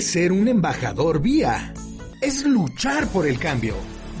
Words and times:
ser 0.00 0.32
un 0.32 0.48
embajador 0.48 1.20
vía? 1.20 1.72
Es 2.20 2.44
luchar 2.44 3.08
por 3.08 3.26
el 3.26 3.38
cambio, 3.38 3.74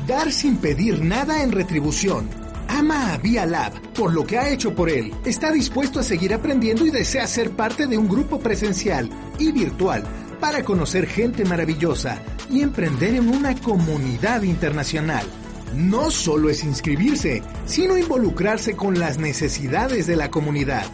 dar 0.06 0.32
sin 0.32 0.56
pedir 0.56 1.02
nada 1.02 1.42
en 1.42 1.52
retribución. 1.52 2.28
Ama 2.68 3.12
a 3.12 3.18
Via 3.18 3.46
Lab 3.46 3.72
por 3.94 4.12
lo 4.12 4.24
que 4.24 4.38
ha 4.38 4.48
hecho 4.48 4.74
por 4.74 4.88
él. 4.88 5.12
Está 5.24 5.50
dispuesto 5.50 6.00
a 6.00 6.02
seguir 6.02 6.32
aprendiendo 6.34 6.86
y 6.86 6.90
desea 6.90 7.26
ser 7.26 7.50
parte 7.50 7.86
de 7.86 7.98
un 7.98 8.08
grupo 8.08 8.38
presencial 8.38 9.10
y 9.38 9.52
virtual 9.52 10.04
para 10.40 10.62
conocer 10.62 11.06
gente 11.06 11.44
maravillosa 11.44 12.22
y 12.50 12.62
emprender 12.62 13.14
en 13.14 13.28
una 13.28 13.54
comunidad 13.60 14.42
internacional. 14.42 15.26
No 15.74 16.10
solo 16.10 16.48
es 16.48 16.64
inscribirse, 16.64 17.42
sino 17.66 17.98
involucrarse 17.98 18.74
con 18.74 18.98
las 18.98 19.18
necesidades 19.18 20.06
de 20.06 20.16
la 20.16 20.30
comunidad, 20.30 20.86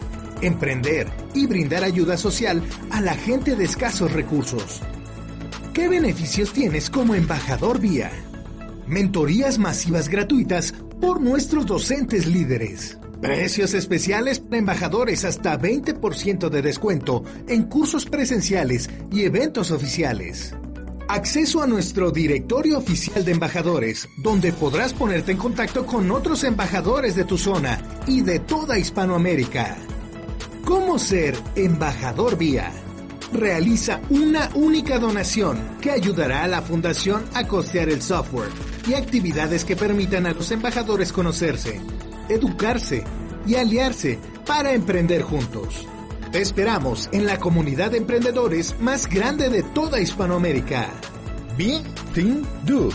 emprender 0.45 1.07
y 1.33 1.47
brindar 1.47 1.83
ayuda 1.83 2.17
social 2.17 2.63
a 2.91 3.01
la 3.01 3.15
gente 3.15 3.55
de 3.55 3.65
escasos 3.65 4.11
recursos. 4.11 4.81
¿Qué 5.73 5.89
beneficios 5.89 6.53
tienes 6.53 6.89
como 6.89 7.15
embajador 7.15 7.79
vía? 7.79 8.11
Mentorías 8.87 9.57
masivas 9.57 10.07
gratuitas 10.09 10.73
por 11.01 11.19
nuestros 11.19 11.65
docentes 11.65 12.25
líderes. 12.25 12.97
Precios 13.21 13.73
especiales 13.73 14.39
para 14.39 14.57
embajadores 14.57 15.25
hasta 15.25 15.59
20% 15.59 16.49
de 16.49 16.61
descuento 16.61 17.23
en 17.47 17.63
cursos 17.63 18.05
presenciales 18.05 18.89
y 19.11 19.23
eventos 19.23 19.71
oficiales. 19.71 20.53
Acceso 21.07 21.61
a 21.61 21.67
nuestro 21.67 22.11
directorio 22.11 22.77
oficial 22.77 23.23
de 23.25 23.31
embajadores, 23.31 24.07
donde 24.17 24.51
podrás 24.51 24.93
ponerte 24.93 25.31
en 25.31 25.37
contacto 25.37 25.85
con 25.85 26.09
otros 26.11 26.43
embajadores 26.43 27.15
de 27.15 27.25
tu 27.25 27.37
zona 27.37 27.79
y 28.07 28.21
de 28.21 28.39
toda 28.39 28.79
Hispanoamérica. 28.79 29.77
¿Cómo 30.65 30.97
ser 30.97 31.37
embajador 31.55 32.39
vía? 32.39 32.73
Realiza 33.31 34.01
una 34.09 34.49
única 34.55 34.97
donación 34.97 35.77
que 35.79 35.91
ayudará 35.91 36.43
a 36.43 36.47
la 36.47 36.63
fundación 36.63 37.23
a 37.35 37.47
costear 37.47 37.89
el 37.89 38.01
software 38.01 38.49
y 38.87 38.95
actividades 38.95 39.63
que 39.63 39.75
permitan 39.75 40.25
a 40.25 40.33
los 40.33 40.49
embajadores 40.49 41.13
conocerse, 41.13 41.79
educarse 42.29 43.03
y 43.45 43.55
aliarse 43.55 44.17
para 44.47 44.73
emprender 44.73 45.21
juntos. 45.21 45.87
Te 46.31 46.41
esperamos 46.41 47.09
en 47.11 47.27
la 47.27 47.37
comunidad 47.37 47.91
de 47.91 47.97
emprendedores 47.97 48.75
más 48.79 49.07
grande 49.07 49.49
de 49.49 49.61
toda 49.61 50.01
Hispanoamérica. 50.01 50.89
Be 51.55 51.79
Think 52.15 52.43
Do. 52.65 52.89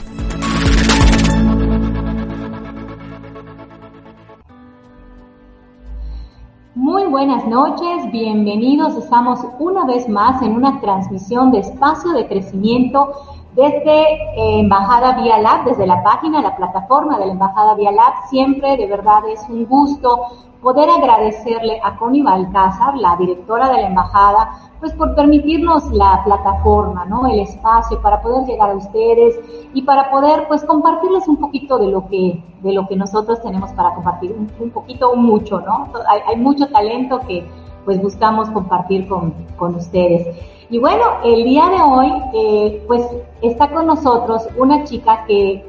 Buenas 7.10 7.44
noches, 7.48 8.12
bienvenidos. 8.12 8.94
Estamos 8.94 9.40
una 9.58 9.84
vez 9.84 10.08
más 10.08 10.40
en 10.42 10.52
una 10.52 10.80
transmisión 10.80 11.50
de 11.50 11.58
espacio 11.58 12.12
de 12.12 12.28
crecimiento 12.28 13.10
desde 13.54 14.12
eh, 14.12 14.60
Embajada 14.60 15.20
Vía 15.20 15.38
Lab, 15.38 15.64
desde 15.64 15.86
la 15.86 16.02
página, 16.02 16.40
la 16.40 16.56
plataforma 16.56 17.18
de 17.18 17.26
la 17.26 17.32
Embajada 17.32 17.74
Vía 17.74 17.92
Lab. 17.92 18.12
Siempre 18.28 18.76
de 18.76 18.86
verdad 18.86 19.22
es 19.28 19.40
un 19.48 19.66
gusto 19.66 20.26
poder 20.62 20.90
agradecerle 20.90 21.80
a 21.82 21.96
Connie 21.96 22.22
Balcázar, 22.22 22.96
la 22.96 23.16
directora 23.16 23.68
de 23.70 23.80
la 23.80 23.86
embajada, 23.88 24.50
pues 24.78 24.92
por 24.92 25.14
permitirnos 25.14 25.90
la 25.90 26.22
plataforma, 26.24 27.06
¿no? 27.06 27.26
El 27.26 27.40
espacio 27.40 28.00
para 28.02 28.20
poder 28.20 28.46
llegar 28.46 28.70
a 28.70 28.74
ustedes 28.74 29.40
y 29.72 29.82
para 29.82 30.10
poder 30.10 30.46
pues 30.48 30.64
compartirles 30.64 31.26
un 31.28 31.38
poquito 31.38 31.78
de 31.78 31.86
lo 31.88 32.06
que 32.08 32.44
de 32.62 32.72
lo 32.72 32.86
que 32.86 32.94
nosotros 32.94 33.40
tenemos 33.40 33.70
para 33.72 33.94
compartir, 33.94 34.36
un, 34.60 34.70
poquito 34.70 35.10
o 35.10 35.16
mucho, 35.16 35.60
¿no? 35.60 35.88
Hay, 36.06 36.20
hay, 36.26 36.36
mucho 36.36 36.68
talento 36.68 37.20
que 37.20 37.48
pues 37.90 38.00
buscamos 38.00 38.48
compartir 38.50 39.08
con, 39.08 39.34
con 39.56 39.74
ustedes. 39.74 40.28
Y 40.70 40.78
bueno, 40.78 41.02
el 41.24 41.42
día 41.42 41.68
de 41.70 41.82
hoy 41.82 42.12
eh, 42.34 42.84
pues 42.86 43.04
está 43.42 43.68
con 43.68 43.88
nosotros 43.88 44.46
una 44.56 44.84
chica 44.84 45.24
que 45.26 45.64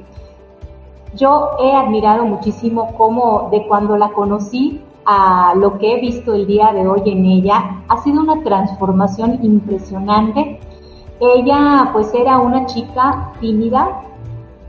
yo 1.16 1.58
he 1.60 1.74
admirado 1.74 2.24
muchísimo 2.24 2.94
como 2.96 3.50
de 3.50 3.66
cuando 3.66 3.98
la 3.98 4.10
conocí 4.10 4.80
a 5.04 5.56
lo 5.56 5.80
que 5.80 5.96
he 5.96 6.00
visto 6.00 6.36
el 6.36 6.46
día 6.46 6.72
de 6.74 6.88
hoy 6.88 7.02
en 7.08 7.26
ella, 7.26 7.82
ha 7.88 7.98
sido 8.04 8.22
una 8.22 8.44
transformación 8.44 9.40
impresionante. 9.44 10.60
Ella 11.20 11.90
pues 11.92 12.14
era 12.14 12.38
una 12.38 12.68
chica 12.68 13.32
tímida, 13.40 14.04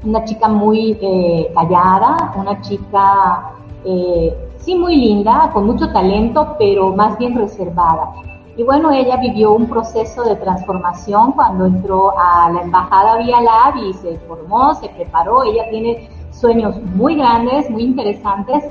una 0.04 0.24
chica 0.24 0.48
muy 0.48 0.96
eh, 1.02 1.52
callada, 1.54 2.32
una 2.34 2.62
chica 2.62 3.52
eh, 3.84 4.34
sí 4.62 4.74
muy 4.74 4.96
linda, 4.96 5.50
con 5.52 5.66
mucho 5.66 5.92
talento, 5.92 6.56
pero 6.58 6.94
más 6.94 7.18
bien 7.18 7.36
reservada. 7.36 8.12
Y 8.56 8.62
bueno, 8.62 8.90
ella 8.90 9.16
vivió 9.16 9.52
un 9.52 9.66
proceso 9.66 10.22
de 10.24 10.36
transformación 10.36 11.32
cuando 11.32 11.66
entró 11.66 12.12
a 12.18 12.50
la 12.50 12.62
embajada 12.62 13.16
Vía 13.16 13.40
Lab 13.40 13.76
y 13.76 13.92
se 13.94 14.18
formó, 14.28 14.74
se 14.74 14.88
preparó. 14.90 15.42
Ella 15.44 15.70
tiene 15.70 16.08
sueños 16.30 16.76
muy 16.94 17.16
grandes, 17.16 17.70
muy 17.70 17.82
interesantes. 17.82 18.64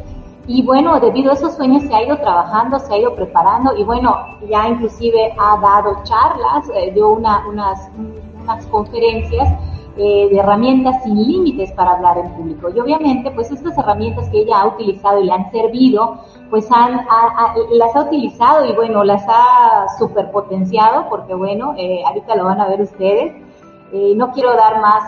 Y 0.48 0.64
bueno, 0.64 1.00
debido 1.00 1.32
a 1.32 1.34
esos 1.34 1.56
sueños 1.56 1.84
se 1.84 1.94
ha 1.94 2.04
ido 2.04 2.18
trabajando, 2.18 2.80
se 2.80 2.94
ha 2.94 2.98
ido 3.00 3.16
preparando 3.16 3.76
y 3.76 3.84
bueno, 3.84 4.16
ya 4.50 4.68
inclusive 4.68 5.34
ha 5.38 5.58
dado 5.58 6.04
charlas, 6.04 6.70
eh, 6.76 6.92
dio 6.94 7.10
una, 7.10 7.48
unas, 7.48 7.90
unas 8.42 8.66
conferencias 8.68 9.50
eh, 10.04 10.30
de 10.32 10.40
herramientas 10.40 11.04
sin 11.04 11.16
límites 11.16 11.72
para 11.74 11.92
hablar 11.92 12.18
en 12.18 12.32
público. 12.32 12.70
Y 12.76 12.80
obviamente, 12.80 13.30
pues 13.30 13.52
estas 13.52 13.78
herramientas 13.78 14.28
que 14.30 14.40
ella 14.40 14.62
ha 14.62 14.68
utilizado 14.68 15.20
y 15.20 15.26
le 15.26 15.32
han 15.32 15.52
servido, 15.52 16.22
pues 16.50 16.68
han, 16.72 17.06
las 17.72 17.96
ha 17.96 18.02
utilizado 18.02 18.66
y 18.66 18.74
bueno, 18.74 19.04
las 19.04 19.24
ha 19.28 19.86
superpotenciado 20.00 21.08
porque 21.08 21.36
bueno, 21.36 21.76
eh, 21.78 22.02
ahorita 22.06 22.36
lo 22.36 22.46
van 22.46 22.62
a 22.62 22.68
ver 22.68 22.82
ustedes. 22.82 23.34
no 24.16 24.32
quiero 24.32 24.56
dar 24.56 24.82
más 24.82 25.04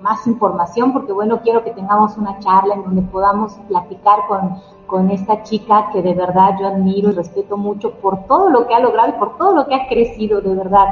más 0.00 0.26
información, 0.26 0.92
porque 0.92 1.12
bueno, 1.12 1.40
quiero 1.42 1.64
que 1.64 1.70
tengamos 1.70 2.16
una 2.16 2.38
charla 2.38 2.74
en 2.74 2.84
donde 2.84 3.02
podamos 3.02 3.54
platicar 3.68 4.26
con, 4.28 4.60
con 4.86 5.10
esta 5.10 5.42
chica 5.42 5.90
que 5.92 6.02
de 6.02 6.14
verdad 6.14 6.56
yo 6.60 6.68
admiro 6.68 7.10
y 7.10 7.12
respeto 7.12 7.56
mucho 7.56 7.92
por 7.94 8.26
todo 8.26 8.50
lo 8.50 8.66
que 8.66 8.74
ha 8.74 8.80
logrado 8.80 9.08
y 9.08 9.18
por 9.18 9.36
todo 9.36 9.54
lo 9.54 9.66
que 9.66 9.74
ha 9.74 9.88
crecido, 9.88 10.40
de 10.40 10.54
verdad. 10.54 10.86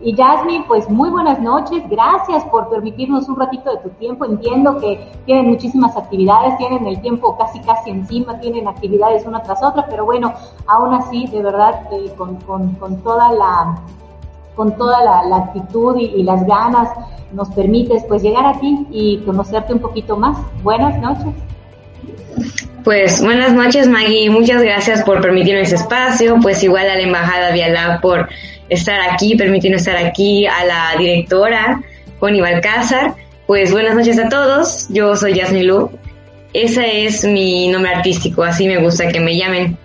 Y 0.00 0.14
Jasmine, 0.14 0.64
pues 0.68 0.90
muy 0.90 1.08
buenas 1.08 1.40
noches, 1.40 1.82
gracias 1.88 2.44
por 2.44 2.68
permitirnos 2.68 3.28
un 3.28 3.36
ratito 3.36 3.70
de 3.70 3.78
tu 3.78 3.88
tiempo. 3.90 4.26
Entiendo 4.26 4.76
que 4.78 5.10
tienen 5.24 5.48
muchísimas 5.48 5.96
actividades, 5.96 6.58
tienen 6.58 6.86
el 6.86 7.00
tiempo 7.00 7.36
casi 7.38 7.60
casi 7.60 7.90
encima, 7.90 8.38
tienen 8.38 8.68
actividades 8.68 9.24
una 9.24 9.42
tras 9.42 9.62
otra, 9.62 9.86
pero 9.88 10.04
bueno, 10.04 10.34
aún 10.66 10.92
así, 10.92 11.26
de 11.28 11.42
verdad, 11.42 11.88
eh, 11.92 12.12
con, 12.16 12.36
con, 12.42 12.74
con, 12.74 13.02
toda 13.02 13.32
la 13.32 13.80
con 14.54 14.76
toda 14.76 15.02
la, 15.02 15.36
actitud 15.36 15.96
y, 15.96 16.22
las 16.22 16.46
ganas 16.46 16.90
nos 17.32 17.48
permites 17.50 18.04
pues 18.04 18.22
llegar 18.22 18.46
a 18.46 18.58
ti 18.58 18.86
y 18.90 19.18
conocerte 19.24 19.72
un 19.72 19.80
poquito 19.80 20.16
más. 20.16 20.38
Buenas 20.62 20.98
noches. 21.00 21.34
Pues 22.86 23.20
buenas 23.20 23.52
noches 23.52 23.88
Maggie, 23.88 24.30
muchas 24.30 24.62
gracias 24.62 25.02
por 25.02 25.20
permitirme 25.20 25.62
ese 25.62 25.74
espacio, 25.74 26.38
pues 26.40 26.62
igual 26.62 26.88
a 26.88 26.94
la 26.94 27.02
Embajada 27.02 27.50
Vialab 27.50 28.00
por 28.00 28.28
estar 28.68 29.00
aquí, 29.10 29.34
permitirnos 29.34 29.80
estar 29.80 29.96
aquí, 29.96 30.46
a 30.46 30.64
la 30.64 30.94
directora 30.96 31.82
Connie 32.20 32.40
Balcázar, 32.40 33.16
pues 33.48 33.72
buenas 33.72 33.96
noches 33.96 34.20
a 34.20 34.28
todos, 34.28 34.86
yo 34.88 35.16
soy 35.16 35.34
Yasmin 35.34 35.66
Lu, 35.66 35.90
ese 36.52 37.06
es 37.06 37.24
mi 37.24 37.66
nombre 37.66 37.92
artístico, 37.92 38.44
así 38.44 38.68
me 38.68 38.78
gusta 38.78 39.08
que 39.08 39.18
me 39.18 39.36
llamen 39.36 39.76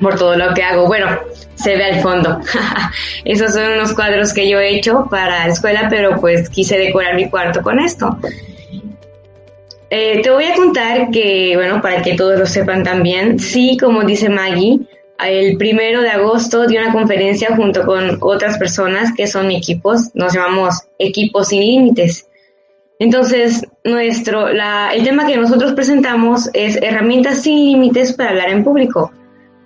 por 0.00 0.18
todo 0.18 0.34
lo 0.34 0.52
que 0.52 0.64
hago. 0.64 0.88
Bueno, 0.88 1.06
se 1.54 1.76
ve 1.76 1.84
al 1.84 2.00
fondo. 2.02 2.40
Esos 3.24 3.54
son 3.54 3.74
unos 3.74 3.92
cuadros 3.94 4.32
que 4.32 4.48
yo 4.48 4.58
he 4.58 4.74
hecho 4.74 5.06
para 5.08 5.46
la 5.46 5.52
escuela, 5.52 5.86
pero 5.88 6.20
pues 6.20 6.50
quise 6.50 6.76
decorar 6.76 7.14
mi 7.14 7.30
cuarto 7.30 7.62
con 7.62 7.78
esto. 7.78 8.18
Eh, 9.94 10.22
te 10.22 10.30
voy 10.30 10.46
a 10.46 10.54
contar 10.54 11.10
que, 11.10 11.52
bueno, 11.54 11.82
para 11.82 12.00
que 12.00 12.14
todos 12.14 12.38
lo 12.38 12.46
sepan 12.46 12.82
también, 12.82 13.38
sí, 13.38 13.76
como 13.76 14.02
dice 14.04 14.30
Maggie, 14.30 14.80
el 15.18 15.58
primero 15.58 16.00
de 16.00 16.08
agosto 16.08 16.66
di 16.66 16.78
una 16.78 16.90
conferencia 16.90 17.54
junto 17.54 17.84
con 17.84 18.16
otras 18.22 18.56
personas 18.56 19.12
que 19.14 19.26
son 19.26 19.50
equipos, 19.50 20.08
nos 20.14 20.32
llamamos 20.32 20.80
Equipos 20.98 21.48
Sin 21.48 21.60
Límites. 21.60 22.26
Entonces, 23.00 23.66
nuestro, 23.84 24.48
el 24.48 25.04
tema 25.04 25.26
que 25.26 25.36
nosotros 25.36 25.74
presentamos 25.74 26.48
es 26.54 26.76
herramientas 26.80 27.42
sin 27.42 27.62
límites 27.62 28.14
para 28.14 28.30
hablar 28.30 28.48
en 28.48 28.64
público. 28.64 29.12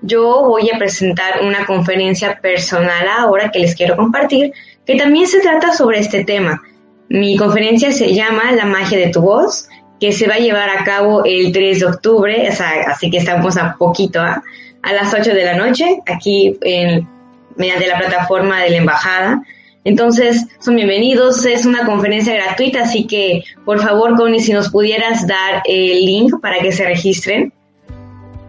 Yo 0.02 0.42
voy 0.42 0.68
a 0.74 0.78
presentar 0.78 1.44
una 1.44 1.64
conferencia 1.66 2.40
personal 2.40 3.06
ahora 3.16 3.52
que 3.52 3.60
les 3.60 3.76
quiero 3.76 3.94
compartir, 3.94 4.52
que 4.84 4.96
también 4.96 5.28
se 5.28 5.38
trata 5.38 5.72
sobre 5.72 6.00
este 6.00 6.24
tema. 6.24 6.60
Mi 7.08 7.36
conferencia 7.36 7.92
se 7.92 8.12
llama 8.12 8.50
La 8.50 8.64
magia 8.64 8.98
de 8.98 9.10
tu 9.10 9.20
voz, 9.20 9.68
que 10.00 10.12
se 10.12 10.26
va 10.26 10.34
a 10.34 10.38
llevar 10.38 10.68
a 10.70 10.84
cabo 10.84 11.24
el 11.24 11.52
3 11.52 11.80
de 11.80 11.86
octubre, 11.86 12.48
así 12.48 13.10
que 13.10 13.18
estamos 13.18 13.56
a 13.56 13.76
poquito, 13.76 14.20
¿ah? 14.20 14.42
a 14.82 14.92
las 14.92 15.12
8 15.12 15.34
de 15.34 15.44
la 15.44 15.54
noche, 15.54 16.00
aquí 16.06 16.56
en, 16.62 17.08
mediante 17.56 17.86
la 17.86 17.98
plataforma 17.98 18.62
de 18.62 18.70
la 18.70 18.76
embajada. 18.76 19.42
Entonces, 19.84 20.46
son 20.58 20.76
bienvenidos, 20.76 21.46
es 21.46 21.64
una 21.64 21.86
conferencia 21.86 22.34
gratuita, 22.34 22.82
así 22.82 23.06
que 23.06 23.44
por 23.64 23.80
favor, 23.80 24.16
Connie, 24.16 24.40
si 24.40 24.52
nos 24.52 24.68
pudieras 24.70 25.26
dar 25.26 25.62
el 25.64 26.04
link 26.04 26.40
para 26.40 26.58
que 26.58 26.72
se 26.72 26.84
registren 26.84 27.52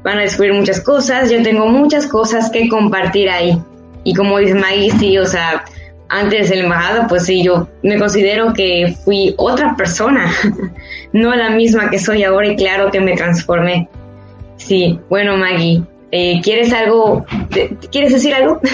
van 0.08 0.20
a 0.20 0.22
descubrir 0.22 0.54
muchas 0.54 0.80
cosas, 0.80 1.30
yo 1.30 1.44
tengo 1.44 1.68
muchas 1.68 2.08
cosas 2.08 2.50
que 2.50 2.70
compartir 2.70 3.30
ahí. 3.30 3.62
Y 4.06 4.14
como 4.14 4.38
dice 4.38 4.56
Maggie, 4.56 4.92
sí, 4.92 5.18
o 5.18 5.26
sea, 5.26 5.66
antes 6.10 6.50
de 6.50 6.58
la 6.58 6.64
embajada, 6.64 7.08
pues 7.08 7.26
sí, 7.26 7.44
yo 7.44 7.68
me 7.84 7.98
considero 7.98 8.54
que 8.54 8.96
fui 9.04 9.34
otra 9.38 9.76
persona, 9.76 10.32
no 11.14 11.36
la 11.36 11.50
misma 11.50 11.90
que 11.90 12.00
soy 12.00 12.24
ahora 12.24 12.48
y 12.48 12.56
claro 12.56 12.92
que 12.92 13.00
me 13.00 13.16
transformé. 13.16 13.90
Sí, 14.58 15.00
bueno 15.10 15.38
Maggie, 15.38 15.84
eh, 16.12 16.42
¿quieres 16.42 16.74
algo? 16.74 17.26
¿Quieres 17.92 18.14
decir 18.14 18.34
algo? 18.34 18.60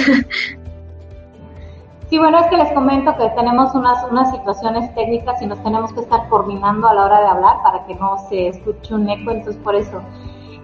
Sí, 2.09 2.19
bueno, 2.19 2.37
es 2.37 2.45
que 2.45 2.57
les 2.57 2.71
comento 2.73 3.11
que 3.17 3.27
tenemos 3.29 3.73
unas, 3.73 4.03
unas 4.11 4.29
situaciones 4.29 4.93
técnicas 4.93 5.41
y 5.41 5.47
nos 5.47 5.63
tenemos 5.63 5.91
que 5.93 6.01
estar 6.01 6.29
coordinando 6.29 6.87
a 6.87 6.93
la 6.93 7.05
hora 7.05 7.21
de 7.21 7.27
hablar 7.27 7.55
para 7.63 7.83
que 7.87 7.95
no 7.95 8.19
se 8.29 8.49
escuche 8.49 8.93
un 8.93 9.09
eco, 9.09 9.31
entonces 9.31 9.59
por 9.63 9.73
eso. 9.73 9.99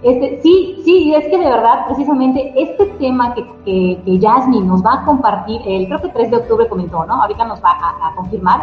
Este, 0.02 0.40
sí, 0.42 0.80
sí, 0.82 1.14
es 1.14 1.26
que 1.28 1.38
de 1.38 1.44
verdad, 1.44 1.84
precisamente 1.86 2.54
este 2.56 2.86
tema 2.98 3.34
que, 3.34 3.44
que, 3.64 4.00
que 4.02 4.18
Jasmine 4.18 4.66
nos 4.66 4.82
va 4.82 4.94
a 4.94 5.04
compartir, 5.04 5.60
el 5.66 5.86
creo 5.86 6.00
que 6.00 6.08
3 6.08 6.30
de 6.30 6.36
octubre 6.38 6.68
comentó, 6.68 7.04
¿no? 7.04 7.20
Ahorita 7.20 7.44
nos 7.44 7.62
va 7.62 7.72
a, 7.72 8.14
confirmar. 8.16 8.60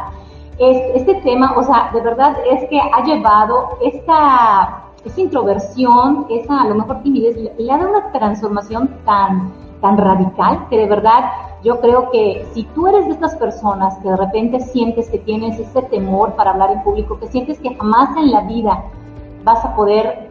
Es, 0.58 0.96
este 0.96 1.14
tema, 1.22 1.54
o 1.56 1.62
sea, 1.62 1.92
de 1.94 2.02
verdad 2.02 2.36
es 2.50 2.68
que 2.70 2.80
ha 2.80 3.04
llevado 3.04 3.78
esta, 3.82 4.86
esa 5.06 5.22
introversión, 5.22 6.26
esa 6.30 6.62
a 6.62 6.68
lo 6.68 6.76
mejor 6.76 7.04
timidez, 7.04 7.38
le 7.38 7.72
ha 7.72 7.78
dado 7.78 7.92
una 7.92 8.12
transformación 8.12 8.90
tan, 9.06 9.54
tan 9.80 9.98
radical 9.98 10.68
que 10.70 10.78
de 10.78 10.88
verdad 10.88 11.32
yo 11.64 11.80
creo 11.82 12.10
que 12.10 12.48
si 12.54 12.64
tú 12.64 12.88
eres 12.88 13.06
de 13.06 13.12
estas 13.12 13.36
personas 13.36 13.96
que 14.00 14.10
de 14.10 14.18
repente 14.18 14.60
sientes 14.60 15.08
que 15.10 15.20
tienes 15.20 15.60
ese 15.60 15.84
temor 15.84 16.34
para 16.34 16.52
hablar 16.52 16.72
en 16.72 16.82
público, 16.82 17.20
que 17.20 17.28
sientes 17.28 17.60
que 17.60 17.76
jamás 17.76 18.16
en 18.18 18.32
la 18.32 18.42
vida 18.42 18.84
vas 19.48 19.64
a 19.64 19.74
poder 19.76 20.30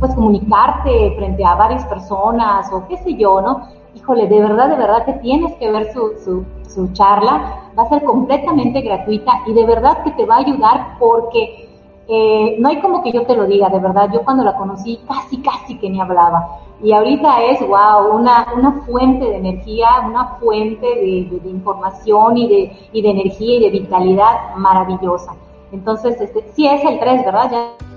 pues 0.00 0.14
comunicarte 0.14 1.14
frente 1.16 1.44
a 1.44 1.54
varias 1.54 1.84
personas 1.84 2.72
o 2.72 2.88
qué 2.88 2.96
sé 2.96 3.14
yo, 3.14 3.40
¿no? 3.40 3.68
Híjole, 3.94 4.26
de 4.26 4.40
verdad, 4.40 4.68
de 4.70 4.76
verdad 4.76 5.04
que 5.04 5.12
tienes 5.14 5.54
que 5.56 5.70
ver 5.70 5.92
su, 5.92 6.12
su, 6.24 6.44
su 6.68 6.92
charla, 6.92 7.70
va 7.78 7.84
a 7.84 7.88
ser 7.88 8.02
completamente 8.04 8.80
gratuita 8.80 9.32
y 9.46 9.52
de 9.52 9.64
verdad 9.64 10.02
que 10.02 10.10
te 10.12 10.24
va 10.24 10.36
a 10.36 10.38
ayudar 10.38 10.96
porque 10.98 11.68
eh, 12.08 12.56
no 12.58 12.68
hay 12.68 12.80
como 12.80 13.02
que 13.02 13.12
yo 13.12 13.26
te 13.26 13.36
lo 13.36 13.46
diga, 13.46 13.68
de 13.68 13.78
verdad, 13.78 14.10
yo 14.12 14.22
cuando 14.24 14.42
la 14.42 14.56
conocí 14.56 15.00
casi, 15.06 15.40
casi 15.42 15.78
que 15.78 15.90
ni 15.90 16.00
hablaba 16.00 16.60
y 16.82 16.92
ahorita 16.92 17.42
es, 17.44 17.60
wow, 17.60 18.14
una, 18.14 18.46
una 18.56 18.72
fuente 18.86 19.24
de 19.24 19.36
energía, 19.36 19.88
una 20.06 20.36
fuente 20.40 20.86
de, 20.86 21.40
de, 21.42 21.50
información 21.50 22.36
y 22.36 22.48
de, 22.48 22.76
y 22.92 23.02
de 23.02 23.10
energía 23.10 23.56
y 23.56 23.60
de 23.60 23.70
vitalidad 23.70 24.54
maravillosa. 24.56 25.34
Entonces, 25.72 26.20
este, 26.20 26.44
sí 26.54 26.66
es 26.66 26.84
el 26.84 26.98
3, 26.98 27.24
¿verdad? 27.24 27.50
Ya. 27.50 27.95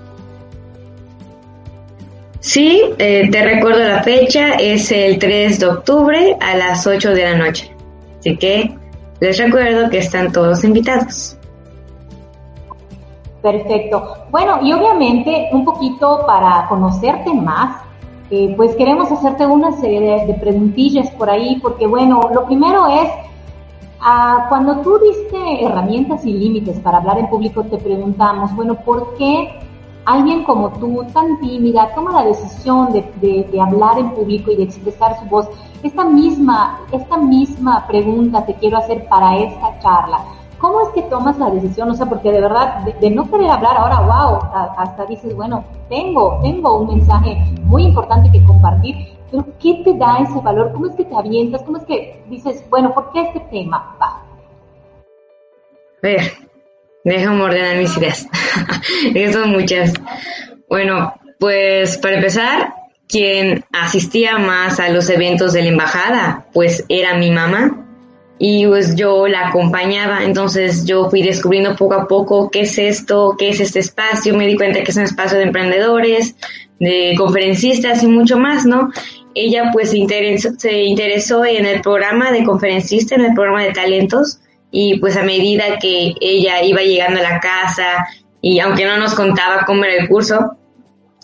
Sí, 2.40 2.82
eh, 2.96 3.30
te 3.30 3.44
recuerdo 3.44 3.84
la 3.84 4.02
fecha, 4.02 4.54
es 4.54 4.90
el 4.90 5.18
3 5.18 5.60
de 5.60 5.66
octubre 5.66 6.36
a 6.40 6.56
las 6.56 6.86
8 6.86 7.10
de 7.10 7.24
la 7.24 7.36
noche. 7.36 7.70
Así 8.18 8.36
que 8.38 8.74
les 9.20 9.38
recuerdo 9.38 9.90
que 9.90 9.98
están 9.98 10.32
todos 10.32 10.64
invitados. 10.64 11.36
Perfecto. 13.42 14.14
Bueno, 14.30 14.58
y 14.62 14.72
obviamente 14.72 15.50
un 15.52 15.66
poquito 15.66 16.24
para 16.26 16.66
conocerte 16.68 17.32
más, 17.34 17.82
eh, 18.30 18.54
pues 18.56 18.74
queremos 18.74 19.12
hacerte 19.12 19.44
una 19.44 19.72
serie 19.72 20.24
de, 20.26 20.34
preguntillas 20.34 21.10
por 21.12 21.28
ahí, 21.28 21.58
porque 21.60 21.86
bueno, 21.86 22.30
lo 22.32 22.46
primero 22.46 22.86
es, 22.86 23.10
ah, 24.00 24.46
cuando 24.48 24.80
tú 24.80 24.98
diste 24.98 25.64
herramientas 25.64 26.24
y 26.24 26.32
límites 26.32 26.80
para 26.80 26.98
hablar 26.98 27.18
en 27.18 27.28
público, 27.28 27.64
te 27.64 27.76
preguntamos, 27.76 28.54
bueno, 28.56 28.76
¿por 28.76 29.14
qué 29.18 29.58
alguien 30.04 30.44
como 30.44 30.70
tú, 30.70 31.04
tan 31.12 31.40
tímida, 31.40 31.94
toma 31.94 32.12
la 32.12 32.24
decisión 32.24 32.92
de, 32.92 33.48
de, 33.50 33.60
hablar 33.60 33.98
en 33.98 34.10
público 34.10 34.50
y 34.50 34.56
de 34.56 34.64
expresar 34.64 35.18
su 35.18 35.26
voz? 35.26 35.48
Esta 35.82 36.04
misma, 36.04 36.80
esta 36.92 37.16
misma 37.16 37.86
pregunta 37.86 38.44
te 38.44 38.54
quiero 38.54 38.78
hacer 38.78 39.08
para 39.08 39.36
esta 39.38 39.78
charla. 39.80 40.20
¿Cómo 40.58 40.82
es 40.82 40.88
que 40.90 41.02
tomas 41.02 41.38
la 41.38 41.48
decisión? 41.50 41.90
O 41.90 41.94
sea, 41.94 42.06
porque 42.06 42.30
de 42.30 42.40
verdad, 42.42 42.84
de, 42.84 43.10
no 43.10 43.30
querer 43.30 43.50
hablar 43.50 43.78
ahora, 43.78 44.00
wow, 44.00 44.74
hasta 44.76 45.06
dices, 45.06 45.34
bueno, 45.34 45.64
tengo, 45.88 46.38
tengo 46.42 46.80
un 46.80 46.88
mensaje 46.88 47.42
muy 47.62 47.84
importante 47.84 48.30
que 48.30 48.44
compartir, 48.44 49.16
pero 49.30 49.46
¿qué 49.58 49.80
te 49.84 49.94
da 49.94 50.18
ese 50.18 50.38
valor? 50.40 50.72
¿Cómo 50.72 50.86
es 50.86 50.94
que 50.96 51.04
te 51.04 51.16
avientas? 51.16 51.62
¿Cómo 51.62 51.78
es 51.78 51.84
que 51.84 52.22
dices, 52.28 52.62
bueno, 52.68 52.92
¿por 52.92 53.10
qué 53.12 53.22
este 53.22 53.40
tema? 53.40 53.96
Va. 54.00 54.22
Ver, 56.02 56.49
déjame 57.04 57.42
ordenar 57.42 57.76
mis 57.76 57.96
ideas. 57.96 58.26
son 59.32 59.50
muchas. 59.50 59.92
Bueno, 60.68 61.14
pues 61.38 61.96
para 61.98 62.16
empezar, 62.16 62.74
quien 63.08 63.64
asistía 63.72 64.38
más 64.38 64.78
a 64.78 64.88
los 64.88 65.10
eventos 65.10 65.52
de 65.52 65.62
la 65.62 65.68
embajada, 65.68 66.46
pues 66.52 66.84
era 66.88 67.14
mi 67.14 67.30
mamá 67.30 67.86
y 68.42 68.66
pues 68.66 68.96
yo 68.96 69.26
la 69.26 69.48
acompañaba, 69.48 70.24
entonces 70.24 70.86
yo 70.86 71.10
fui 71.10 71.22
descubriendo 71.22 71.76
poco 71.76 71.94
a 71.94 72.08
poco 72.08 72.50
qué 72.50 72.60
es 72.62 72.78
esto, 72.78 73.36
qué 73.38 73.50
es 73.50 73.60
este 73.60 73.80
espacio, 73.80 74.34
me 74.34 74.46
di 74.46 74.56
cuenta 74.56 74.82
que 74.82 74.90
es 74.90 74.96
un 74.96 75.02
espacio 75.02 75.36
de 75.36 75.44
emprendedores, 75.44 76.36
de 76.78 77.14
conferencistas 77.18 78.02
y 78.02 78.06
mucho 78.06 78.38
más, 78.38 78.64
¿no? 78.64 78.90
Ella 79.34 79.70
pues 79.74 79.90
se 79.90 79.98
interesó, 79.98 80.48
se 80.56 80.82
interesó 80.84 81.44
en 81.44 81.66
el 81.66 81.82
programa 81.82 82.32
de 82.32 82.42
conferencista, 82.44 83.14
en 83.14 83.26
el 83.26 83.34
programa 83.34 83.62
de 83.62 83.72
talentos 83.72 84.40
y 84.70 84.98
pues 84.98 85.16
a 85.16 85.22
medida 85.22 85.78
que 85.80 86.14
ella 86.20 86.62
iba 86.62 86.80
llegando 86.82 87.20
a 87.20 87.22
la 87.22 87.40
casa 87.40 88.06
y 88.40 88.60
aunque 88.60 88.84
no 88.84 88.96
nos 88.98 89.14
contaba 89.14 89.64
cómo 89.66 89.84
era 89.84 89.94
el 90.02 90.08
curso, 90.08 90.56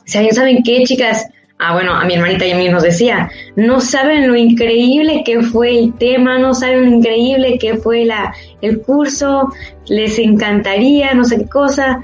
ya 0.06 0.31
saben 0.32 0.62
qué, 0.62 0.82
chicas, 0.84 1.26
Ah, 1.58 1.72
bueno, 1.72 1.94
a 1.94 2.04
mi 2.04 2.14
hermanita 2.14 2.44
y 2.44 2.50
a 2.50 2.58
mí 2.58 2.69
nos 2.69 2.82
decía, 2.82 3.31
no 3.56 3.81
saben 3.81 4.28
lo 4.28 4.37
increíble 4.37 5.22
que 5.25 5.40
fue 5.40 5.78
el 5.78 5.94
tema, 5.94 6.38
no 6.38 6.52
saben 6.52 6.82
lo 6.82 6.96
increíble 6.98 7.56
que 7.58 7.76
fue 7.76 8.04
la, 8.04 8.34
el 8.60 8.82
curso, 8.82 9.50
les 9.87 10.19
encantaría, 10.19 11.14
no 11.14 11.25
sé 11.25 11.38
qué 11.38 11.48
cosa. 11.48 12.02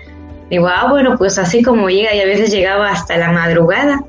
Digo, 0.49 0.69
ah, 0.69 0.87
bueno, 0.89 1.17
pues 1.19 1.37
así 1.37 1.63
como 1.63 1.91
llega 1.91 2.15
y 2.15 2.21
a 2.21 2.25
veces 2.25 2.51
llegaba 2.51 2.91
hasta 2.91 3.19
la 3.19 3.31
madrugada. 3.31 4.03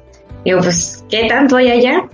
Digo, 0.45 0.61
pues, 0.61 1.03
¿qué 1.09 1.25
tanto 1.27 1.57
hay 1.57 1.71
allá? 1.71 2.07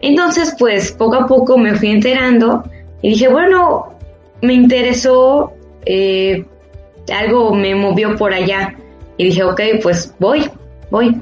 Entonces, 0.00 0.56
pues, 0.58 0.90
poco 0.92 1.16
a 1.16 1.26
poco 1.26 1.58
me 1.58 1.74
fui 1.74 1.90
enterando 1.90 2.64
y 3.02 3.10
dije, 3.10 3.28
bueno, 3.28 3.91
me 4.42 4.54
interesó, 4.54 5.52
eh, 5.86 6.44
algo 7.12 7.54
me 7.54 7.74
movió 7.74 8.16
por 8.16 8.34
allá. 8.34 8.74
Y 9.16 9.24
dije, 9.24 9.42
ok, 9.44 9.60
pues 9.82 10.14
voy, 10.18 10.50
voy. 10.90 11.16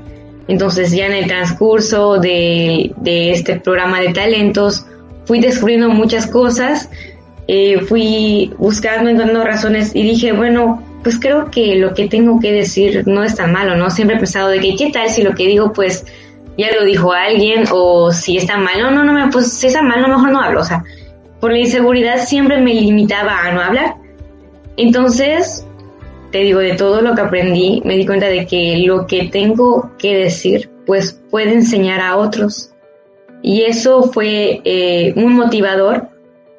Entonces 0.49 0.91
ya 0.91 1.07
en 1.07 1.13
el 1.13 1.27
transcurso 1.27 2.19
de, 2.19 2.93
este 3.05 3.61
programa 3.61 4.01
de 4.01 4.13
talentos 4.13 4.85
fui 5.27 5.41
descubriendo 5.41 5.89
muchas 5.91 6.27
cosas, 6.27 6.91
eh, 7.47 7.81
fui 7.89 8.53
buscando, 8.59 9.11
encontrando 9.11 9.45
razones 9.45 9.95
y 9.95 10.03
dije, 10.03 10.33
bueno, 10.33 10.83
pues 11.03 11.19
creo 11.21 11.51
que 11.51 11.77
lo 11.77 11.95
que 11.95 12.09
tengo 12.09 12.41
que 12.41 12.53
decir 12.53 13.07
no 13.07 13.23
es 13.23 13.37
tan 13.37 13.53
malo, 13.53 13.77
¿no? 13.77 13.91
Siempre 13.91 14.17
he 14.17 14.19
pensado 14.19 14.49
de 14.49 14.61
que, 14.61 14.75
¿qué 14.77 14.91
tal 14.91 15.09
si 15.09 15.23
lo 15.23 15.35
que 15.35 15.47
digo, 15.47 15.73
pues, 15.73 16.05
ya 16.59 16.75
lo 16.75 16.85
dijo 16.85 17.13
alguien 17.13 17.65
o 17.71 18.13
si 18.13 18.37
está 18.37 18.57
mal? 18.57 18.81
No, 18.81 18.91
no, 18.91 19.05
no, 19.05 19.31
pues 19.31 19.53
si 19.53 19.69
está 19.69 19.83
mal, 19.83 20.05
a 20.05 20.09
lo 20.09 20.17
mejor 20.17 20.33
no 20.33 20.41
hablo, 20.41 20.61
o 20.61 20.65
sea, 20.65 20.83
por 21.41 21.53
la 21.53 21.59
inseguridad 21.59 22.25
siempre 22.25 22.61
me 22.61 22.75
limitaba 22.75 23.41
a 23.41 23.53
no 23.53 23.61
hablar. 23.61 23.97
Entonces, 24.77 25.67
te 26.31 26.39
digo, 26.39 26.61
de 26.61 26.75
todo 26.75 27.01
lo 27.01 27.15
que 27.15 27.23
aprendí, 27.23 27.83
me 27.85 27.97
di 27.97 28.07
cuenta 28.07 28.27
de 28.27 28.47
que 28.47 28.83
lo 28.87 29.07
que 29.07 29.29
tengo 29.33 29.91
que 29.99 30.17
decir, 30.17 30.71
pues 30.87 31.21
puede 31.31 31.55
enseñar 31.55 32.01
a 32.01 32.17
otros. 32.17 32.73
Y 33.43 33.63
eso 33.63 34.05
fue 34.05 34.61
eh, 34.65 35.13
un 35.17 35.35
motivador 35.35 36.09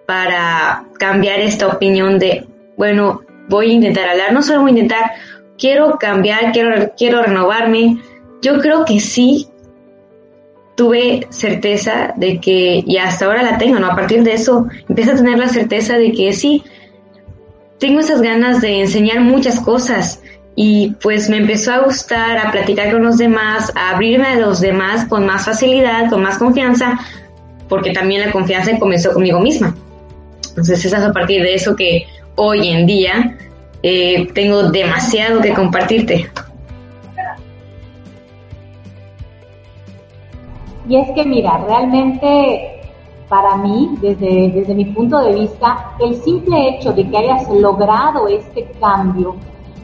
para 0.05 0.85
cambiar 0.97 1.39
esta 1.39 1.67
opinión 1.67 2.19
de, 2.19 2.45
bueno, 2.75 3.21
voy 3.47 3.71
a 3.71 3.73
intentar 3.73 4.09
hablar, 4.09 4.33
no 4.33 4.41
solo 4.41 4.61
voy 4.61 4.71
a 4.71 4.73
intentar, 4.73 5.11
quiero 5.57 5.97
cambiar, 5.99 6.51
quiero, 6.51 6.91
quiero 6.97 7.21
renovarme. 7.21 8.01
Yo 8.41 8.59
creo 8.59 8.83
que 8.83 8.99
sí 8.99 9.47
tuve 10.75 11.27
certeza 11.29 12.13
de 12.15 12.39
que, 12.39 12.83
y 12.85 12.97
hasta 12.97 13.25
ahora 13.25 13.43
la 13.43 13.57
tengo, 13.57 13.79
¿no? 13.79 13.87
A 13.87 13.95
partir 13.95 14.23
de 14.23 14.33
eso, 14.33 14.67
empecé 14.87 15.11
a 15.11 15.15
tener 15.15 15.37
la 15.37 15.49
certeza 15.49 15.97
de 15.97 16.11
que 16.11 16.33
sí, 16.33 16.63
tengo 17.79 17.99
esas 17.99 18.21
ganas 18.21 18.61
de 18.61 18.81
enseñar 18.81 19.21
muchas 19.21 19.59
cosas 19.59 20.21
y 20.55 20.95
pues 21.01 21.29
me 21.29 21.37
empezó 21.37 21.73
a 21.73 21.79
gustar 21.79 22.37
a 22.37 22.51
platicar 22.51 22.91
con 22.91 23.03
los 23.03 23.17
demás, 23.17 23.71
a 23.75 23.91
abrirme 23.91 24.27
a 24.27 24.35
los 24.35 24.61
demás 24.61 25.05
con 25.05 25.25
más 25.25 25.45
facilidad, 25.45 26.09
con 26.09 26.21
más 26.21 26.37
confianza, 26.37 26.99
porque 27.67 27.91
también 27.91 28.21
la 28.21 28.31
confianza 28.31 28.77
comenzó 28.77 29.13
conmigo 29.13 29.39
misma. 29.39 29.75
Entonces 30.49 30.83
es 30.85 30.93
a 30.93 31.11
partir 31.11 31.41
de 31.41 31.55
eso 31.55 31.75
que 31.75 32.05
hoy 32.35 32.67
en 32.67 32.85
día 32.85 33.37
eh, 33.81 34.27
tengo 34.33 34.69
demasiado 34.69 35.41
que 35.41 35.53
compartirte. 35.53 36.29
Y 40.91 40.97
es 40.97 41.09
que 41.11 41.23
mira, 41.23 41.57
realmente 41.59 42.81
para 43.29 43.55
mí, 43.55 43.95
desde, 44.01 44.49
desde 44.49 44.75
mi 44.75 44.83
punto 44.83 45.19
de 45.19 45.31
vista, 45.35 45.93
el 45.99 46.21
simple 46.21 46.67
hecho 46.67 46.91
de 46.91 47.09
que 47.09 47.17
hayas 47.17 47.49
logrado 47.49 48.27
este 48.27 48.69
cambio 48.77 49.37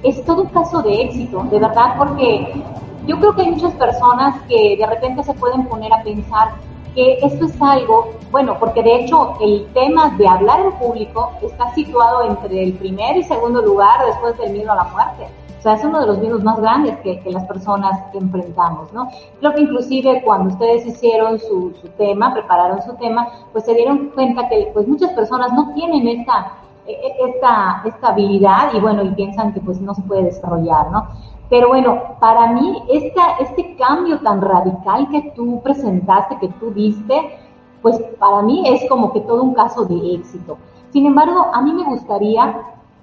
es 0.03 0.21
todo 0.25 0.41
un 0.41 0.49
caso 0.49 0.81
de 0.81 1.03
éxito, 1.03 1.43
de 1.43 1.59
verdad, 1.59 1.95
porque 1.97 2.61
yo 3.05 3.17
creo 3.19 3.33
que 3.33 3.43
hay 3.43 3.51
muchas 3.51 3.73
personas 3.75 4.35
que 4.49 4.75
de 4.75 4.85
repente 4.85 5.23
se 5.23 5.33
pueden 5.35 5.65
poner 5.69 5.93
a 5.93 6.03
pensar 6.03 6.55
que 6.93 7.19
esto 7.21 7.45
es 7.45 7.61
algo, 7.61 8.09
bueno, 8.29 8.57
porque 8.59 8.83
de 8.83 8.95
hecho 9.05 9.37
el 9.39 9.65
tema 9.73 10.09
de 10.17 10.27
hablar 10.27 10.59
en 10.59 10.73
público 10.73 11.31
está 11.41 11.73
situado 11.73 12.23
entre 12.23 12.63
el 12.63 12.73
primer 12.73 13.15
y 13.15 13.23
segundo 13.23 13.61
lugar 13.61 14.05
después 14.07 14.37
del 14.39 14.51
miedo 14.51 14.73
a 14.73 14.75
la 14.75 14.83
muerte. 14.83 15.27
Sea, 15.67 15.75
es 15.75 15.83
uno 15.83 15.99
de 15.99 16.07
los 16.07 16.19
miedos 16.19 16.45
más 16.45 16.61
grandes 16.61 16.97
que, 16.99 17.19
que 17.19 17.29
las 17.29 17.43
personas 17.43 17.99
enfrentamos, 18.13 18.93
¿no? 18.93 19.09
Creo 19.41 19.53
que 19.53 19.63
inclusive 19.63 20.21
cuando 20.23 20.53
ustedes 20.53 20.85
hicieron 20.85 21.39
su, 21.39 21.73
su 21.81 21.89
tema, 21.97 22.33
prepararon 22.33 22.81
su 22.83 22.93
tema, 22.93 23.27
pues 23.51 23.65
se 23.65 23.73
dieron 23.73 24.11
cuenta 24.15 24.47
que 24.47 24.69
pues 24.73 24.87
muchas 24.87 25.11
personas 25.11 25.51
no 25.51 25.73
tienen 25.73 26.07
esta, 26.07 26.53
e, 26.85 26.93
e, 26.93 27.29
esta, 27.29 27.81
esta 27.83 28.07
habilidad 28.07 28.73
y 28.75 28.79
bueno, 28.79 29.03
y 29.03 29.09
piensan 29.09 29.53
que 29.53 29.59
pues 29.59 29.81
no 29.81 29.93
se 29.93 30.03
puede 30.03 30.23
desarrollar, 30.23 30.89
¿no? 30.89 31.05
Pero 31.49 31.67
bueno, 31.67 32.01
para 32.21 32.47
mí 32.53 32.81
esta, 32.89 33.35
este 33.41 33.75
cambio 33.75 34.19
tan 34.19 34.39
radical 34.39 35.09
que 35.09 35.33
tú 35.35 35.59
presentaste, 35.63 36.37
que 36.39 36.47
tú 36.47 36.71
diste, 36.71 37.39
pues 37.81 37.99
para 38.19 38.41
mí 38.41 38.63
es 38.69 38.87
como 38.87 39.11
que 39.11 39.19
todo 39.19 39.43
un 39.43 39.53
caso 39.53 39.83
de 39.83 40.13
éxito. 40.13 40.57
Sin 40.91 41.05
embargo, 41.05 41.47
a 41.53 41.61
mí 41.61 41.73
me 41.73 41.83
gustaría 41.83 42.55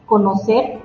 conocer 0.07 0.81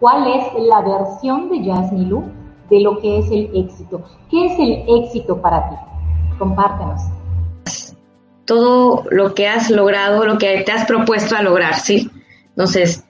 cuál 0.00 0.26
es 0.28 0.44
la 0.66 0.80
versión 0.80 1.50
de 1.50 1.64
Jasmilu 1.64 2.24
de 2.70 2.80
lo 2.80 2.98
que 3.00 3.18
es 3.18 3.26
el 3.30 3.50
éxito. 3.54 4.02
¿Qué 4.30 4.46
es 4.46 4.58
el 4.58 4.84
éxito 5.04 5.40
para 5.40 5.68
ti? 5.68 5.76
Compártenos. 6.38 7.02
Todo 8.44 9.04
lo 9.10 9.34
que 9.34 9.48
has 9.48 9.70
logrado, 9.70 10.24
lo 10.26 10.38
que 10.38 10.62
te 10.62 10.72
has 10.72 10.84
propuesto 10.86 11.36
a 11.36 11.42
lograr, 11.42 11.74
¿sí? 11.76 12.10
Entonces, 12.50 13.04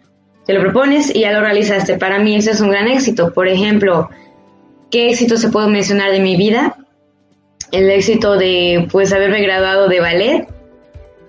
te 0.47 0.53
lo 0.53 0.61
propones 0.61 1.14
y 1.14 1.21
ya 1.21 1.33
lo 1.33 1.41
realizaste. 1.41 1.99
Para 1.99 2.19
mí 2.19 2.37
eso 2.37 2.50
es 2.50 2.61
un 2.61 2.71
gran 2.71 2.87
éxito. 2.88 3.33
Por 3.33 3.49
ejemplo, 3.49 4.11
¿qué 4.91 5.11
éxito 5.11 5.37
se 5.37 5.49
puedo 5.49 5.69
mencionar 5.69 6.12
de 6.12 6.21
mi 6.21 6.37
vida? 6.37 6.76
El 7.73 7.91
éxito 7.91 8.37
de 8.37 8.87
pues 8.93 9.12
haberme 9.12 9.41
graduado 9.43 9.88
de 9.88 10.00
ballet. 10.00 10.49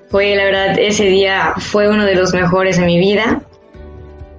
Fue 0.10 0.36
la 0.36 0.44
verdad 0.44 0.78
ese 0.78 1.06
día 1.06 1.54
fue 1.58 1.90
uno 1.90 2.06
de 2.06 2.16
los 2.16 2.34
mejores 2.34 2.78
de 2.78 2.86
mi 2.86 3.00
vida. 3.00 3.42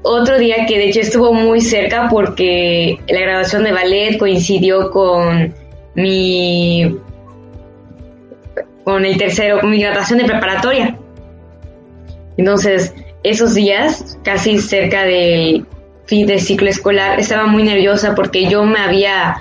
Otro 0.09 0.39
día 0.39 0.67
que 0.67 0.79
de 0.79 0.89
hecho 0.89 1.01
estuvo 1.01 1.33
muy 1.33 1.61
cerca 1.61 2.09
porque 2.09 2.97
la 3.09 3.21
graduación 3.23 3.65
de 3.65 3.73
ballet 3.73 4.17
coincidió 4.19 4.93
con 4.93 5.53
mi 5.97 6.97
con 8.85 9.05
el 9.05 9.19
tercero, 9.19 9.59
con 9.61 9.71
mi 9.73 9.81
graduación 9.81 10.21
de 10.21 10.27
preparatoria. 10.27 10.97
Entonces, 12.37 12.95
esos 13.25 13.55
días, 13.55 14.17
casi 14.23 14.59
cerca 14.59 15.03
del 15.03 15.67
fin 16.05 16.29
de 16.29 16.39
ciclo 16.39 16.69
escolar, 16.69 17.19
estaba 17.19 17.47
muy 17.47 17.65
nerviosa 17.65 18.15
porque 18.15 18.49
yo 18.49 18.63
me 18.63 18.79
había 18.79 19.39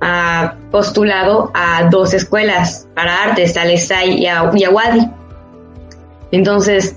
ah, 0.00 0.54
postulado 0.70 1.50
a 1.52 1.88
dos 1.90 2.14
escuelas 2.14 2.86
para 2.94 3.24
artes, 3.24 3.56
a 3.56 3.64
Lesay 3.64 4.22
y 4.22 4.26
a, 4.28 4.44
Wadi. 4.44 5.10
Entonces, 6.30 6.94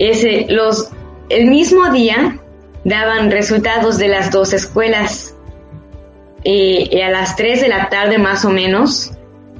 ese, 0.00 0.46
los, 0.48 0.90
el 1.30 1.46
mismo 1.46 1.90
día 1.90 2.38
daban 2.84 3.30
resultados 3.30 3.98
de 3.98 4.08
las 4.08 4.30
dos 4.30 4.52
escuelas. 4.52 5.34
Y, 6.42 7.00
a 7.00 7.10
las 7.10 7.36
3 7.36 7.60
de 7.62 7.68
la 7.68 7.88
tarde 7.88 8.18
más 8.18 8.44
o 8.44 8.50
menos 8.50 9.12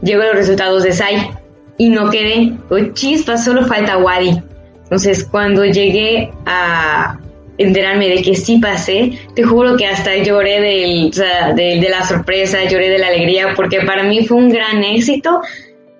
llegó 0.02 0.22
los 0.22 0.34
resultados 0.34 0.82
de 0.82 0.92
SAI 0.92 1.30
y 1.78 1.88
no 1.90 2.10
quedé. 2.10 2.52
Oh, 2.70 2.78
chispa, 2.92 3.36
solo 3.38 3.66
falta 3.66 3.98
Wadi. 3.98 4.42
Entonces, 4.84 5.24
cuando 5.24 5.64
llegué 5.64 6.30
a 6.46 7.18
enterarme 7.58 8.08
de 8.08 8.22
que 8.22 8.34
sí 8.34 8.58
pasé, 8.58 9.12
te 9.34 9.42
juro 9.42 9.76
que 9.76 9.86
hasta 9.86 10.16
lloré 10.16 10.60
del, 10.60 11.10
de, 11.10 11.88
la 11.88 12.02
sorpresa, 12.04 12.64
lloré 12.64 12.88
de 12.88 12.98
la 12.98 13.08
alegría, 13.08 13.52
porque 13.54 13.82
para 13.82 14.02
mí 14.02 14.26
fue 14.26 14.38
un 14.38 14.48
gran 14.48 14.82
éxito 14.82 15.42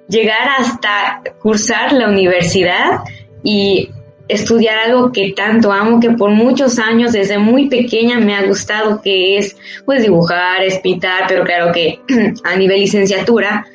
llegar 0.08 0.48
hasta 0.58 1.22
cursar 1.40 1.92
la 1.92 2.08
universidad 2.08 3.00
y 3.44 3.90
estudiar 4.32 4.78
algo 4.78 5.12
que 5.12 5.32
tanto 5.32 5.72
amo, 5.72 6.00
que 6.00 6.10
por 6.10 6.30
muchos 6.30 6.78
años, 6.78 7.12
desde 7.12 7.38
muy 7.38 7.68
pequeña, 7.68 8.18
me 8.18 8.34
ha 8.34 8.46
gustado, 8.46 9.00
que 9.02 9.38
es 9.38 9.56
pues 9.84 10.02
dibujar, 10.02 10.62
es 10.62 10.78
pintar, 10.78 11.25
pero 11.28 11.44
claro 11.44 11.72
que 11.72 12.00
a 12.44 12.56
nivel 12.56 12.80
licenciatura, 12.80 13.66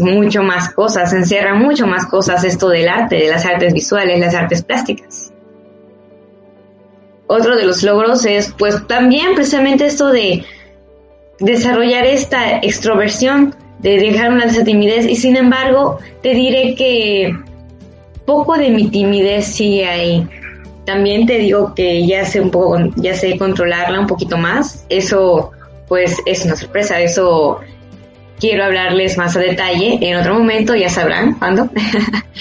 mucho 0.00 0.42
más 0.42 0.74
cosas, 0.74 1.12
encierra 1.12 1.54
mucho 1.54 1.86
más 1.86 2.06
cosas 2.06 2.44
esto 2.44 2.68
del 2.68 2.88
arte, 2.88 3.16
de 3.16 3.28
las 3.28 3.46
artes 3.46 3.72
visuales, 3.72 4.20
las 4.20 4.34
artes 4.34 4.62
plásticas. 4.62 5.32
Otro 7.26 7.56
de 7.56 7.64
los 7.64 7.82
logros 7.82 8.24
es 8.24 8.54
pues 8.58 8.86
también 8.86 9.34
precisamente 9.34 9.86
esto 9.86 10.10
de 10.10 10.44
desarrollar 11.40 12.06
esta 12.06 12.58
extroversión, 12.58 13.54
de 13.80 13.98
dejar 13.98 14.32
una 14.32 14.44
esa 14.44 14.64
timidez 14.64 15.06
y 15.06 15.14
sin 15.14 15.36
embargo 15.36 15.98
te 16.22 16.34
diré 16.34 16.74
que 16.74 17.36
poco 18.28 18.58
de 18.58 18.68
mi 18.68 18.88
timidez 18.88 19.46
sigue 19.46 19.88
ahí. 19.88 20.28
También 20.84 21.24
te 21.24 21.38
digo 21.38 21.74
que 21.74 22.06
ya 22.06 22.26
sé 22.26 22.42
un 22.42 22.50
poco, 22.50 22.78
ya 22.96 23.14
sé 23.14 23.38
controlarla 23.38 23.98
un 23.98 24.06
poquito 24.06 24.36
más. 24.36 24.84
Eso 24.90 25.52
pues 25.88 26.18
es 26.26 26.44
una 26.44 26.54
sorpresa, 26.54 27.00
eso 27.00 27.60
quiero 28.38 28.64
hablarles 28.64 29.16
más 29.16 29.34
a 29.34 29.40
detalle 29.40 29.98
en 30.02 30.18
otro 30.18 30.34
momento, 30.34 30.74
ya 30.74 30.90
sabrán 30.90 31.38
cuándo. 31.38 31.70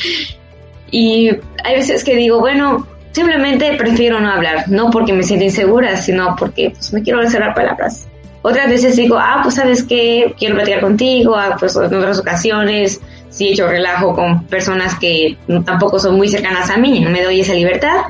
y 0.91 1.29
hay 1.63 1.75
veces 1.75 2.03
que 2.03 2.17
digo, 2.17 2.41
bueno, 2.41 2.85
simplemente 3.13 3.73
prefiero 3.77 4.19
no 4.19 4.29
hablar, 4.29 4.65
no 4.67 4.91
porque 4.91 5.13
me 5.13 5.23
siento 5.23 5.45
insegura, 5.45 5.95
sino 5.95 6.35
porque 6.37 6.71
pues, 6.71 6.91
me 6.91 7.01
quiero 7.01 7.21
reservar 7.21 7.55
palabras. 7.55 8.09
Otras 8.41 8.69
veces 8.69 8.97
digo, 8.97 9.17
ah, 9.17 9.39
pues 9.41 9.55
sabes 9.55 9.83
que 9.83 10.35
quiero 10.37 10.55
platicar 10.55 10.81
contigo, 10.81 11.33
ah, 11.33 11.55
pues 11.57 11.77
en 11.77 11.95
otras 11.95 12.19
ocasiones 12.19 12.99
sí 13.29 13.47
he 13.47 13.51
hecho 13.51 13.67
relajo 13.67 14.13
con 14.13 14.45
personas 14.45 14.97
que 14.99 15.37
tampoco 15.65 15.99
son 15.99 16.15
muy 16.15 16.27
cercanas 16.27 16.69
a 16.69 16.77
mí, 16.77 16.99
no 16.99 17.09
me 17.09 17.23
doy 17.23 17.41
esa 17.41 17.53
libertad. 17.53 18.05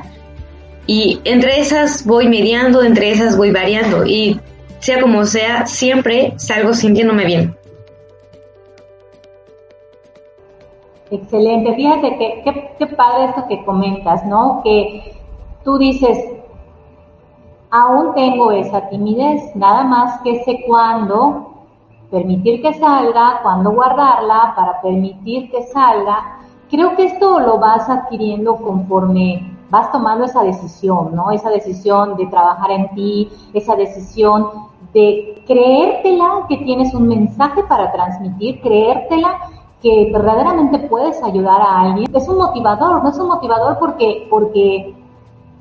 Y 0.86 1.20
entre 1.24 1.60
esas 1.60 2.06
voy 2.06 2.28
mediando, 2.28 2.82
entre 2.82 3.10
esas 3.10 3.36
voy 3.36 3.50
variando 3.50 4.06
y 4.06 4.40
sea 4.78 5.00
como 5.00 5.24
sea, 5.26 5.66
siempre 5.66 6.32
salgo 6.36 6.72
sintiéndome 6.72 7.24
bien. 7.26 7.56
Excelente. 11.10 11.74
Fíjate 11.74 12.18
que 12.18 12.74
qué 12.78 12.86
padre 12.86 13.26
esto 13.30 13.46
que 13.48 13.64
comentas, 13.64 14.24
¿no? 14.26 14.60
Que 14.62 15.14
tú 15.64 15.78
dices, 15.78 16.18
aún 17.70 18.14
tengo 18.14 18.52
esa 18.52 18.88
timidez, 18.88 19.42
nada 19.54 19.84
más 19.84 20.20
que 20.22 20.42
sé 20.44 20.64
cuándo 20.66 21.57
permitir 22.10 22.62
que 22.62 22.74
salga, 22.74 23.40
cuándo 23.42 23.72
guardarla 23.72 24.52
para 24.56 24.80
permitir 24.80 25.50
que 25.50 25.62
salga. 25.64 26.38
Creo 26.70 26.96
que 26.96 27.06
esto 27.06 27.40
lo 27.40 27.58
vas 27.58 27.88
adquiriendo 27.88 28.56
conforme 28.56 29.56
vas 29.70 29.90
tomando 29.92 30.24
esa 30.24 30.42
decisión, 30.42 31.14
¿no? 31.14 31.30
Esa 31.30 31.50
decisión 31.50 32.16
de 32.16 32.26
trabajar 32.26 32.70
en 32.70 32.88
ti, 32.94 33.28
esa 33.52 33.76
decisión 33.76 34.48
de 34.92 35.42
creértela 35.46 36.46
que 36.48 36.56
tienes 36.58 36.94
un 36.94 37.08
mensaje 37.08 37.62
para 37.64 37.92
transmitir, 37.92 38.60
creértela 38.62 39.38
que 39.82 40.10
verdaderamente 40.12 40.78
puedes 40.80 41.22
ayudar 41.22 41.60
a 41.60 41.80
alguien, 41.82 42.10
es 42.14 42.28
un 42.28 42.38
motivador, 42.38 43.02
no 43.02 43.10
es 43.10 43.18
un 43.18 43.28
motivador 43.28 43.78
porque, 43.78 44.26
porque 44.28 44.94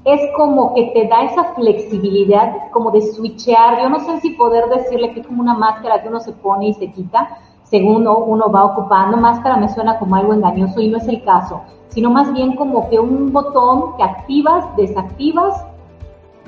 es 0.08 0.22
como 0.38 0.74
que 0.74 0.92
te 0.94 1.08
da 1.08 1.24
esa 1.24 1.54
flexibilidad, 1.54 2.72
como 2.72 2.92
de 2.92 3.02
switchear, 3.02 3.82
yo 3.82 3.90
no 3.90 4.00
sé 4.00 4.22
si 4.22 4.30
poder 4.32 4.66
decirle 4.70 5.14
que 5.14 5.20
es 5.20 5.28
como 5.28 5.42
una 5.42 5.54
máscara 5.54 6.02
que 6.02 6.08
uno 6.08 6.22
se 6.22 6.32
pone 6.32 6.70
y 6.70 6.74
se 6.74 6.92
quita 6.92 7.38
según 7.70 8.08
uno 8.08 8.50
va 8.50 8.64
ocupando, 8.64 9.18
máscara 9.18 9.58
me 9.58 9.68
suena 9.68 10.00
como 10.00 10.16
algo 10.16 10.34
engañoso 10.34 10.80
y 10.80 10.88
no 10.88 10.98
es 10.98 11.08
el 11.10 11.22
caso, 11.24 11.62
sino 11.90 12.10
más 12.10 12.32
bien 12.32 12.56
como 12.56 12.90
que 12.90 13.00
un 13.00 13.34
botón 13.34 13.98
que 13.98 14.04
activas, 14.04 14.66
desactivas 14.78 15.66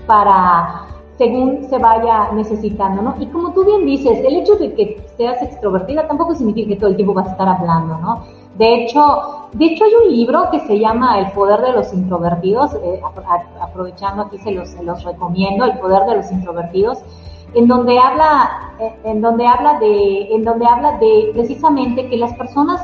para 0.08 0.86
según 1.18 1.66
se 1.66 1.78
vaya 1.78 2.32
necesitando, 2.32 3.02
¿no? 3.02 3.16
Y 3.20 3.28
como 3.28 3.52
tú 3.52 3.66
bien 3.66 3.86
dices, 3.86 4.20
el 4.20 4.38
hecho 4.38 4.56
de 4.56 4.74
que 4.74 5.06
seas 5.18 5.42
extrovertida 5.42 6.08
tampoco 6.08 6.34
significa 6.34 6.70
que 6.70 6.76
todo 6.78 6.90
el 6.92 6.96
tiempo 6.96 7.14
vas 7.14 7.28
a 7.28 7.32
estar 7.32 7.50
hablando, 7.50 7.98
¿no? 7.98 8.24
De 8.60 8.84
hecho, 8.84 9.48
de 9.54 9.68
hecho 9.68 9.86
hay 9.86 9.92
un 10.06 10.12
libro 10.12 10.50
que 10.52 10.60
se 10.60 10.78
llama 10.78 11.18
El 11.18 11.32
poder 11.32 11.62
de 11.62 11.72
los 11.72 11.94
introvertidos, 11.94 12.74
eh, 12.74 13.00
aprovechando 13.62 14.24
aquí 14.24 14.38
se 14.40 14.52
los, 14.52 15.04
recomiendo, 15.06 15.64
El 15.64 15.80
poder 15.80 16.06
de 16.06 16.18
los 16.18 16.30
introvertidos, 16.30 16.98
en 17.54 17.70
donde 17.70 17.98
habla, 17.98 18.74
eh, 18.82 18.94
en 19.06 19.22
donde 19.22 19.48
habla 19.48 19.80
de, 19.80 20.36
en 20.36 20.44
donde 20.44 20.66
habla 20.66 20.98
de 20.98 21.32
precisamente 21.32 22.10
que 22.10 22.18
las 22.18 22.34
personas 22.34 22.82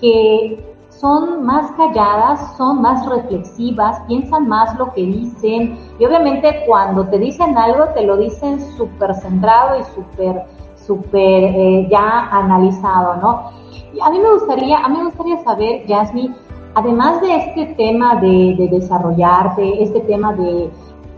que 0.00 0.74
son 0.88 1.44
más 1.46 1.70
calladas, 1.76 2.56
son 2.56 2.82
más 2.82 3.06
reflexivas, 3.08 4.00
piensan 4.08 4.48
más 4.48 4.76
lo 4.76 4.92
que 4.92 5.02
dicen 5.02 5.78
y 6.00 6.04
obviamente 6.04 6.64
cuando 6.66 7.06
te 7.06 7.20
dicen 7.20 7.56
algo 7.56 7.90
te 7.94 8.04
lo 8.04 8.16
dicen 8.16 8.60
súper 8.76 9.14
centrado 9.14 9.78
y 9.78 9.84
súper, 9.84 10.42
súper 10.74 11.44
eh, 11.44 11.88
ya 11.88 12.28
analizado, 12.32 13.14
¿no? 13.16 13.65
A 14.02 14.10
mí 14.10 14.18
me 14.18 14.32
gustaría, 14.32 14.78
a 14.78 14.88
mí 14.88 14.98
me 14.98 15.04
gustaría 15.04 15.42
saber, 15.42 15.86
Jasmine, 15.86 16.34
además 16.74 17.20
de 17.20 17.36
este 17.36 17.66
tema 17.74 18.16
de, 18.16 18.54
de 18.58 18.68
desarrollarte, 18.68 19.82
este 19.82 20.00
tema 20.00 20.32
de 20.34 20.70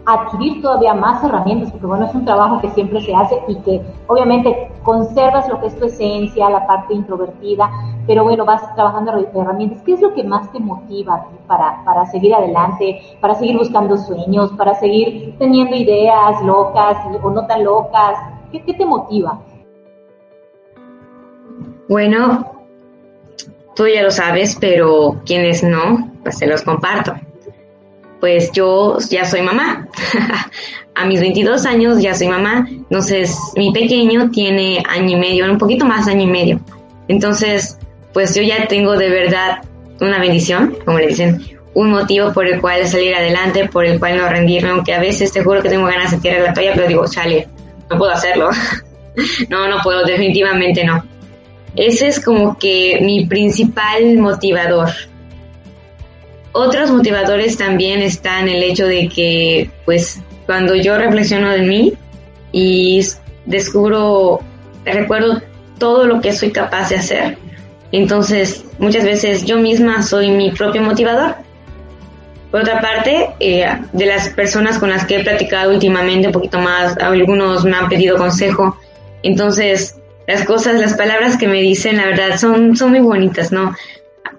adquirir 0.08 0.62
todavía 0.62 0.94
más 0.94 1.22
herramientas, 1.22 1.70
porque 1.70 1.86
bueno, 1.86 2.06
es 2.06 2.14
un 2.14 2.24
trabajo 2.24 2.60
que 2.62 2.70
siempre 2.70 2.98
se 3.02 3.14
hace 3.14 3.38
y 3.46 3.56
que 3.56 3.82
obviamente 4.06 4.72
conservas 4.82 5.46
lo 5.50 5.60
que 5.60 5.66
es 5.66 5.78
tu 5.78 5.84
esencia, 5.84 6.48
la 6.48 6.66
parte 6.66 6.94
introvertida, 6.94 7.70
pero 8.06 8.24
bueno, 8.24 8.46
vas 8.46 8.74
trabajando 8.74 9.12
herramientas. 9.34 9.82
¿Qué 9.82 9.92
es 9.92 10.00
lo 10.00 10.14
que 10.14 10.24
más 10.24 10.50
te 10.50 10.60
motiva 10.60 11.26
para, 11.46 12.06
seguir 12.06 12.34
adelante, 12.34 13.02
para 13.20 13.34
seguir 13.34 13.58
buscando 13.58 13.98
sueños, 13.98 14.50
para 14.52 14.74
seguir 14.76 15.36
teniendo 15.38 15.76
ideas 15.76 16.42
locas 16.42 16.96
o 17.22 17.30
no 17.30 17.46
tan 17.46 17.64
locas? 17.64 18.18
¿Qué, 18.50 18.62
qué 18.62 18.72
te 18.72 18.86
motiva? 18.86 19.38
Bueno, 21.86 22.57
tú 23.78 23.88
ya 23.88 24.02
lo 24.02 24.10
sabes, 24.10 24.58
pero 24.60 25.22
quienes 25.24 25.62
no, 25.62 26.12
pues 26.22 26.36
se 26.36 26.46
los 26.46 26.60
comparto 26.60 27.14
pues 28.20 28.50
yo 28.52 28.98
ya 29.10 29.24
soy 29.24 29.42
mamá. 29.42 29.88
a 30.94 31.06
mis 31.06 31.20
22 31.20 31.66
años 31.66 32.00
ya 32.00 32.14
soy 32.14 32.28
mamá. 32.28 32.66
Entonces, 32.68 33.36
mi 33.56 33.72
pequeño 33.72 34.30
tiene 34.30 34.82
año 34.88 35.16
y 35.16 35.20
medio, 35.20 35.50
un 35.50 35.58
poquito 35.58 35.84
más 35.84 36.08
año 36.08 36.22
y 36.22 36.26
medio. 36.26 36.60
Entonces, 37.08 37.78
pues 38.12 38.34
yo 38.34 38.42
ya 38.42 38.66
tengo 38.66 38.96
de 38.96 39.08
verdad 39.08 39.62
una 40.00 40.18
bendición, 40.18 40.76
como 40.84 40.98
le 40.98 41.08
dicen, 41.08 41.42
un 41.74 41.90
motivo 41.90 42.32
por 42.32 42.46
el 42.46 42.60
cual 42.60 42.86
salir 42.86 43.14
adelante, 43.14 43.68
por 43.68 43.84
el 43.84 43.98
cual 43.98 44.18
no 44.18 44.28
rendirme, 44.28 44.70
aunque 44.70 44.94
a 44.94 45.00
veces 45.00 45.32
te 45.32 45.42
juro 45.42 45.62
que 45.62 45.68
tengo 45.68 45.86
ganas 45.86 46.10
de 46.10 46.18
tirar 46.18 46.40
la 46.40 46.52
toalla, 46.52 46.72
pero 46.74 46.88
digo, 46.88 47.04
chale, 47.08 47.46
no 47.90 47.98
puedo 47.98 48.12
hacerlo. 48.12 48.50
no, 49.48 49.68
no 49.68 49.76
puedo, 49.82 50.04
definitivamente 50.04 50.84
no. 50.84 51.04
Ese 51.78 52.08
es 52.08 52.18
como 52.18 52.58
que 52.58 52.98
mi 53.00 53.26
principal 53.26 54.18
motivador, 54.18 54.90
otros 56.52 56.90
motivadores 56.90 57.56
también 57.56 58.02
están 58.02 58.48
el 58.48 58.64
hecho 58.64 58.84
de 58.86 59.08
que, 59.08 59.70
pues, 59.84 60.20
cuando 60.44 60.74
yo 60.74 60.98
reflexiono 60.98 61.50
de 61.50 61.60
mí 61.60 61.92
y 62.50 63.06
descubro, 63.46 64.40
recuerdo 64.84 65.40
todo 65.78 66.04
lo 66.06 66.20
que 66.20 66.32
soy 66.32 66.50
capaz 66.50 66.88
de 66.88 66.96
hacer. 66.96 67.38
Entonces, 67.92 68.64
muchas 68.80 69.04
veces 69.04 69.44
yo 69.44 69.58
misma 69.58 70.02
soy 70.02 70.30
mi 70.30 70.50
propio 70.50 70.82
motivador. 70.82 71.36
Por 72.50 72.62
otra 72.62 72.80
parte, 72.80 73.30
eh, 73.38 73.68
de 73.92 74.06
las 74.06 74.30
personas 74.30 74.78
con 74.78 74.90
las 74.90 75.04
que 75.04 75.18
he 75.18 75.22
platicado 75.22 75.70
últimamente 75.70 76.26
un 76.26 76.32
poquito 76.32 76.58
más, 76.58 76.96
algunos 76.98 77.64
me 77.64 77.76
han 77.76 77.88
pedido 77.88 78.16
consejo. 78.16 78.76
Entonces, 79.22 79.97
las 80.28 80.44
cosas, 80.44 80.80
las 80.80 80.94
palabras 80.94 81.36
que 81.36 81.48
me 81.48 81.60
dicen, 81.60 81.96
la 81.96 82.06
verdad, 82.06 82.38
son, 82.38 82.76
son 82.76 82.90
muy 82.90 83.00
bonitas, 83.00 83.50
¿no? 83.50 83.74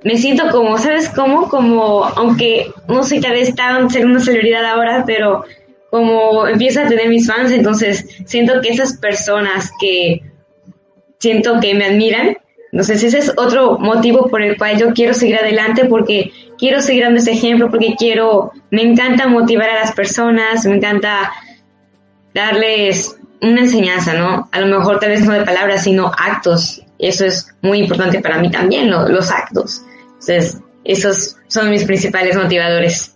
me 0.04 0.18
siento 0.18 0.50
como, 0.50 0.78
¿sabes 0.78 1.10
cómo? 1.10 1.50
Como, 1.50 2.06
aunque 2.06 2.72
no 2.88 3.04
soy 3.04 3.20
tal 3.20 3.34
vez 3.34 3.54
tan 3.56 3.90
ser 3.90 4.06
una 4.06 4.20
celebridad 4.20 4.66
ahora, 4.66 5.04
pero 5.06 5.44
como 5.90 6.48
empiezo 6.48 6.82
a 6.82 6.88
tener 6.88 7.10
mis 7.10 7.28
fans, 7.28 7.52
entonces 7.52 8.08
siento 8.26 8.62
que 8.62 8.70
esas 8.70 8.98
personas 8.98 9.72
que 9.80 10.22
siento 11.20 11.60
que 11.60 11.74
me 11.74 11.86
admiran, 11.86 12.38
entonces 12.72 13.04
ese 13.04 13.18
es 13.18 13.34
otro 13.36 13.78
motivo 13.80 14.30
por 14.30 14.42
el 14.42 14.58
cual 14.58 14.78
yo 14.78 14.94
quiero 14.94 15.14
seguir 15.14 15.38
adelante, 15.38 15.86
porque 15.86 16.32
quiero 16.58 16.82
seguir 16.82 17.04
dando 17.04 17.20
ese 17.20 17.32
ejemplo, 17.32 17.70
porque 17.70 17.96
quiero, 17.98 18.52
me 18.70 18.84
encanta 18.84 19.28
motivar 19.28 19.70
a 19.70 19.80
las 19.80 19.92
personas, 19.92 20.66
me 20.66 20.76
encanta 20.76 21.32
darles 22.34 23.19
una 23.42 23.62
enseñanza, 23.62 24.14
¿no? 24.14 24.50
A 24.52 24.60
lo 24.60 24.78
mejor 24.78 25.00
tal 25.00 25.10
vez 25.10 25.26
no 25.26 25.34
de 25.34 25.46
palabras, 25.46 25.84
sino 25.84 26.08
actos. 26.08 26.84
Eso 26.98 27.26
es 27.26 27.56
muy 27.62 27.80
importante 27.80 28.20
para 28.20 28.40
mí 28.40 28.52
también, 28.52 28.90
los 28.90 29.32
actos. 29.32 29.84
Entonces, 30.06 30.62
esos 30.84 31.38
son 31.48 31.70
mis 31.70 31.86
principales 31.86 32.36
motivadores. 32.36 33.16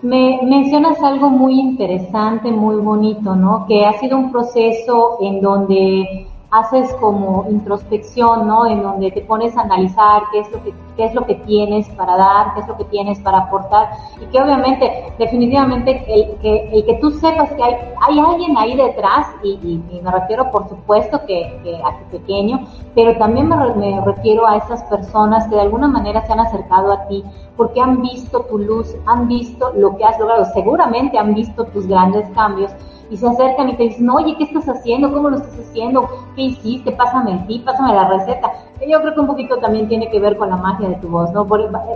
Me 0.00 0.38
mencionas 0.44 1.02
algo 1.02 1.28
muy 1.28 1.58
interesante, 1.58 2.50
muy 2.50 2.76
bonito, 2.76 3.34
¿no? 3.34 3.66
Que 3.66 3.84
ha 3.84 3.98
sido 3.98 4.16
un 4.16 4.30
proceso 4.30 5.18
en 5.20 5.40
donde 5.40 6.26
haces 6.50 6.92
como 6.94 7.46
introspección, 7.50 8.46
¿no? 8.46 8.66
En 8.66 8.82
donde 8.82 9.10
te 9.10 9.20
pones 9.22 9.56
a 9.56 9.62
analizar 9.62 10.22
qué 10.32 10.40
es 10.40 10.50
lo 10.50 10.62
que 10.62 10.72
qué 10.98 11.04
es 11.04 11.14
lo 11.14 11.24
que 11.24 11.36
tienes 11.36 11.88
para 11.90 12.16
dar, 12.16 12.54
qué 12.54 12.60
es 12.60 12.68
lo 12.68 12.76
que 12.76 12.84
tienes 12.84 13.18
para 13.20 13.38
aportar 13.38 13.88
y 14.20 14.26
que 14.26 14.42
obviamente, 14.42 15.14
definitivamente, 15.16 16.04
el 16.08 16.36
que, 16.40 16.68
el 16.72 16.84
que 16.84 16.94
tú 16.94 17.12
sepas 17.12 17.50
que 17.52 17.62
hay, 17.62 17.76
hay 18.06 18.18
alguien 18.18 18.58
ahí 18.58 18.76
detrás 18.76 19.28
y, 19.42 19.80
me 20.02 20.10
refiero 20.10 20.50
por 20.50 20.68
supuesto 20.68 21.20
que, 21.26 21.60
que, 21.62 21.76
a 21.76 21.96
tu 21.98 22.18
pequeño, 22.18 22.66
pero 22.94 23.16
también 23.16 23.48
me, 23.48 23.56
me 23.74 24.00
refiero 24.04 24.46
a 24.46 24.56
esas 24.56 24.82
personas 24.84 25.46
que 25.46 25.54
de 25.54 25.62
alguna 25.62 25.86
manera 25.86 26.26
se 26.26 26.32
han 26.32 26.40
acercado 26.40 26.92
a 26.92 27.06
ti 27.06 27.24
porque 27.56 27.80
han 27.80 28.02
visto 28.02 28.40
tu 28.42 28.58
luz, 28.58 28.94
han 29.06 29.28
visto 29.28 29.72
lo 29.76 29.96
que 29.96 30.04
has 30.04 30.18
logrado, 30.18 30.46
seguramente 30.52 31.16
han 31.16 31.32
visto 31.32 31.64
tus 31.66 31.86
grandes 31.86 32.28
cambios 32.30 32.72
y 33.10 33.16
se 33.16 33.26
acercan 33.26 33.70
y 33.70 33.76
te 33.76 33.84
dicen, 33.84 34.08
oye, 34.10 34.36
¿qué 34.36 34.44
estás 34.44 34.68
haciendo? 34.68 35.12
¿Cómo 35.12 35.30
lo 35.30 35.36
estás 35.36 35.58
haciendo? 35.58 36.08
¿Qué 36.36 36.42
hiciste? 36.42 36.92
Pásame 36.92 37.44
tip, 37.48 37.64
pásame 37.64 37.94
la 37.94 38.08
receta. 38.08 38.52
Yo 38.86 39.00
creo 39.00 39.14
que 39.14 39.20
un 39.20 39.26
poquito 39.26 39.56
también 39.58 39.88
tiene 39.88 40.10
que 40.10 40.20
ver 40.20 40.36
con 40.36 40.50
la 40.50 40.56
magia 40.56 40.88
de 40.88 40.94
tu 40.96 41.08
voz, 41.08 41.32
¿no? 41.32 41.46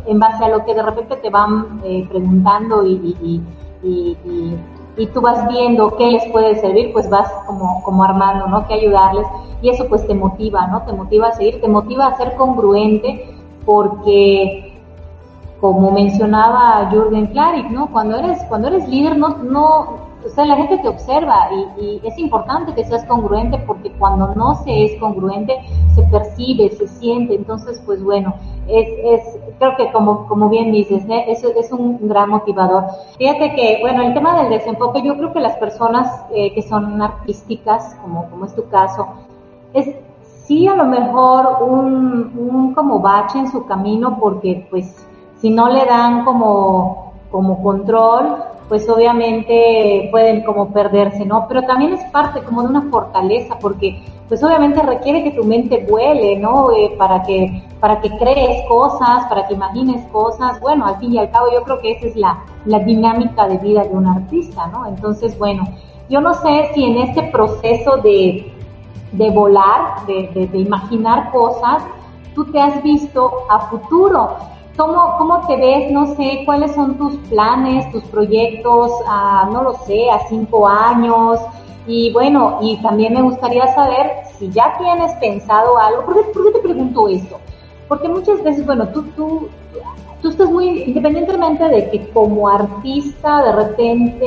en 0.07 0.19
base 0.19 0.45
a 0.45 0.49
lo 0.49 0.65
que 0.65 0.75
de 0.75 0.83
repente 0.83 1.17
te 1.17 1.31
van 1.31 1.81
eh, 1.85 2.07
preguntando 2.09 2.85
y, 2.87 3.41
y, 3.85 5.07
tú 5.13 5.21
vas 5.21 5.49
viendo 5.49 5.97
qué 5.97 6.07
les 6.07 6.25
puede 6.31 6.55
servir, 6.57 6.93
pues 6.93 7.09
vas 7.11 7.31
como, 7.47 7.83
como 7.83 8.05
armando, 8.05 8.47
¿no? 8.47 8.67
Que 8.67 8.75
ayudarles 8.75 9.27
y 9.61 9.69
eso 9.69 9.87
pues 9.89 10.07
te 10.07 10.15
motiva, 10.15 10.67
¿no? 10.69 10.83
Te 10.83 10.93
motiva 10.93 11.29
a 11.29 11.33
seguir, 11.33 11.61
te 11.61 11.69
motiva 11.69 12.07
a 12.07 12.17
ser 12.17 12.37
congruente 12.37 13.35
porque 13.65 14.81
como 15.61 15.93
mencionaba 15.93 16.89
Jürgen 16.91 17.29
Klarik, 17.29 17.71
¿no? 17.71 17.87
Cuando 17.91 18.17
eres, 18.17 18.43
cuando 18.49 18.69
eres 18.69 18.89
líder 18.89 19.17
no, 19.17 19.29
no, 19.39 20.12
o 20.25 20.45
la 20.45 20.57
gente 20.57 20.79
te 20.79 20.89
observa 20.89 21.49
y, 21.79 22.01
es 22.05 22.19
importante 22.19 22.75
que 22.75 22.85
seas 22.85 23.05
congruente 23.07 23.59
porque 23.67 23.91
cuando 23.93 24.35
no 24.35 24.55
se 24.57 24.85
es 24.85 25.01
congruente 25.01 25.59
se 25.95 26.03
percibe, 26.05 26.71
se 26.71 26.89
siente, 26.89 27.35
entonces 27.35 27.81
pues 27.85 28.03
bueno, 28.03 28.35
es, 28.69 28.89
es 29.05 29.39
creo 29.59 29.77
que 29.77 29.93
como, 29.93 30.27
como 30.27 30.49
bien 30.49 30.73
dices, 30.73 31.05
¿eh? 31.09 31.25
es, 31.29 31.45
es 31.45 31.73
un 31.73 32.09
gran 32.09 32.31
motivador. 32.31 32.85
Fíjate 33.19 33.55
que, 33.55 33.79
bueno, 33.81 34.03
el 34.03 34.15
tema 34.15 34.43
del 34.43 34.51
desenfoque, 34.51 35.03
yo 35.03 35.17
creo 35.17 35.33
que 35.33 35.41
las 35.41 35.57
personas 35.57 36.25
eh, 36.33 36.53
que 36.55 36.63
son 36.63 37.01
artísticas, 37.01 37.97
como, 38.03 38.29
como 38.31 38.47
es 38.47 38.55
tu 38.55 38.69
caso, 38.69 39.09
es 39.73 39.95
sí 40.45 40.67
a 40.67 40.75
lo 40.75 40.85
mejor 40.85 41.59
un, 41.63 42.33
un 42.37 42.75
como 42.75 43.01
bache 43.01 43.39
en 43.39 43.51
su 43.51 43.65
camino 43.67 44.19
porque 44.19 44.67
pues 44.71 45.07
si 45.39 45.51
no 45.51 45.69
le 45.69 45.85
dan 45.85 46.25
como, 46.25 47.15
como 47.31 47.63
control, 47.63 48.37
pues 48.69 48.89
obviamente 48.89 50.09
pueden 50.11 50.43
como 50.45 50.73
perderse, 50.73 51.25
¿no? 51.25 51.47
Pero 51.49 51.63
también 51.63 51.95
es 51.95 52.05
parte 52.11 52.43
como 52.43 52.63
de 52.63 52.69
una 52.69 52.91
fortaleza, 52.91 53.59
porque 53.61 54.03
pues 54.29 54.43
obviamente 54.43 54.81
requiere 54.83 55.25
que 55.25 55.33
tu 55.33 55.45
mente 55.45 55.87
vuele, 55.89 56.37
¿no? 56.37 56.71
Eh, 56.73 56.95
para 56.97 57.23
que 57.23 57.63
para 57.81 58.01
que 58.01 58.11
crees 58.17 58.65
cosas, 58.69 59.27
para 59.29 59.47
que 59.49 59.55
imagines 59.55 60.07
cosas. 60.13 60.61
Bueno, 60.61 60.87
al 60.87 60.99
fin 60.99 61.13
y 61.13 61.19
al 61.19 61.31
cabo 61.31 61.47
yo 61.53 61.63
creo 61.65 61.81
que 61.81 61.93
esa 61.93 62.07
es 62.07 62.17
la, 62.17 62.45
la 62.65 62.79
dinámica 62.79 63.49
de 63.49 63.59
vida 63.59 63.83
de 63.83 63.91
un 63.91 64.07
artista, 64.07 64.69
¿no? 64.69 64.87
Entonces, 64.87 65.37
bueno, 65.37 65.65
yo 66.09 66.21
no 66.21 66.33
sé 66.33 66.71
si 66.75 66.85
en 66.85 66.99
este 66.99 67.25
proceso 67.25 67.97
de, 67.97 68.53
de 69.11 69.31
volar, 69.31 70.07
de, 70.07 70.29
de, 70.33 70.47
de 70.47 70.59
imaginar 70.59 71.33
cosas, 71.33 71.83
tú 72.35 72.45
te 72.53 72.61
has 72.61 72.81
visto 72.83 73.33
a 73.51 73.59
futuro. 73.69 74.37
¿Cómo, 74.77 75.19
¿Cómo 75.19 75.47
te 75.47 75.57
ves? 75.57 75.91
No 75.93 76.15
sé, 76.17 76.43
¿cuáles 76.47 76.73
son 76.75 76.97
tus 76.97 77.17
planes, 77.29 77.91
tus 77.93 78.03
proyectos, 78.05 78.91
a, 79.07 79.49
no 79.53 79.63
lo 79.63 79.75
sé, 79.85 80.11
a 80.11 80.27
cinco 80.29 80.67
años? 80.67 81.39
Y 81.87 82.11
bueno, 82.13 82.59
y 82.63 82.81
también 82.81 83.13
me 83.13 83.21
gustaría 83.21 83.67
saber 83.75 84.23
si 84.39 84.51
ya 84.51 84.75
tienes 84.79 85.13
pensado 85.15 85.77
algo. 85.77 86.07
¿Por 86.07 86.15
qué, 86.15 86.51
te 86.53 86.59
pregunto 86.61 87.07
esto? 87.09 87.39
Porque 87.87 88.09
muchas 88.09 88.43
veces, 88.43 88.65
bueno, 88.65 88.89
tú, 88.89 89.03
tú, 89.15 89.49
tú 90.23 90.29
estás 90.31 90.51
muy, 90.51 90.85
independientemente 90.85 91.69
de 91.69 91.91
que 91.91 92.09
como 92.09 92.49
artista 92.49 93.43
de 93.43 93.53
repente 93.53 94.27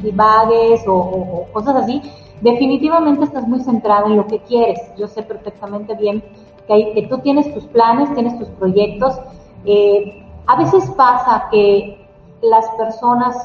divagues 0.00 0.86
o, 0.86 0.94
o, 0.94 1.46
cosas 1.52 1.74
así, 1.74 2.00
definitivamente 2.40 3.24
estás 3.24 3.48
muy 3.48 3.58
centrada 3.60 4.06
en 4.06 4.16
lo 4.16 4.28
que 4.28 4.38
quieres. 4.38 4.78
Yo 4.96 5.08
sé 5.08 5.24
perfectamente 5.24 5.96
bien 5.96 6.22
que, 6.68 6.72
hay, 6.72 6.94
que 6.94 7.08
tú 7.08 7.18
tienes 7.18 7.52
tus 7.52 7.64
planes, 7.64 8.14
tienes 8.14 8.38
tus 8.38 8.48
proyectos 8.50 9.18
eh, 9.64 10.26
a 10.46 10.56
veces 10.56 10.90
pasa 10.96 11.48
que 11.50 12.06
las 12.42 12.66
personas, 12.70 13.36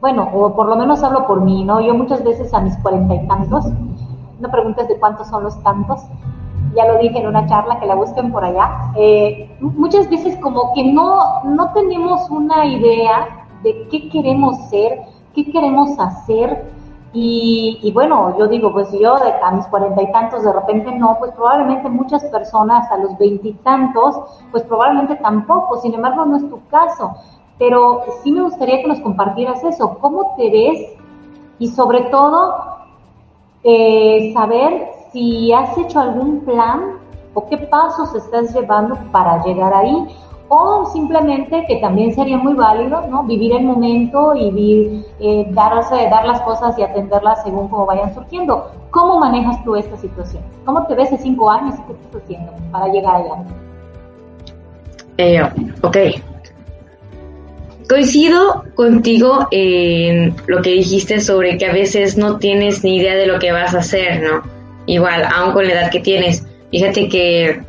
bueno, 0.00 0.28
o 0.32 0.54
por 0.54 0.68
lo 0.68 0.76
menos 0.76 1.02
hablo 1.02 1.26
por 1.26 1.40
mí, 1.40 1.64
¿no? 1.64 1.80
Yo 1.80 1.94
muchas 1.94 2.24
veces 2.24 2.52
a 2.54 2.60
mis 2.60 2.76
cuarenta 2.78 3.14
y 3.14 3.26
tantos, 3.26 3.66
no 4.40 4.50
preguntes 4.50 4.88
de 4.88 4.98
cuántos 4.98 5.28
son 5.28 5.44
los 5.44 5.62
tantos, 5.62 6.00
ya 6.74 6.86
lo 6.86 6.98
dije 6.98 7.18
en 7.18 7.26
una 7.26 7.46
charla 7.46 7.80
que 7.80 7.86
la 7.86 7.94
busquen 7.94 8.32
por 8.32 8.44
allá, 8.44 8.92
eh, 8.96 9.56
muchas 9.60 10.08
veces 10.08 10.36
como 10.38 10.72
que 10.74 10.84
no, 10.92 11.42
no 11.44 11.72
tenemos 11.72 12.28
una 12.30 12.66
idea 12.66 13.46
de 13.62 13.88
qué 13.88 14.08
queremos 14.08 14.56
ser, 14.68 15.02
qué 15.34 15.50
queremos 15.50 15.98
hacer, 15.98 16.70
Y, 17.12 17.90
bueno, 17.94 18.36
yo 18.38 18.46
digo, 18.48 18.70
pues 18.72 18.92
yo 18.92 19.16
a 19.16 19.50
mis 19.52 19.66
cuarenta 19.66 20.02
y 20.02 20.12
tantos 20.12 20.42
de 20.42 20.52
repente 20.52 20.92
no, 20.92 21.16
pues 21.18 21.32
probablemente 21.32 21.88
muchas 21.88 22.22
personas 22.26 22.90
a 22.92 22.98
los 22.98 23.16
veintitantos, 23.16 24.20
pues 24.50 24.62
probablemente 24.64 25.16
tampoco, 25.16 25.80
sin 25.80 25.94
embargo 25.94 26.26
no 26.26 26.36
es 26.36 26.48
tu 26.50 26.60
caso. 26.68 27.14
Pero 27.58 28.02
sí 28.22 28.30
me 28.30 28.42
gustaría 28.42 28.82
que 28.82 28.88
nos 28.88 29.00
compartieras 29.00 29.64
eso, 29.64 29.98
cómo 30.00 30.34
te 30.36 30.50
ves 30.50 30.96
y 31.58 31.68
sobre 31.68 32.02
todo 32.02 32.54
eh, 33.64 34.32
saber 34.34 34.90
si 35.10 35.52
has 35.52 35.76
hecho 35.78 35.98
algún 35.98 36.40
plan 36.40 36.98
o 37.34 37.46
qué 37.46 37.56
pasos 37.56 38.14
estás 38.14 38.54
llevando 38.54 38.96
para 39.10 39.42
llegar 39.44 39.72
ahí 39.74 40.06
o 40.48 40.86
simplemente 40.92 41.64
que 41.66 41.76
también 41.76 42.14
sería 42.14 42.38
muy 42.38 42.54
válido, 42.54 43.06
¿no? 43.10 43.24
Vivir 43.24 43.52
el 43.52 43.64
momento 43.64 44.34
y 44.34 44.50
vivir, 44.50 45.04
eh, 45.20 45.46
darse, 45.50 45.94
dar 46.10 46.26
las 46.26 46.40
cosas 46.42 46.78
y 46.78 46.82
atenderlas 46.82 47.42
según 47.44 47.68
cómo 47.68 47.86
vayan 47.86 48.14
surgiendo. 48.14 48.70
¿Cómo 48.90 49.18
manejas 49.18 49.62
tú 49.64 49.76
esta 49.76 49.96
situación? 49.98 50.42
¿Cómo 50.64 50.86
te 50.86 50.94
ves 50.94 51.12
en 51.12 51.18
cinco 51.18 51.50
años 51.50 51.74
y 51.78 51.82
qué 51.82 51.92
estás 51.92 52.22
haciendo 52.22 52.52
para 52.72 52.88
llegar 52.88 53.16
allá? 53.16 53.34
Eh, 55.18 55.42
ok. 55.82 55.96
Coincido 57.88 58.64
contigo 58.74 59.48
en 59.50 60.34
lo 60.46 60.62
que 60.62 60.70
dijiste 60.70 61.20
sobre 61.20 61.58
que 61.58 61.66
a 61.66 61.72
veces 61.72 62.16
no 62.16 62.38
tienes 62.38 62.84
ni 62.84 62.96
idea 62.96 63.14
de 63.14 63.26
lo 63.26 63.38
que 63.38 63.52
vas 63.52 63.74
a 63.74 63.78
hacer, 63.78 64.22
¿no? 64.22 64.42
Igual, 64.86 65.24
aún 65.24 65.52
con 65.52 65.66
la 65.66 65.72
edad 65.72 65.90
que 65.90 66.00
tienes. 66.00 66.46
Fíjate 66.70 67.08
que 67.08 67.62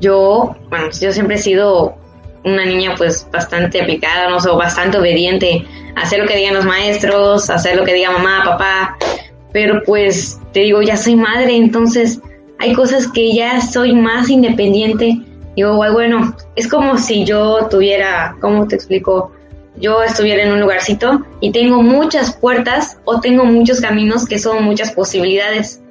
yo, 0.00 0.56
bueno, 0.68 0.86
yo 1.00 1.12
siempre 1.12 1.36
he 1.36 1.38
sido 1.38 1.96
una 2.44 2.64
niña 2.64 2.94
pues 2.96 3.26
bastante 3.32 3.80
aplicada, 3.80 4.30
no 4.30 4.40
sé, 4.40 4.50
bastante 4.50 4.98
obediente, 4.98 5.66
hacer 5.96 6.20
lo 6.20 6.26
que 6.26 6.36
digan 6.36 6.54
los 6.54 6.64
maestros, 6.64 7.50
hacer 7.50 7.76
lo 7.76 7.84
que 7.84 7.94
diga 7.94 8.10
mamá, 8.10 8.42
papá, 8.44 8.96
pero 9.52 9.82
pues 9.84 10.38
te 10.52 10.60
digo, 10.60 10.82
ya 10.82 10.96
soy 10.96 11.16
madre, 11.16 11.56
entonces 11.56 12.20
hay 12.58 12.72
cosas 12.74 13.08
que 13.08 13.34
ya 13.34 13.60
soy 13.60 13.92
más 13.94 14.28
independiente. 14.30 15.18
Digo, 15.56 15.76
bueno, 15.76 16.36
es 16.54 16.68
como 16.68 16.98
si 16.98 17.24
yo 17.24 17.66
tuviera, 17.70 18.36
¿cómo 18.40 18.68
te 18.68 18.76
explico? 18.76 19.32
Yo 19.78 20.02
estuviera 20.02 20.42
en 20.42 20.52
un 20.52 20.60
lugarcito 20.60 21.22
y 21.40 21.50
tengo 21.50 21.82
muchas 21.82 22.34
puertas 22.36 22.98
o 23.04 23.20
tengo 23.20 23.44
muchos 23.44 23.80
caminos 23.80 24.26
que 24.26 24.38
son 24.38 24.64
muchas 24.64 24.92
posibilidades. 24.92 25.82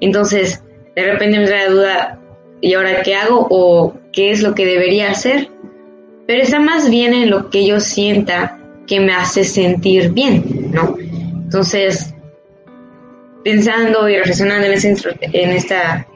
Entonces, 0.00 0.62
de 0.96 1.04
repente 1.04 1.38
me 1.38 1.48
la 1.48 1.68
duda, 1.68 2.17
¿y 2.60 2.74
ahora 2.74 3.02
qué 3.02 3.14
hago? 3.14 3.46
¿O 3.50 3.94
qué 4.12 4.30
es 4.30 4.42
lo 4.42 4.54
que 4.54 4.66
debería 4.66 5.10
hacer? 5.10 5.50
Pero 6.26 6.42
está 6.42 6.60
más 6.60 6.90
bien 6.90 7.14
en 7.14 7.30
lo 7.30 7.50
que 7.50 7.66
yo 7.66 7.80
sienta 7.80 8.58
que 8.86 9.00
me 9.00 9.12
hace 9.12 9.44
sentir 9.44 10.12
bien, 10.12 10.70
¿no? 10.72 10.96
Entonces, 10.98 12.14
pensando 13.44 14.08
y 14.08 14.16
reflexionando 14.16 14.66
en, 14.66 14.74
en 15.32 15.50
esta 15.50 16.06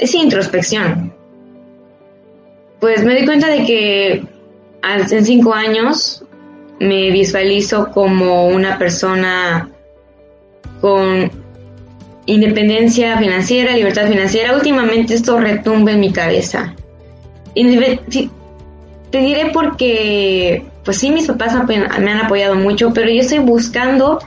esa 0.00 0.16
introspección, 0.16 1.12
pues 2.80 3.04
me 3.04 3.14
di 3.14 3.26
cuenta 3.26 3.48
de 3.48 3.64
que 3.66 4.24
hace 4.82 5.22
cinco 5.22 5.52
años 5.52 6.24
me 6.80 7.10
visualizo 7.10 7.90
como 7.90 8.48
una 8.48 8.78
persona 8.78 9.68
con 10.80 11.30
independencia 12.26 13.18
financiera, 13.18 13.74
libertad 13.74 14.08
financiera, 14.08 14.54
últimamente 14.54 15.14
esto 15.14 15.38
retumba 15.38 15.92
en 15.92 16.00
mi 16.00 16.12
cabeza. 16.12 16.74
te 17.54 19.18
diré 19.18 19.50
porque, 19.52 20.64
pues 20.84 20.98
sí, 20.98 21.10
mis 21.10 21.26
papás 21.26 21.54
me 21.68 21.76
han 21.76 22.20
apoyado 22.24 22.54
mucho, 22.54 22.92
pero 22.92 23.10
yo 23.10 23.20
estoy 23.20 23.38
buscando, 23.38 24.20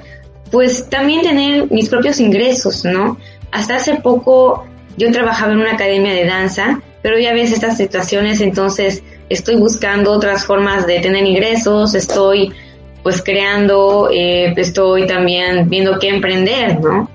pues 0.51 0.89
también 0.89 1.21
tener 1.21 1.71
mis 1.71 1.89
propios 1.89 2.19
ingresos, 2.19 2.83
¿no? 2.83 3.17
Hasta 3.51 3.75
hace 3.75 3.95
poco 3.95 4.65
yo 4.97 5.11
trabajaba 5.11 5.53
en 5.53 5.59
una 5.59 5.73
academia 5.73 6.13
de 6.13 6.25
danza, 6.25 6.81
pero 7.01 7.19
ya 7.19 7.33
ves 7.33 7.51
estas 7.51 7.77
situaciones, 7.77 8.41
entonces 8.41 9.03
estoy 9.29 9.55
buscando 9.55 10.11
otras 10.11 10.45
formas 10.45 10.85
de 10.87 10.99
tener 10.99 11.25
ingresos, 11.25 11.95
estoy 11.95 12.53
pues 13.01 13.21
creando, 13.21 14.09
eh, 14.11 14.53
estoy 14.55 15.05
también 15.07 15.69
viendo 15.69 15.99
qué 15.99 16.07
emprender, 16.07 16.79
¿no? 16.79 17.09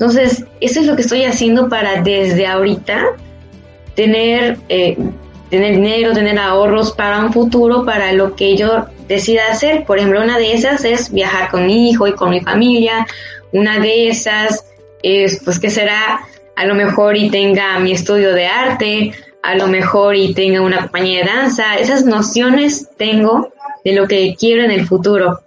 Entonces, 0.00 0.46
eso 0.62 0.80
es 0.80 0.86
lo 0.86 0.96
que 0.96 1.02
estoy 1.02 1.24
haciendo 1.24 1.68
para 1.68 2.00
desde 2.00 2.46
ahorita 2.46 3.04
tener, 3.94 4.56
eh, 4.70 4.96
tener 5.50 5.74
dinero, 5.74 6.14
tener 6.14 6.38
ahorros 6.38 6.92
para 6.92 7.18
un 7.18 7.34
futuro, 7.34 7.84
para 7.84 8.14
lo 8.14 8.34
que 8.34 8.56
yo 8.56 8.86
decida 9.08 9.42
hacer. 9.50 9.84
Por 9.84 9.98
ejemplo, 9.98 10.22
una 10.22 10.38
de 10.38 10.54
esas 10.54 10.86
es 10.86 11.12
viajar 11.12 11.50
con 11.50 11.66
mi 11.66 11.90
hijo 11.90 12.06
y 12.06 12.14
con 12.14 12.30
mi 12.30 12.40
familia. 12.40 13.06
Una 13.52 13.78
de 13.78 14.08
esas 14.08 14.64
es, 15.02 15.42
pues, 15.44 15.60
que 15.60 15.68
será 15.68 16.20
a 16.56 16.64
lo 16.64 16.74
mejor 16.74 17.14
y 17.18 17.28
tenga 17.28 17.78
mi 17.78 17.92
estudio 17.92 18.32
de 18.32 18.46
arte, 18.46 19.12
a 19.42 19.54
lo 19.54 19.66
mejor 19.66 20.16
y 20.16 20.32
tenga 20.32 20.62
una 20.62 20.80
compañía 20.80 21.20
de 21.20 21.26
danza. 21.26 21.74
Esas 21.74 22.06
nociones 22.06 22.88
tengo 22.96 23.52
de 23.84 23.92
lo 23.92 24.08
que 24.08 24.34
quiero 24.34 24.62
en 24.62 24.70
el 24.70 24.86
futuro. 24.86 25.40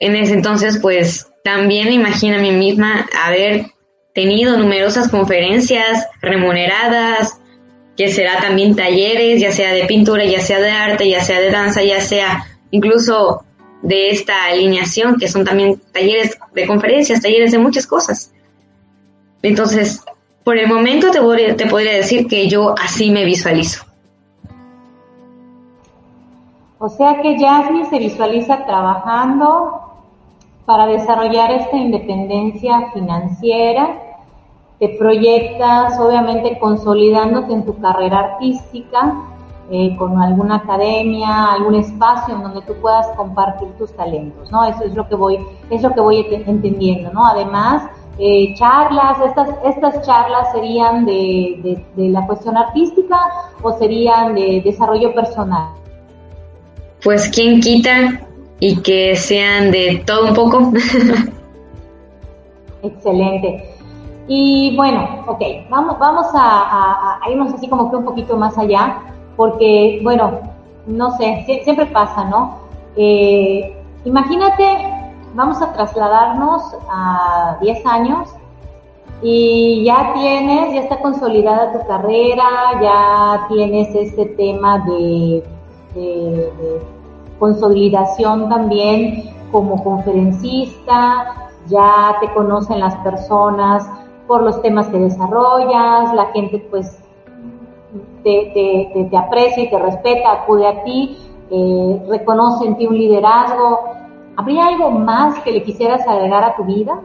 En 0.00 0.16
ese 0.16 0.34
entonces, 0.34 0.78
pues, 0.82 1.27
también 1.44 1.92
imagino 1.92 2.36
a 2.36 2.40
mí 2.40 2.52
misma 2.52 3.06
haber 3.24 3.66
tenido 4.14 4.56
numerosas 4.56 5.08
conferencias 5.08 6.08
remuneradas, 6.20 7.40
que 7.96 8.08
será 8.08 8.40
también 8.40 8.76
talleres, 8.76 9.40
ya 9.40 9.52
sea 9.52 9.72
de 9.72 9.84
pintura, 9.86 10.24
ya 10.24 10.40
sea 10.40 10.60
de 10.60 10.70
arte, 10.70 11.08
ya 11.08 11.20
sea 11.20 11.40
de 11.40 11.50
danza, 11.50 11.82
ya 11.82 12.00
sea 12.00 12.46
incluso 12.70 13.44
de 13.82 14.10
esta 14.10 14.46
alineación, 14.46 15.18
que 15.18 15.28
son 15.28 15.44
también 15.44 15.80
talleres 15.92 16.38
de 16.54 16.66
conferencias, 16.66 17.20
talleres 17.20 17.52
de 17.52 17.58
muchas 17.58 17.86
cosas. 17.86 18.32
Entonces, 19.42 20.04
por 20.44 20.58
el 20.58 20.66
momento 20.66 21.10
te, 21.10 21.54
te 21.54 21.66
podría 21.66 21.92
decir 21.92 22.26
que 22.26 22.48
yo 22.48 22.74
así 22.78 23.10
me 23.10 23.24
visualizo. 23.24 23.84
O 26.78 26.88
sea 26.88 27.20
que 27.20 27.36
Jasmine 27.38 27.84
se 27.86 27.98
visualiza 27.98 28.64
trabajando 28.64 29.87
para 30.68 30.86
desarrollar 30.86 31.50
esta 31.50 31.78
independencia 31.78 32.90
financiera. 32.92 34.02
Te 34.78 34.90
proyectas, 34.98 35.98
obviamente, 35.98 36.58
consolidándote 36.58 37.54
en 37.54 37.64
tu 37.64 37.78
carrera 37.78 38.18
artística, 38.18 39.14
eh, 39.70 39.96
con 39.96 40.20
alguna 40.20 40.56
academia, 40.56 41.52
algún 41.54 41.76
espacio 41.76 42.34
en 42.34 42.42
donde 42.42 42.60
tú 42.66 42.74
puedas 42.82 43.06
compartir 43.16 43.68
tus 43.78 43.96
talentos, 43.96 44.52
¿no? 44.52 44.62
Eso 44.64 44.84
es 44.84 44.94
lo 44.94 45.08
que 45.08 45.14
voy, 45.14 45.38
es 45.70 45.80
que 45.80 46.00
voy 46.02 46.26
entendiendo, 46.30 47.14
¿no? 47.14 47.24
Además, 47.24 47.84
eh, 48.18 48.52
charlas, 48.54 49.20
estas, 49.24 49.48
estas 49.64 50.02
charlas 50.02 50.52
serían 50.52 51.06
de, 51.06 51.82
de 51.96 52.08
la 52.10 52.26
cuestión 52.26 52.58
artística 52.58 53.18
o 53.62 53.72
serían 53.78 54.34
de 54.34 54.60
desarrollo 54.62 55.14
personal. 55.14 55.70
Pues 57.02 57.30
quién 57.30 57.60
quita 57.60 58.27
y 58.60 58.80
que 58.82 59.16
sean 59.16 59.70
de 59.70 60.02
todo 60.06 60.28
un 60.28 60.34
poco. 60.34 60.72
Excelente. 62.82 63.74
Y 64.26 64.76
bueno, 64.76 65.24
ok, 65.26 65.40
vamos, 65.70 65.98
vamos 65.98 66.26
a, 66.34 67.18
irnos 67.30 67.54
así 67.54 67.68
como 67.68 67.90
que 67.90 67.96
un 67.96 68.04
poquito 68.04 68.36
más 68.36 68.58
allá, 68.58 68.98
porque, 69.36 70.00
bueno, 70.02 70.40
no 70.86 71.16
sé, 71.16 71.44
siempre 71.64 71.86
pasa, 71.86 72.24
¿no? 72.24 72.58
Eh, 72.96 73.74
imagínate, 74.04 74.64
vamos 75.34 75.62
a 75.62 75.72
trasladarnos 75.72 76.62
a 76.90 77.56
10 77.60 77.86
años 77.86 78.28
y 79.22 79.84
ya 79.84 80.12
tienes, 80.14 80.74
ya 80.74 80.80
está 80.80 81.00
consolidada 81.00 81.72
tu 81.72 81.86
carrera, 81.86 82.44
ya 82.82 83.46
tienes 83.48 83.94
ese 83.94 84.26
tema 84.26 84.80
de 84.80 85.42
consolidación 87.38 88.48
también 88.48 89.30
como 89.50 89.82
conferencista, 89.82 91.50
ya 91.66 92.16
te 92.20 92.32
conocen 92.32 92.80
las 92.80 92.96
personas 92.96 93.88
por 94.26 94.42
los 94.42 94.60
temas 94.62 94.88
que 94.88 94.98
desarrollas, 94.98 96.14
la 96.14 96.26
gente 96.26 96.58
pues 96.70 97.02
te, 98.22 99.16
aprecia 99.16 99.64
y 99.64 99.70
te 99.70 99.78
respeta, 99.78 100.32
acude 100.32 100.66
a 100.66 100.82
ti, 100.84 101.16
eh, 101.50 102.06
reconoce 102.08 102.66
en 102.66 102.76
ti 102.76 102.86
un 102.86 102.98
liderazgo. 102.98 103.80
¿Habría 104.36 104.66
algo 104.66 104.90
más 104.90 105.38
que 105.40 105.52
le 105.52 105.62
quisieras 105.62 106.06
agregar 106.06 106.44
a 106.44 106.56
tu 106.56 106.64
vida 106.64 107.00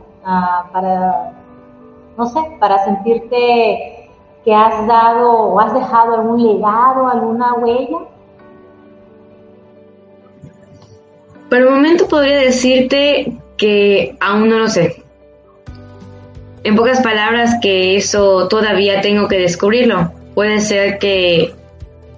para, 0.72 1.34
no 2.18 2.26
sé, 2.26 2.40
para 2.60 2.84
sentirte 2.84 4.10
que 4.44 4.54
has 4.54 4.86
dado 4.86 5.32
o 5.32 5.60
has 5.60 5.74
dejado 5.74 6.16
algún 6.16 6.44
legado, 6.44 7.08
alguna 7.08 7.54
huella? 7.54 8.00
Por 11.54 11.62
el 11.62 11.70
momento 11.70 12.08
podría 12.08 12.40
decirte 12.40 13.32
que 13.58 14.16
aún 14.20 14.50
no 14.50 14.58
lo 14.58 14.68
sé. 14.68 15.04
En 16.64 16.76
pocas 16.76 17.02
palabras 17.02 17.58
que 17.62 17.96
eso 17.96 18.48
todavía 18.48 19.02
tengo 19.02 19.28
que 19.28 19.38
descubrirlo. 19.38 20.12
Puede 20.34 20.62
ser 20.62 20.98
que 20.98 21.54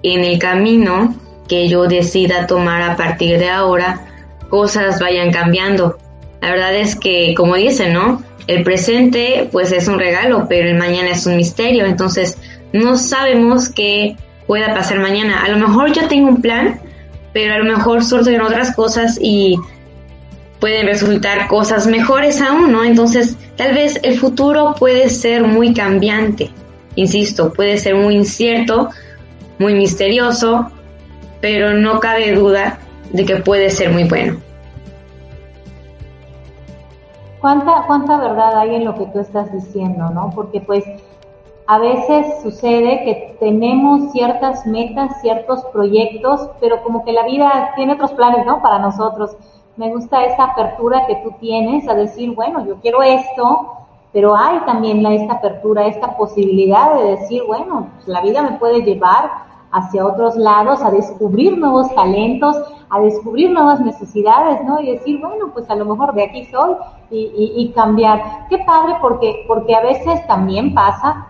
en 0.02 0.24
el 0.24 0.38
camino 0.38 1.14
que 1.48 1.68
yo 1.68 1.86
decida 1.86 2.46
tomar 2.46 2.80
a 2.80 2.96
partir 2.96 3.38
de 3.38 3.50
ahora, 3.50 4.06
cosas 4.48 5.00
vayan 5.00 5.30
cambiando. 5.30 5.98
La 6.40 6.52
verdad 6.52 6.74
es 6.74 6.96
que, 6.96 7.34
como 7.36 7.56
dicen, 7.56 7.92
¿no? 7.92 8.22
El 8.46 8.62
presente 8.62 9.50
pues 9.52 9.70
es 9.70 9.86
un 9.86 9.98
regalo, 9.98 10.46
pero 10.48 10.66
el 10.66 10.76
mañana 10.76 11.10
es 11.10 11.26
un 11.26 11.36
misterio, 11.36 11.84
entonces 11.84 12.38
no 12.72 12.96
sabemos 12.96 13.68
qué 13.68 14.16
pueda 14.46 14.72
pasar 14.72 14.98
mañana. 14.98 15.44
A 15.44 15.50
lo 15.50 15.58
mejor 15.58 15.92
yo 15.92 16.08
tengo 16.08 16.28
un 16.28 16.40
plan, 16.40 16.80
pero 17.36 17.52
a 17.52 17.58
lo 17.58 17.64
mejor 17.64 18.02
surgen 18.02 18.40
otras 18.40 18.74
cosas 18.74 19.18
y 19.20 19.60
pueden 20.58 20.86
resultar 20.86 21.48
cosas 21.48 21.86
mejores 21.86 22.40
aún, 22.40 22.72
¿no? 22.72 22.82
Entonces, 22.82 23.36
tal 23.56 23.74
vez 23.74 24.00
el 24.02 24.18
futuro 24.18 24.74
puede 24.78 25.10
ser 25.10 25.42
muy 25.42 25.74
cambiante, 25.74 26.50
insisto, 26.94 27.52
puede 27.52 27.76
ser 27.76 27.94
muy 27.94 28.14
incierto, 28.14 28.88
muy 29.58 29.74
misterioso, 29.74 30.70
pero 31.42 31.74
no 31.74 32.00
cabe 32.00 32.32
duda 32.32 32.78
de 33.12 33.26
que 33.26 33.36
puede 33.36 33.68
ser 33.68 33.90
muy 33.92 34.04
bueno. 34.04 34.38
¿Cuánta, 37.42 37.84
cuánta 37.86 38.16
verdad 38.16 38.60
hay 38.60 38.76
en 38.76 38.86
lo 38.86 38.94
que 38.94 39.04
tú 39.12 39.20
estás 39.20 39.52
diciendo, 39.52 40.08
no? 40.08 40.32
Porque 40.34 40.62
pues 40.62 40.84
a 41.68 41.78
veces 41.78 42.42
sucede 42.42 43.02
que 43.04 43.36
tenemos 43.40 44.12
ciertas 44.12 44.64
metas, 44.66 45.20
ciertos 45.20 45.64
proyectos, 45.72 46.48
pero 46.60 46.82
como 46.82 47.04
que 47.04 47.12
la 47.12 47.24
vida 47.24 47.72
tiene 47.74 47.94
otros 47.94 48.12
planes, 48.12 48.46
¿no? 48.46 48.62
Para 48.62 48.78
nosotros. 48.78 49.36
Me 49.76 49.90
gusta 49.90 50.24
esa 50.24 50.44
apertura 50.44 51.06
que 51.06 51.16
tú 51.16 51.32
tienes 51.40 51.88
a 51.88 51.94
decir, 51.94 52.34
bueno, 52.34 52.64
yo 52.64 52.76
quiero 52.76 53.02
esto, 53.02 53.72
pero 54.12 54.36
hay 54.36 54.60
también 54.60 55.04
esta 55.06 55.34
apertura, 55.34 55.86
esta 55.86 56.16
posibilidad 56.16 56.94
de 56.94 57.16
decir, 57.16 57.42
bueno, 57.46 57.88
pues, 57.96 58.08
la 58.08 58.20
vida 58.20 58.42
me 58.42 58.58
puede 58.58 58.82
llevar 58.82 59.30
hacia 59.72 60.06
otros 60.06 60.36
lados, 60.36 60.80
a 60.82 60.92
descubrir 60.92 61.58
nuevos 61.58 61.92
talentos, 61.96 62.56
a 62.88 63.00
descubrir 63.00 63.50
nuevas 63.50 63.80
necesidades, 63.80 64.64
¿no? 64.64 64.80
Y 64.80 64.92
decir, 64.92 65.20
bueno, 65.20 65.50
pues 65.52 65.68
a 65.68 65.74
lo 65.74 65.84
mejor 65.84 66.14
de 66.14 66.24
aquí 66.24 66.44
soy 66.46 66.76
y, 67.10 67.52
y 67.56 67.72
cambiar. 67.72 68.46
Qué 68.48 68.58
padre 68.58 68.94
porque, 69.02 69.44
porque 69.48 69.74
a 69.74 69.80
veces 69.80 70.24
también 70.28 70.72
pasa 70.72 71.26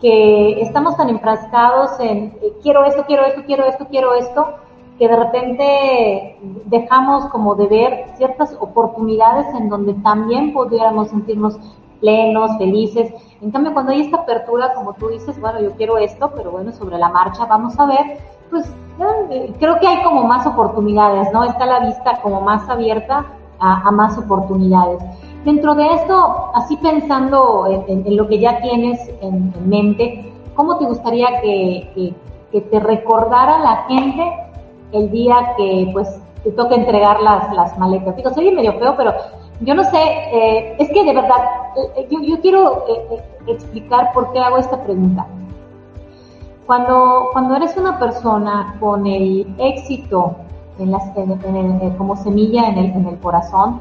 que 0.00 0.60
estamos 0.60 0.96
tan 0.96 1.08
enfrascados 1.08 1.98
en 2.00 2.36
eh, 2.40 2.52
quiero 2.62 2.84
esto, 2.84 3.04
quiero 3.06 3.24
esto, 3.24 3.42
quiero 3.46 3.64
esto, 3.64 3.86
quiero 3.90 4.14
esto, 4.14 4.54
que 4.98 5.08
de 5.08 5.16
repente 5.16 6.38
dejamos 6.66 7.26
como 7.26 7.54
de 7.54 7.66
ver 7.66 8.04
ciertas 8.16 8.56
oportunidades 8.60 9.46
en 9.54 9.68
donde 9.68 9.94
también 9.94 10.52
pudiéramos 10.52 11.08
sentirnos 11.08 11.58
plenos, 12.00 12.56
felices. 12.58 13.12
En 13.40 13.50
cambio, 13.50 13.72
cuando 13.72 13.92
hay 13.92 14.02
esta 14.02 14.18
apertura, 14.18 14.74
como 14.74 14.94
tú 14.94 15.08
dices, 15.08 15.40
bueno, 15.40 15.60
yo 15.60 15.72
quiero 15.72 15.98
esto, 15.98 16.32
pero 16.34 16.50
bueno, 16.50 16.72
sobre 16.72 16.98
la 16.98 17.08
marcha 17.08 17.44
vamos 17.46 17.78
a 17.78 17.86
ver, 17.86 18.18
pues 18.50 18.72
eh, 19.30 19.52
creo 19.58 19.78
que 19.78 19.86
hay 19.86 20.02
como 20.02 20.24
más 20.24 20.46
oportunidades, 20.46 21.32
¿no? 21.32 21.44
Está 21.44 21.66
la 21.66 21.80
vista 21.80 22.20
como 22.22 22.40
más 22.40 22.68
abierta 22.68 23.26
a, 23.60 23.90
más 23.90 24.16
oportunidades. 24.18 25.02
Dentro 25.44 25.74
de 25.74 25.86
esto, 25.86 26.50
así 26.54 26.76
pensando 26.78 27.66
en, 27.86 28.16
lo 28.16 28.26
que 28.26 28.38
ya 28.40 28.60
tienes 28.60 28.98
en, 29.22 29.52
mente, 29.68 30.32
¿cómo 30.54 30.76
te 30.78 30.84
gustaría 30.84 31.40
que, 31.40 32.14
te 32.50 32.80
recordara 32.80 33.58
la 33.58 33.76
gente 33.88 34.32
el 34.92 35.10
día 35.10 35.54
que 35.56 35.90
pues 35.92 36.20
te 36.42 36.50
toque 36.52 36.74
entregar 36.74 37.20
las, 37.20 37.54
las 37.54 37.78
maletas? 37.78 38.16
Digo, 38.16 38.30
soy 38.30 38.50
medio 38.50 38.72
feo, 38.78 38.94
pero 38.96 39.14
yo 39.60 39.74
no 39.74 39.84
sé, 39.84 39.98
eh, 39.98 40.76
es 40.78 40.88
que 40.90 41.04
de 41.04 41.14
verdad, 41.14 41.36
eh, 41.96 42.08
yo, 42.10 42.40
quiero 42.40 42.84
eh, 42.88 43.22
explicar 43.46 44.12
por 44.12 44.32
qué 44.32 44.40
hago 44.40 44.58
esta 44.58 44.82
pregunta. 44.82 45.26
Cuando, 46.66 47.28
cuando 47.32 47.56
eres 47.56 47.76
una 47.76 47.98
persona 47.98 48.76
con 48.78 49.06
el 49.06 49.54
éxito 49.58 50.36
en 50.78 50.92
las, 50.92 51.02
como 51.96 52.16
semilla 52.16 52.68
en 52.68 52.78
el, 52.78 52.86
en 52.92 53.06
el 53.06 53.18
corazón, 53.18 53.80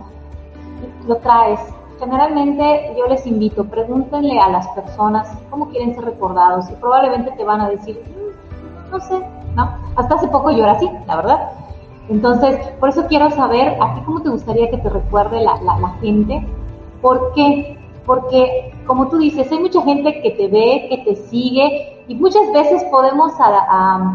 lo 1.08 1.17
traes. 1.17 1.60
Generalmente 2.00 2.93
yo 2.98 3.08
les 3.08 3.26
invito, 3.26 3.63
pregúntenle 3.65 4.39
a 4.39 4.50
las 4.50 4.67
personas 4.70 5.28
cómo 5.50 5.70
quieren 5.70 5.96
ser 5.96 6.06
recordados 6.06 6.70
y 6.70 6.74
probablemente 6.74 7.32
te 7.32 7.43
van 7.43 7.62
a 7.62 7.70
decir, 7.70 8.00
mm, 8.06 8.91
no 8.91 9.00
sé, 9.00 9.20
¿no? 9.56 9.70
Hasta 9.96 10.15
hace 10.15 10.28
poco 10.28 10.52
yo 10.52 10.63
era 10.63 10.74
así, 10.74 10.89
la 11.08 11.15
verdad. 11.15 11.52
Entonces, 12.10 12.56
por 12.80 12.89
eso 12.89 13.06
quiero 13.08 13.30
saber 13.32 13.78
a 13.82 13.96
ti 13.96 14.02
cómo 14.06 14.22
te 14.22 14.30
gustaría 14.30 14.70
que 14.70 14.78
te 14.78 14.89
recuerde 14.89 15.41
la, 15.41 15.58
gente. 16.00 16.46
¿Por 17.02 17.34
qué? 17.34 17.78
Porque, 18.06 18.74
como 18.86 19.10
tú 19.10 19.17
dices, 19.17 19.52
hay 19.52 19.60
mucha 19.60 19.82
gente 19.82 20.22
que 20.22 20.32
te 20.32 20.48
ve, 20.48 20.88
que 20.89 20.98
te 21.00 21.15
sigue, 21.28 22.04
y 22.08 22.15
muchas 22.15 22.50
veces 22.54 22.84
podemos 22.86 23.34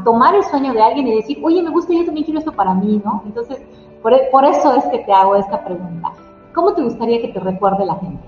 tomar 0.05 0.35
el 0.35 0.44
sueño 0.44 0.72
de 0.72 0.83
alguien 0.83 1.09
y 1.09 1.16
decir, 1.16 1.38
oye, 1.42 1.62
me 1.62 1.68
gusta, 1.68 1.92
yo 1.92 2.07
también 2.07 2.24
quiero 2.24 2.38
esto 2.38 2.52
para 2.52 2.72
mí, 2.72 3.02
¿no? 3.05 3.22
Entonces, 3.26 3.61
por 4.00 4.44
eso 4.44 4.74
es 4.74 4.85
que 4.87 5.00
te 5.00 5.12
hago 5.12 5.37
esta 5.37 5.62
pregunta. 5.62 6.12
¿Cómo 6.55 6.75
te 6.75 6.83
gustaría 6.83 7.21
que 7.21 7.29
te 7.29 7.41
recuerde 7.41 7.87
la 7.87 7.95
gente? 7.97 8.23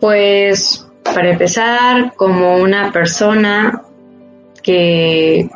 Pues, 0.00 0.86
para 1.02 1.30
empezar, 1.30 2.14
como 2.16 2.56
una 2.56 2.92
persona 2.92 3.82
que 4.62 5.48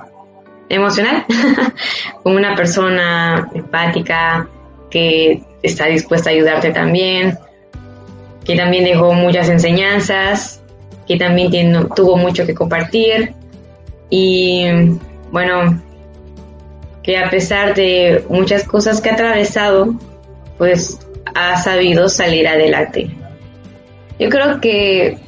emocional, 0.69 1.27
como 2.23 2.37
una 2.37 2.55
persona 2.55 3.51
empática 3.53 4.49
que 4.89 5.43
está 5.63 5.87
dispuesta 5.87 6.31
a 6.31 6.33
ayudarte 6.33 6.71
también, 6.71 7.37
que 8.45 8.57
también 8.57 8.85
dejó 8.85 9.13
muchas 9.13 9.49
enseñanzas, 9.49 10.63
que 11.07 11.17
también 11.17 11.51
tuvo 11.95 12.17
mucho 12.17 12.47
que 12.47 12.55
compartir 12.55 13.35
y 14.09 14.65
bueno, 15.33 15.81
que 17.03 17.19
a 17.19 17.31
pesar 17.31 17.75
de 17.75 18.25
muchas 18.29 18.65
cosas 18.65 19.01
que 19.01 19.11
ha 19.11 19.15
atravesado, 19.15 19.95
pues 20.59 20.99
ha 21.35 21.57
sabido 21.57 22.09
salir 22.09 22.47
adelante. 22.47 23.11
Yo 24.19 24.29
creo 24.29 24.61
que 24.61 25.19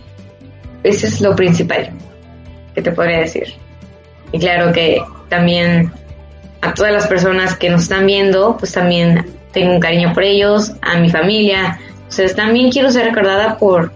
ese 0.83 1.07
es 1.07 1.21
lo 1.21 1.35
principal 1.35 1.91
que 2.75 2.83
te 2.83 2.93
podría 2.93 3.21
decir. 3.21 3.55
Y 4.33 4.39
claro 4.39 4.73
que 4.73 5.03
también 5.29 5.93
a 6.61 6.75
todas 6.75 6.93
las 6.93 7.07
personas 7.07 7.57
que 7.57 7.71
nos 7.71 7.83
están 7.83 8.07
viendo, 8.07 8.57
pues 8.59 8.73
también 8.73 9.27
tengo 9.53 9.73
un 9.73 9.81
cariño 9.81 10.13
por 10.13 10.23
ellos, 10.23 10.73
a 10.83 10.99
mi 10.99 11.11
familia. 11.11 11.79
Entonces 11.95 12.35
también 12.35 12.71
quiero 12.71 12.91
ser 12.91 13.07
recordada 13.07 13.59
por 13.59 13.93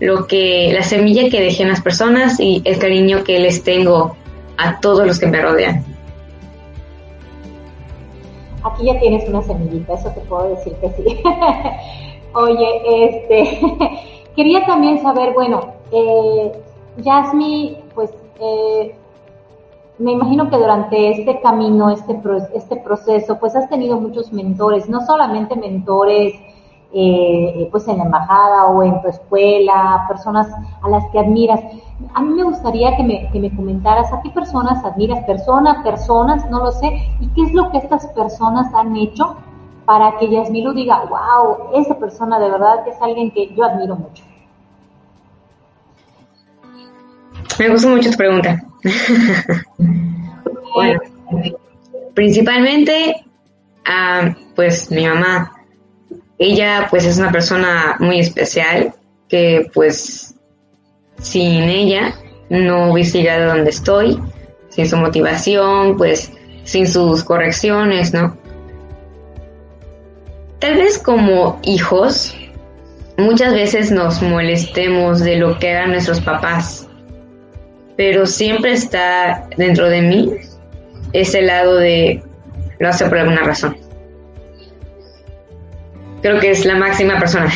lo 0.00 0.26
que, 0.26 0.70
la 0.72 0.82
semilla 0.82 1.30
que 1.30 1.40
dejé 1.40 1.62
en 1.62 1.70
las 1.70 1.80
personas 1.80 2.38
y 2.38 2.62
el 2.64 2.78
cariño 2.78 3.24
que 3.24 3.38
les 3.38 3.62
tengo 3.62 4.16
a 4.56 4.80
todos 4.80 5.06
los 5.06 5.18
que 5.18 5.26
me 5.26 5.40
rodean. 5.40 5.95
Aquí 8.66 8.86
ya 8.86 8.98
tienes 8.98 9.28
una 9.28 9.42
semillita, 9.42 9.94
eso 9.94 10.10
te 10.10 10.20
puedo 10.22 10.48
decir 10.48 10.74
que 10.74 10.90
sí. 10.90 11.04
Oye, 12.34 13.04
este, 13.04 13.60
quería 14.36 14.66
también 14.66 15.00
saber, 15.00 15.32
bueno, 15.34 15.74
eh, 15.92 16.52
Yasmi, 16.98 17.78
pues 17.94 18.10
eh, 18.40 18.94
me 19.98 20.12
imagino 20.12 20.50
que 20.50 20.56
durante 20.56 21.10
este 21.10 21.40
camino, 21.40 21.90
este, 21.90 22.20
este 22.54 22.76
proceso, 22.76 23.38
pues 23.38 23.54
has 23.54 23.68
tenido 23.68 24.00
muchos 24.00 24.32
mentores, 24.32 24.88
no 24.88 25.04
solamente 25.06 25.54
mentores 25.56 26.34
eh, 26.92 27.68
pues 27.70 27.86
en 27.88 27.98
la 27.98 28.04
embajada 28.04 28.66
o 28.66 28.82
en 28.82 29.00
tu 29.02 29.08
escuela, 29.08 30.04
personas 30.08 30.48
a 30.82 30.88
las 30.88 31.04
que 31.10 31.18
admiras. 31.18 31.60
A 32.14 32.22
mí 32.22 32.34
me 32.34 32.44
gustaría 32.44 32.96
que 32.96 33.02
me, 33.02 33.30
que 33.30 33.40
me 33.40 33.54
comentaras 33.54 34.12
a 34.12 34.20
qué 34.22 34.30
personas 34.30 34.84
admiras, 34.84 35.24
persona, 35.24 35.82
personas, 35.82 36.48
no 36.50 36.60
lo 36.64 36.72
sé, 36.72 36.86
y 37.20 37.28
qué 37.28 37.42
es 37.42 37.52
lo 37.52 37.70
que 37.70 37.78
estas 37.78 38.06
personas 38.08 38.72
han 38.74 38.96
hecho 38.96 39.36
para 39.86 40.18
que 40.18 40.28
Yasmilu 40.28 40.74
diga, 40.74 41.04
wow, 41.04 41.78
esa 41.80 41.96
persona 41.98 42.38
de 42.38 42.50
verdad 42.50 42.86
es 42.88 43.00
alguien 43.00 43.30
que 43.30 43.54
yo 43.54 43.64
admiro 43.64 43.96
mucho. 43.96 44.24
Me 47.58 47.70
gusta 47.70 47.88
mucho 47.88 48.10
tu 48.10 48.16
pregunta. 48.16 48.62
bueno, 50.74 51.00
principalmente, 52.14 53.24
ah, 53.86 54.34
pues 54.54 54.90
mi 54.90 55.06
mamá. 55.06 55.55
Ella 56.38 56.86
pues 56.90 57.04
es 57.04 57.18
una 57.18 57.32
persona 57.32 57.96
muy 57.98 58.20
especial 58.20 58.94
que 59.28 59.70
pues 59.72 60.34
sin 61.18 61.64
ella 61.64 62.14
no 62.50 62.92
hubiese 62.92 63.18
llegado 63.18 63.54
donde 63.54 63.70
estoy, 63.70 64.20
sin 64.68 64.88
su 64.88 64.96
motivación, 64.96 65.96
pues 65.96 66.32
sin 66.64 66.86
sus 66.86 67.24
correcciones, 67.24 68.12
¿no? 68.12 68.36
Tal 70.58 70.76
vez 70.76 70.98
como 70.98 71.58
hijos, 71.62 72.36
muchas 73.16 73.52
veces 73.52 73.90
nos 73.90 74.22
molestemos 74.22 75.20
de 75.20 75.36
lo 75.36 75.58
que 75.58 75.74
hagan 75.74 75.92
nuestros 75.92 76.20
papás 76.20 76.86
pero 77.96 78.26
siempre 78.26 78.72
está 78.72 79.48
dentro 79.56 79.88
de 79.88 80.02
mí 80.02 80.32
ese 81.12 81.42
lado 81.42 81.76
de 81.76 82.22
lo 82.78 82.88
hace 82.88 83.06
por 83.06 83.18
alguna 83.18 83.42
razón. 83.42 83.76
Creo 86.26 86.40
que 86.40 86.50
es 86.50 86.64
la 86.64 86.74
máxima 86.74 87.20
persona. 87.20 87.48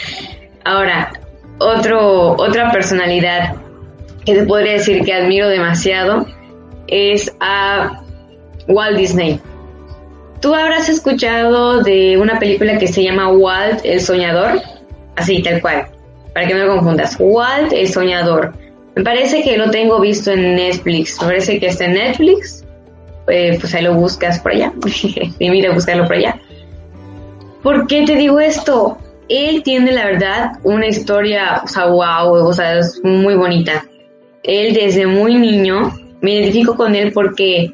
Ahora, 0.64 1.14
otro, 1.58 2.32
otra 2.32 2.70
personalidad 2.70 3.54
que 4.26 4.34
te 4.34 4.42
podría 4.42 4.74
decir 4.74 5.02
que 5.02 5.14
admiro 5.14 5.48
demasiado 5.48 6.26
es 6.88 7.34
a 7.40 8.02
Walt 8.68 8.98
Disney. 8.98 9.40
tú 10.42 10.54
habrás 10.54 10.90
escuchado 10.90 11.82
de 11.82 12.18
una 12.18 12.38
película 12.38 12.76
que 12.76 12.86
se 12.86 13.02
llama 13.02 13.30
Walt 13.30 13.80
el 13.82 14.02
Soñador, 14.02 14.60
así 15.16 15.42
tal 15.42 15.62
cual, 15.62 15.86
para 16.34 16.46
que 16.46 16.52
no 16.52 16.66
lo 16.66 16.74
confundas. 16.74 17.16
Walt 17.18 17.72
el 17.72 17.88
Soñador. 17.88 18.52
Me 18.94 19.04
parece 19.04 19.42
que 19.42 19.56
lo 19.56 19.70
tengo 19.70 19.98
visto 20.00 20.32
en 20.32 20.56
Netflix, 20.56 21.18
me 21.22 21.28
parece 21.28 21.58
que 21.58 21.68
está 21.68 21.86
en 21.86 21.94
Netflix, 21.94 22.62
eh, 23.28 23.56
pues 23.58 23.74
ahí 23.74 23.82
lo 23.82 23.94
buscas 23.94 24.38
por 24.40 24.52
allá, 24.52 24.70
te 25.38 25.44
invito 25.46 25.70
a 25.70 25.74
buscarlo 25.74 26.04
por 26.04 26.16
allá. 26.16 26.38
¿Por 27.62 27.86
qué 27.86 28.04
te 28.04 28.16
digo 28.16 28.40
esto? 28.40 28.98
Él 29.28 29.62
tiene 29.62 29.92
la 29.92 30.04
verdad 30.04 30.52
una 30.64 30.88
historia, 30.88 31.62
o 31.64 31.68
sea, 31.68 31.86
wow, 31.86 32.46
o 32.46 32.52
sea, 32.52 32.78
es 32.78 33.00
muy 33.04 33.34
bonita. 33.34 33.84
Él 34.42 34.74
desde 34.74 35.06
muy 35.06 35.36
niño, 35.36 35.96
me 36.20 36.32
identifico 36.32 36.76
con 36.76 36.94
él 36.94 37.12
porque 37.12 37.72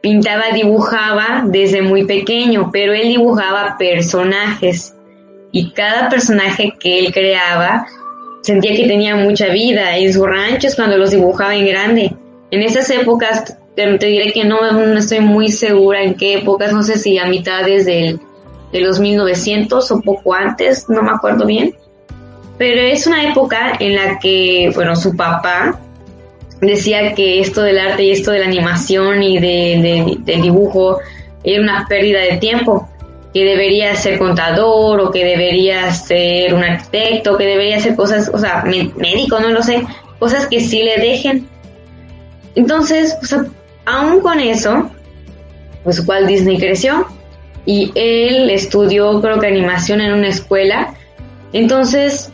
pintaba, 0.00 0.50
dibujaba 0.54 1.44
desde 1.46 1.82
muy 1.82 2.06
pequeño, 2.06 2.70
pero 2.72 2.94
él 2.94 3.08
dibujaba 3.08 3.76
personajes 3.78 4.94
y 5.52 5.70
cada 5.72 6.08
personaje 6.08 6.74
que 6.78 6.98
él 6.98 7.12
creaba 7.12 7.86
sentía 8.42 8.74
que 8.74 8.86
tenía 8.86 9.16
mucha 9.16 9.48
vida. 9.48 9.96
En 9.96 10.12
sus 10.12 10.26
ranchos 10.26 10.74
cuando 10.74 10.96
los 10.96 11.10
dibujaba 11.10 11.54
en 11.54 11.66
grande. 11.66 12.12
En 12.50 12.62
esas 12.62 12.88
épocas, 12.90 13.56
te, 13.74 13.96
diré 13.98 14.32
que 14.32 14.44
no, 14.44 14.70
no, 14.72 14.98
estoy 14.98 15.20
muy 15.20 15.48
segura 15.48 16.02
en 16.02 16.14
qué 16.14 16.34
épocas, 16.34 16.72
no 16.72 16.82
sé 16.82 16.98
si 16.98 17.18
a 17.18 17.26
mitades 17.26 17.84
del, 17.84 18.20
de 18.72 18.80
los 18.80 18.98
1900 19.00 19.90
o 19.90 20.00
poco 20.00 20.34
antes, 20.34 20.88
no 20.88 21.02
me 21.02 21.10
acuerdo 21.10 21.46
bien. 21.46 21.74
Pero 22.58 22.80
es 22.80 23.06
una 23.06 23.28
época 23.30 23.74
en 23.78 23.94
la 23.96 24.18
que, 24.18 24.72
bueno, 24.74 24.96
su 24.96 25.14
papá 25.14 25.78
decía 26.60 27.14
que 27.14 27.40
esto 27.40 27.62
del 27.62 27.78
arte 27.78 28.04
y 28.04 28.12
esto 28.12 28.30
de 28.30 28.40
la 28.40 28.46
animación 28.46 29.22
y 29.22 29.38
de, 29.38 30.16
del 30.24 30.42
dibujo 30.42 30.98
era 31.44 31.62
una 31.62 31.86
pérdida 31.86 32.20
de 32.20 32.38
tiempo, 32.38 32.88
que 33.32 33.44
debería 33.44 33.94
ser 33.94 34.18
contador 34.18 34.98
o 35.00 35.10
que 35.10 35.24
debería 35.24 35.92
ser 35.92 36.54
un 36.54 36.64
arquitecto, 36.64 37.36
que 37.36 37.44
debería 37.44 37.76
hacer 37.76 37.94
cosas, 37.94 38.30
o 38.32 38.38
sea, 38.38 38.64
médico, 38.64 39.38
no 39.38 39.50
lo 39.50 39.62
sé, 39.62 39.82
cosas 40.18 40.46
que 40.46 40.60
sí 40.60 40.82
le 40.82 40.96
dejen. 40.96 41.46
Entonces, 42.54 43.16
aún 43.84 44.20
con 44.20 44.40
eso, 44.40 44.90
pues 45.84 46.00
cual 46.00 46.26
Disney 46.26 46.58
creció 46.58 47.06
y 47.66 47.92
él 47.96 48.48
estudió 48.48 49.20
creo 49.20 49.40
que 49.40 49.48
animación 49.48 50.00
en 50.00 50.14
una 50.14 50.28
escuela. 50.28 50.94
Entonces, 51.52 52.32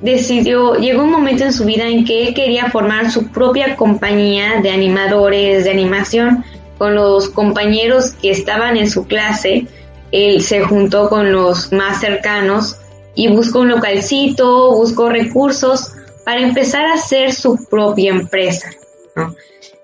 decidió, 0.00 0.74
llegó 0.76 1.02
un 1.02 1.10
momento 1.10 1.44
en 1.44 1.52
su 1.52 1.64
vida 1.64 1.86
en 1.86 2.04
que 2.04 2.28
él 2.28 2.34
quería 2.34 2.70
formar 2.70 3.10
su 3.10 3.28
propia 3.28 3.76
compañía 3.76 4.60
de 4.62 4.70
animadores 4.70 5.64
de 5.64 5.72
animación 5.72 6.44
con 6.78 6.94
los 6.94 7.28
compañeros 7.28 8.12
que 8.12 8.30
estaban 8.30 8.76
en 8.76 8.88
su 8.88 9.06
clase. 9.06 9.66
Él 10.12 10.40
se 10.40 10.62
juntó 10.62 11.08
con 11.08 11.32
los 11.32 11.72
más 11.72 12.00
cercanos 12.00 12.78
y 13.16 13.28
buscó 13.28 13.60
un 13.60 13.68
localcito, 13.70 14.72
buscó 14.72 15.08
recursos 15.08 15.92
para 16.24 16.40
empezar 16.40 16.86
a 16.86 16.94
hacer 16.94 17.32
su 17.32 17.66
propia 17.68 18.12
empresa. 18.12 18.70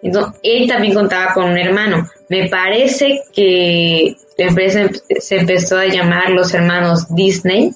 Entonces, 0.02 0.40
él 0.44 0.68
también 0.68 0.94
contaba 0.94 1.34
con 1.34 1.50
un 1.50 1.58
hermano. 1.58 2.08
Me 2.34 2.48
parece 2.48 3.22
que 3.32 4.16
la 4.36 4.46
empresa 4.46 4.90
se 5.20 5.36
empezó 5.36 5.78
a 5.78 5.86
llamar 5.86 6.30
los 6.30 6.52
hermanos 6.52 7.06
Disney, 7.14 7.70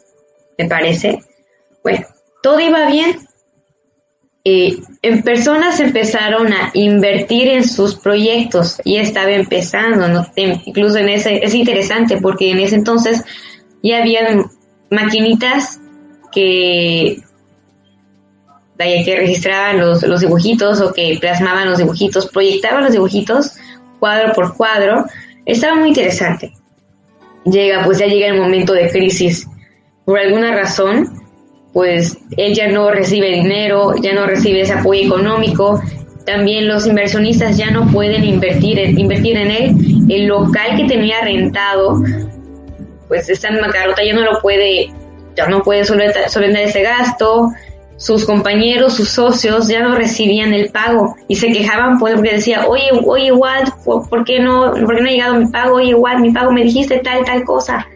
me 0.58 0.66
parece. 0.68 1.20
Bueno, 1.84 2.04
todo 2.42 2.58
iba 2.58 2.90
bien. 2.90 3.20
en 4.42 5.22
personas 5.22 5.78
empezaron 5.78 6.52
a 6.52 6.72
invertir 6.74 7.46
en 7.46 7.62
sus 7.62 7.94
proyectos 7.94 8.80
y 8.82 8.96
estaba 8.96 9.30
empezando, 9.30 10.26
incluso 10.34 10.98
en 10.98 11.10
ese, 11.10 11.36
es 11.36 11.54
interesante 11.54 12.16
porque 12.20 12.50
en 12.50 12.58
ese 12.58 12.74
entonces 12.74 13.22
ya 13.80 13.98
habían 13.98 14.46
maquinitas 14.90 15.78
que, 16.32 17.22
que 18.76 19.16
registraban 19.16 19.78
los 19.78 20.20
dibujitos 20.20 20.80
o 20.80 20.92
que 20.92 21.16
plasmaban 21.20 21.70
los 21.70 21.78
dibujitos, 21.78 22.26
proyectaban 22.26 22.82
los 22.82 22.92
dibujitos 22.92 23.52
cuadro 23.98 24.32
por 24.32 24.56
cuadro, 24.56 25.04
estaba 25.46 25.76
muy 25.76 25.88
interesante. 25.88 26.52
Llega, 27.44 27.84
pues 27.84 27.98
ya 27.98 28.06
llega 28.06 28.28
el 28.28 28.40
momento 28.40 28.72
de 28.72 28.90
crisis. 28.90 29.46
Por 30.04 30.18
alguna 30.18 30.54
razón, 30.54 31.22
pues 31.72 32.18
él 32.36 32.54
ya 32.54 32.68
no 32.68 32.90
recibe 32.90 33.30
dinero, 33.30 33.94
ya 34.00 34.12
no 34.12 34.26
recibe 34.26 34.62
ese 34.62 34.72
apoyo 34.72 35.06
económico, 35.06 35.80
también 36.28 36.68
los 36.68 36.86
inversionistas 36.86 37.56
ya 37.56 37.70
no 37.70 37.90
pueden 37.90 38.22
invertir, 38.22 38.78
invertir 38.98 39.36
en 39.38 39.50
él, 39.50 39.76
el 40.10 40.26
local 40.26 40.76
que 40.76 40.84
tenía 40.84 41.22
rentado, 41.22 42.02
pues 43.08 43.30
está 43.30 43.48
en 43.48 43.62
macarrota, 43.62 44.04
ya 44.04 44.12
no 44.12 44.20
lo 44.20 44.38
puede, 44.40 44.92
ya 45.34 45.48
no 45.48 45.62
puede 45.62 45.86
solventar, 45.86 46.62
ese 46.62 46.82
gasto, 46.82 47.48
sus 47.98 48.24
compañeros, 48.24 48.94
sus 48.94 49.10
socios 49.10 49.68
ya 49.68 49.82
no 49.82 49.94
recibían 49.94 50.54
el 50.54 50.70
pago 50.70 51.16
y 51.26 51.34
se 51.36 51.52
quejaban 51.52 51.98
porque 51.98 52.36
decía, 52.36 52.66
oye, 52.66 52.90
oye, 53.04 53.32
Walt, 53.32 53.74
¿por 53.84 54.24
qué 54.24 54.38
no, 54.38 54.72
por 54.72 54.94
qué 54.94 55.02
no 55.02 55.08
ha 55.08 55.10
llegado 55.10 55.34
mi 55.34 55.46
pago? 55.46 55.76
Oye, 55.76 55.94
Walt, 55.94 56.20
mi 56.20 56.30
pago, 56.30 56.52
me 56.52 56.62
dijiste 56.62 56.98
tal, 57.00 57.24
tal 57.24 57.44
cosa. 57.44 57.86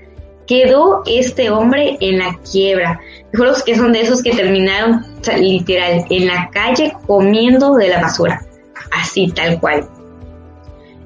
Quedó 0.46 1.02
este 1.06 1.50
hombre 1.50 1.96
en 2.00 2.18
la 2.18 2.36
quiebra 2.50 3.00
juegos 3.32 3.62
que 3.62 3.76
son 3.76 3.92
de 3.92 4.02
esos 4.02 4.22
que 4.22 4.32
terminaron 4.34 5.04
literal 5.38 6.04
en 6.10 6.26
la 6.26 6.50
calle 6.50 6.92
comiendo 7.06 7.76
de 7.76 7.88
la 7.88 8.02
basura, 8.02 8.42
así 8.90 9.28
tal 9.28 9.60
cual. 9.60 9.88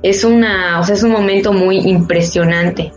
Es 0.02 0.24
una, 0.24 0.80
o 0.80 0.84
sea, 0.84 0.94
es 0.94 1.02
un 1.02 1.12
momento 1.12 1.52
muy 1.52 1.78
impresionante. 1.78 2.92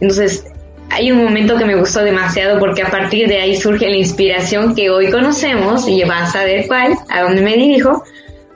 Entonces, 0.00 0.46
hay 0.90 1.12
un 1.12 1.22
momento 1.24 1.56
que 1.56 1.64
me 1.64 1.76
gustó 1.76 2.02
demasiado 2.02 2.58
porque 2.58 2.82
a 2.82 2.90
partir 2.90 3.28
de 3.28 3.40
ahí 3.40 3.56
surge 3.56 3.88
la 3.88 3.96
inspiración 3.96 4.74
que 4.74 4.90
hoy 4.90 5.10
conocemos 5.10 5.88
y 5.88 6.02
vas 6.04 6.34
a 6.34 6.44
ver 6.44 6.66
cuál, 6.66 6.96
a 7.08 7.22
dónde 7.22 7.42
me 7.42 7.54
dirijo. 7.54 8.02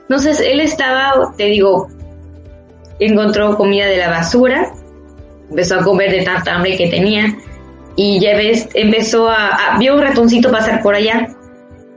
Entonces, 0.01 0.41
él 0.41 0.59
estaba, 0.59 1.33
te 1.37 1.45
digo, 1.45 1.87
encontró 2.99 3.55
comida 3.55 3.87
de 3.87 3.97
la 3.97 4.09
basura, 4.09 4.73
empezó 5.49 5.79
a 5.79 5.83
comer 5.83 6.11
de 6.11 6.23
tanta 6.23 6.55
hambre 6.55 6.77
que 6.77 6.89
tenía, 6.89 7.35
y 7.95 8.19
ya 8.19 8.35
ves, 8.35 8.67
empezó 8.73 9.29
a, 9.29 9.77
vio 9.79 9.95
un 9.95 10.01
ratoncito 10.01 10.51
pasar 10.51 10.81
por 10.81 10.95
allá. 10.95 11.29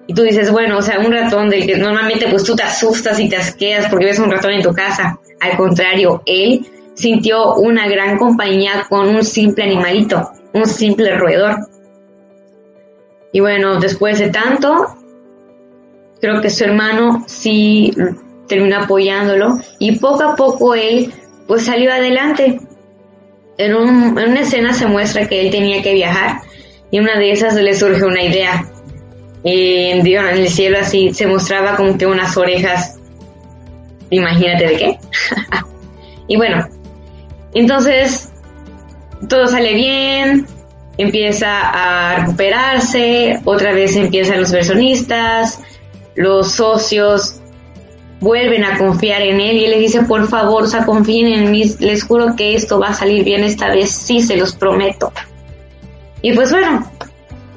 Y 0.06 0.14
tú 0.14 0.22
dices, 0.22 0.50
bueno, 0.50 0.78
o 0.78 0.82
sea, 0.82 1.00
un 1.00 1.12
ratón 1.12 1.50
del 1.50 1.66
que 1.66 1.76
normalmente 1.76 2.28
pues 2.30 2.44
tú 2.44 2.54
te 2.54 2.62
asustas 2.62 3.18
y 3.20 3.28
te 3.28 3.36
asqueas 3.36 3.88
porque 3.90 4.06
ves 4.06 4.18
un 4.18 4.30
ratón 4.30 4.52
en 4.52 4.62
tu 4.62 4.72
casa. 4.72 5.18
Al 5.40 5.56
contrario, 5.56 6.22
él 6.24 6.66
sintió 6.98 7.54
una 7.54 7.88
gran 7.88 8.18
compañía 8.18 8.86
con 8.88 9.08
un 9.08 9.24
simple 9.24 9.64
animalito, 9.64 10.30
un 10.52 10.66
simple 10.66 11.16
roedor. 11.16 11.56
Y 13.32 13.40
bueno, 13.40 13.78
después 13.78 14.18
de 14.18 14.30
tanto, 14.30 14.96
creo 16.20 16.40
que 16.40 16.50
su 16.50 16.64
hermano 16.64 17.24
sí 17.26 17.94
terminó 18.48 18.78
apoyándolo 18.78 19.58
y 19.78 19.98
poco 19.98 20.24
a 20.24 20.34
poco 20.34 20.74
él 20.74 21.12
pues 21.46 21.66
salió 21.66 21.92
adelante 21.92 22.58
en, 23.58 23.74
una 23.74 24.40
escena 24.40 24.72
se 24.72 24.86
muestra 24.86 25.28
que 25.28 25.40
él 25.40 25.50
tenía 25.50 25.82
que 25.82 25.92
viajar 25.92 26.40
y 26.90 27.00
una 27.00 27.18
de 27.18 27.32
esas 27.32 27.54
le 27.54 27.74
surge 27.74 28.04
una 28.04 28.22
idea. 28.22 28.64
Y 29.44 29.90
en 29.90 30.06
el 30.06 30.48
cielo 30.48 30.78
así 30.80 31.12
se 31.12 31.26
mostraba 31.26 31.76
como 31.76 31.96
que 31.96 32.06
unas 32.06 32.36
orejas, 32.36 32.98
imagínate 34.10 34.66
de 34.66 34.76
qué. 34.76 34.98
y 36.28 36.36
bueno, 36.36 36.66
entonces 37.58 38.32
todo 39.28 39.46
sale 39.46 39.74
bien, 39.74 40.46
empieza 40.96 41.70
a 41.70 42.16
recuperarse, 42.20 43.40
otra 43.44 43.72
vez 43.72 43.96
empiezan 43.96 44.40
los 44.40 44.52
versionistas, 44.52 45.60
los 46.14 46.52
socios 46.52 47.40
vuelven 48.20 48.64
a 48.64 48.78
confiar 48.78 49.22
en 49.22 49.40
él 49.40 49.56
y 49.56 49.64
él 49.64 49.70
les 49.70 49.80
dice, 49.80 50.02
por 50.02 50.26
favor, 50.28 50.64
confíen 50.84 51.28
en 51.28 51.50
mí, 51.50 51.64
les 51.78 52.02
juro 52.02 52.34
que 52.36 52.54
esto 52.54 52.80
va 52.80 52.88
a 52.88 52.94
salir 52.94 53.24
bien 53.24 53.44
esta 53.44 53.68
vez, 53.68 53.90
sí, 53.90 54.20
se 54.20 54.36
los 54.36 54.54
prometo. 54.54 55.12
Y 56.20 56.32
pues 56.32 56.50
bueno, 56.50 56.90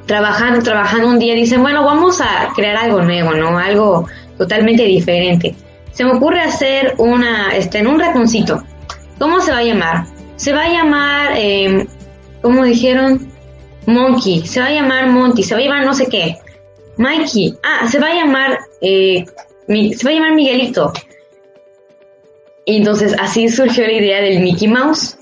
trabajando, 0.05 0.61
trabajando 0.61 1.07
un 1.07 1.19
día, 1.19 1.33
dicen, 1.33 1.63
bueno, 1.63 1.83
vamos 1.83 2.21
a 2.21 2.49
crear 2.55 2.77
algo 2.77 3.01
nuevo, 3.01 3.33
¿no? 3.33 3.57
Algo 3.57 4.07
totalmente 4.37 4.83
diferente. 4.83 5.55
Se 5.91 6.05
me 6.05 6.11
ocurre 6.11 6.41
hacer 6.41 6.93
una, 6.97 7.55
este, 7.55 7.79
en 7.79 7.87
un 7.87 7.99
ratoncito. 7.99 8.63
¿Cómo 9.21 9.39
se 9.39 9.51
va 9.51 9.60
a 9.60 9.63
llamar? 9.63 10.05
Se 10.36 10.51
va 10.51 10.63
a 10.63 10.69
llamar, 10.69 11.34
eh, 11.36 11.86
¿cómo 12.41 12.63
dijeron? 12.63 13.32
Monkey. 13.86 14.47
Se 14.47 14.59
va 14.59 14.65
a 14.65 14.72
llamar 14.72 15.09
Monty. 15.09 15.43
Se 15.43 15.53
va 15.53 15.61
a 15.61 15.63
llamar 15.63 15.86
no 15.86 15.93
sé 15.93 16.07
qué. 16.07 16.38
Mikey. 16.97 17.55
Ah, 17.61 17.88
se 17.88 17.99
va 17.99 18.07
a 18.07 18.15
llamar 18.15 18.57
eh, 18.82 19.24
se 19.67 20.03
va 20.03 20.09
a 20.09 20.13
llamar 20.15 20.34
Miguelito. 20.34 20.91
Y 22.65 22.78
entonces 22.78 23.15
así 23.19 23.47
surgió 23.47 23.86
la 23.86 23.93
idea 23.93 24.22
del 24.22 24.39
Mickey 24.39 24.67
Mouse. 24.67 25.19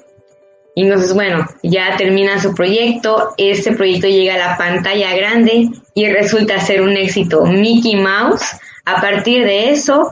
Y 0.75 0.83
entonces, 0.83 1.13
bueno, 1.13 1.45
ya 1.61 1.97
termina 1.97 2.41
su 2.41 2.55
proyecto, 2.55 3.33
este 3.35 3.73
proyecto 3.73 4.07
llega 4.07 4.35
a 4.35 4.51
la 4.51 4.57
pantalla 4.57 5.13
grande 5.13 5.67
y 5.93 6.07
resulta 6.07 6.57
ser 6.61 6.81
un 6.81 6.95
éxito 6.95 7.43
Mickey 7.43 7.97
Mouse. 7.97 8.45
A 8.85 9.01
partir 9.01 9.43
de 9.43 9.71
eso, 9.71 10.09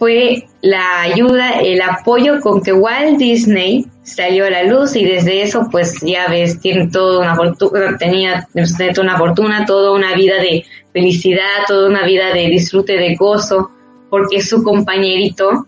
fue 0.00 0.48
la 0.62 1.02
ayuda, 1.02 1.60
el 1.60 1.82
apoyo 1.82 2.40
con 2.40 2.62
que 2.62 2.72
Walt 2.72 3.18
Disney 3.18 3.84
salió 4.02 4.46
a 4.46 4.50
la 4.50 4.62
luz 4.62 4.96
y 4.96 5.04
desde 5.04 5.42
eso 5.42 5.68
pues 5.70 6.00
ya 6.00 6.26
ves, 6.26 6.58
tiene 6.58 6.88
toda 6.88 7.20
una 7.20 7.36
fortuna, 7.36 7.98
tenía 7.98 8.48
toda 8.94 9.02
una 9.02 9.18
fortuna, 9.18 9.66
toda 9.66 9.92
una 9.92 10.14
vida 10.14 10.36
de 10.38 10.64
felicidad, 10.94 11.66
toda 11.68 11.90
una 11.90 12.06
vida 12.06 12.32
de 12.32 12.46
disfrute, 12.46 12.94
de 12.94 13.14
gozo, 13.14 13.70
porque 14.08 14.40
su 14.40 14.62
compañerito 14.62 15.66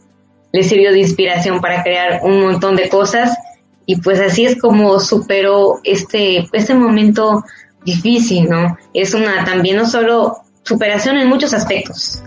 le 0.50 0.62
sirvió 0.62 0.92
de 0.92 1.00
inspiración 1.00 1.60
para 1.60 1.82
crear 1.82 2.20
un 2.22 2.40
montón 2.40 2.74
de 2.74 2.88
cosas 2.88 3.36
y 3.84 3.96
pues 3.96 4.18
así 4.18 4.46
es 4.46 4.58
como 4.58 4.98
superó 4.98 5.78
este, 5.84 6.48
este 6.54 6.72
momento 6.72 7.44
difícil, 7.84 8.48
¿no? 8.48 8.78
Es 8.94 9.12
una 9.12 9.44
también 9.44 9.76
no 9.76 9.86
solo 9.86 10.38
superación 10.62 11.18
en 11.18 11.28
muchos 11.28 11.52
aspectos. 11.52 12.22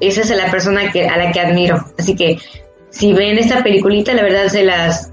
Esa 0.00 0.20
es 0.22 0.30
la 0.30 0.50
persona 0.50 0.90
que, 0.92 1.08
a 1.08 1.16
la 1.16 1.32
que 1.32 1.40
admiro. 1.40 1.76
Así 1.98 2.14
que 2.14 2.38
si 2.90 3.12
ven 3.12 3.38
esta 3.38 3.62
peliculita, 3.62 4.12
la 4.14 4.22
verdad 4.22 4.46
se 4.48 4.64
las 4.64 5.12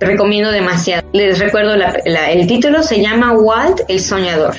recomiendo 0.00 0.50
demasiado. 0.50 1.06
Les 1.12 1.38
recuerdo 1.38 1.74
el 1.74 2.46
título, 2.46 2.82
se 2.82 3.00
llama 3.02 3.32
Walt 3.32 3.80
el 3.88 4.00
Soñador. 4.00 4.54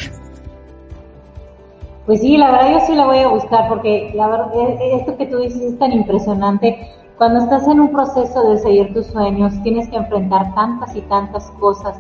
Pues 2.06 2.22
sí, 2.22 2.38
la 2.38 2.52
verdad 2.52 2.72
yo 2.72 2.80
sí 2.88 2.96
la 2.96 3.06
voy 3.06 3.20
a 3.20 3.28
buscar 3.28 3.68
porque 3.68 4.12
la 4.16 4.28
verdad, 4.28 4.52
e, 4.56 4.78
e, 4.82 4.96
esto 4.96 5.18
que 5.18 5.26
tú 5.26 5.40
dices 5.40 5.62
es 5.62 5.80
tan 5.80 5.92
impresionante. 5.92 6.78
Cuando 7.18 7.44
estás 7.44 7.68
en 7.68 7.80
un 7.80 7.92
proceso 7.92 8.50
de 8.50 8.60
seguir 8.60 8.94
tus 8.94 9.08
sueños, 9.08 9.52
tienes 9.64 9.90
que 9.90 9.98
enfrentar 9.98 10.54
tantas 10.56 10.96
y 10.96 11.02
tantas 11.02 11.50
cosas 11.60 12.00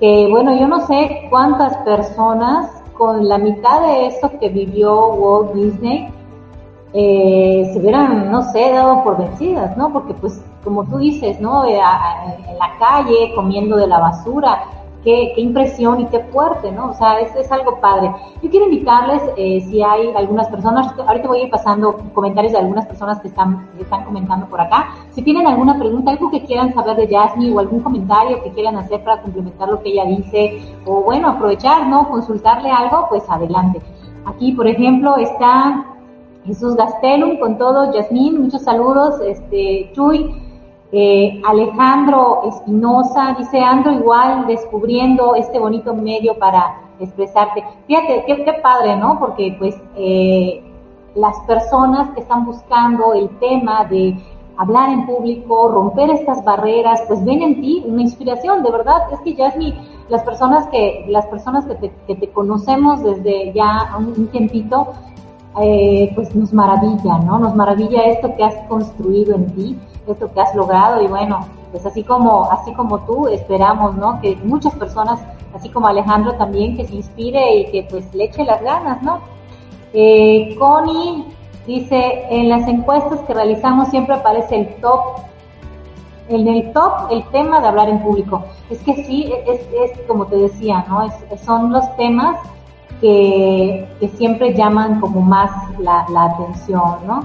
que, 0.00 0.26
bueno, 0.30 0.58
yo 0.58 0.68
no 0.68 0.86
sé 0.86 1.28
cuántas 1.30 1.76
personas 1.78 2.70
con 2.94 3.26
la 3.28 3.38
mitad 3.38 3.80
de 3.86 4.06
esto 4.08 4.32
que 4.38 4.48
vivió 4.48 5.14
Walt 5.14 5.54
Disney 5.54 6.12
eh, 6.94 7.70
se 7.72 7.78
hubieran, 7.78 8.30
no 8.30 8.42
sé, 8.50 8.70
dado 8.70 9.04
por 9.04 9.18
vencidas, 9.18 9.76
¿no? 9.76 9.92
Porque 9.92 10.14
pues, 10.14 10.42
como 10.64 10.84
tú 10.84 10.98
dices, 10.98 11.40
¿no? 11.40 11.64
Eh, 11.64 11.78
en 11.78 12.58
la 12.58 12.78
calle, 12.78 13.32
comiendo 13.34 13.76
de 13.76 13.86
la 13.86 13.98
basura, 13.98 14.64
qué, 15.04 15.34
impresión 15.36 16.00
y 16.00 16.06
qué 16.06 16.20
fuerte, 16.32 16.72
¿no? 16.72 16.90
O 16.90 16.94
sea, 16.94 17.20
es, 17.20 17.34
es 17.36 17.50
algo 17.52 17.78
padre. 17.80 18.10
Yo 18.42 18.50
quiero 18.50 18.66
invitarles, 18.66 19.22
eh, 19.36 19.60
si 19.68 19.82
hay 19.82 20.08
algunas 20.16 20.48
personas, 20.48 20.92
ahorita 20.98 21.28
voy 21.28 21.40
a 21.40 21.44
ir 21.44 21.50
pasando 21.50 21.98
comentarios 22.14 22.52
de 22.52 22.58
algunas 22.58 22.86
personas 22.86 23.20
que 23.20 23.28
están, 23.28 23.68
que 23.76 23.82
están 23.82 24.04
comentando 24.04 24.46
por 24.46 24.60
acá. 24.60 24.88
Si 25.10 25.22
tienen 25.22 25.46
alguna 25.46 25.78
pregunta, 25.78 26.10
algo 26.10 26.30
que 26.30 26.42
quieran 26.44 26.72
saber 26.74 26.96
de 26.96 27.14
Jasmine 27.14 27.54
o 27.54 27.60
algún 27.60 27.80
comentario 27.80 28.42
que 28.42 28.50
quieran 28.52 28.76
hacer 28.76 29.02
para 29.04 29.20
complementar 29.20 29.68
lo 29.68 29.82
que 29.82 29.90
ella 29.90 30.04
dice, 30.04 30.60
o 30.86 31.02
bueno, 31.02 31.28
aprovechar, 31.28 31.86
¿no? 31.86 32.08
Consultarle 32.08 32.70
algo, 32.70 33.06
pues 33.08 33.28
adelante. 33.28 33.80
Aquí, 34.24 34.52
por 34.52 34.66
ejemplo, 34.66 35.16
está 35.16 35.84
Jesús 36.48 36.76
Gastelum 36.76 37.38
con 37.38 37.58
todo, 37.58 37.92
Jasmine, 37.92 38.38
muchos 38.38 38.62
saludos, 38.62 39.20
este, 39.20 39.90
Chuy, 39.92 40.34
eh, 40.92 41.42
Alejandro 41.46 42.40
Espinosa 42.46 43.36
dice, 43.38 43.60
ando 43.60 43.90
igual 43.90 44.46
descubriendo 44.46 45.34
este 45.34 45.58
bonito 45.58 45.94
medio 45.94 46.38
para 46.38 46.80
expresarte. 46.98 47.62
Fíjate, 47.86 48.24
qué, 48.26 48.44
qué 48.44 48.52
padre, 48.62 48.96
¿no? 48.96 49.18
Porque 49.18 49.54
pues 49.58 49.76
eh, 49.94 50.62
las 51.14 51.38
personas 51.40 52.08
que 52.14 52.20
están 52.20 52.46
buscando 52.46 53.12
el 53.12 53.28
tema 53.40 53.84
de 53.84 54.16
hablar 54.56 54.88
en 54.88 55.04
público, 55.04 55.68
romper 55.68 56.08
estas 56.08 56.42
barreras, 56.42 57.02
pues 57.06 57.22
ven 57.26 57.42
en 57.42 57.60
ti 57.60 57.84
una 57.86 58.00
inspiración, 58.00 58.62
de 58.62 58.70
verdad, 58.70 59.02
es 59.12 59.20
que 59.20 59.36
Jasmine, 59.36 59.76
las 60.08 60.22
personas 60.22 60.66
que, 60.68 61.04
las 61.10 61.26
personas 61.26 61.66
que 61.66 61.74
te, 61.74 61.92
que 62.06 62.14
te 62.14 62.30
conocemos 62.30 63.02
desde 63.02 63.52
ya 63.52 63.94
un, 63.98 64.14
un 64.16 64.28
tiempito, 64.28 64.94
eh, 65.60 66.12
pues 66.14 66.34
nos 66.34 66.52
maravilla, 66.52 67.18
¿no? 67.18 67.38
Nos 67.38 67.54
maravilla 67.54 68.02
esto 68.02 68.34
que 68.36 68.44
has 68.44 68.54
construido 68.68 69.34
en 69.34 69.46
ti, 69.54 69.78
esto 70.06 70.32
que 70.32 70.40
has 70.40 70.54
logrado 70.54 71.02
y 71.02 71.06
bueno, 71.06 71.40
pues 71.70 71.84
así 71.84 72.02
como, 72.02 72.50
así 72.50 72.72
como 72.74 73.00
tú, 73.00 73.28
esperamos, 73.28 73.96
¿no? 73.96 74.20
Que 74.20 74.36
muchas 74.36 74.74
personas, 74.74 75.20
así 75.54 75.68
como 75.68 75.88
Alejandro 75.88 76.34
también, 76.34 76.76
que 76.76 76.86
se 76.86 76.94
inspire 76.94 77.56
y 77.56 77.70
que 77.70 77.82
pues 77.90 78.12
le 78.14 78.24
eche 78.24 78.44
las 78.44 78.62
ganas, 78.62 79.02
¿no? 79.02 79.20
Eh, 79.92 80.54
Connie 80.58 81.24
dice, 81.66 82.24
en 82.30 82.48
las 82.48 82.66
encuestas 82.68 83.20
que 83.20 83.34
realizamos 83.34 83.88
siempre 83.88 84.14
aparece 84.14 84.54
el 84.56 84.74
top, 84.76 85.00
en 86.28 86.46
el 86.46 86.72
top 86.72 87.10
el 87.10 87.24
tema 87.30 87.60
de 87.60 87.68
hablar 87.68 87.88
en 87.88 88.00
público. 88.00 88.44
Es 88.70 88.78
que 88.80 89.04
sí, 89.04 89.32
es, 89.46 89.60
es 89.60 89.98
como 90.06 90.26
te 90.26 90.36
decía, 90.36 90.84
¿no? 90.88 91.02
Es, 91.02 91.40
son 91.42 91.72
los 91.72 91.84
temas 91.96 92.38
que, 93.00 93.88
siempre 94.16 94.54
llaman 94.54 95.00
como 95.00 95.20
más 95.20 95.50
la, 95.78 96.06
atención, 96.24 97.06
¿no? 97.06 97.22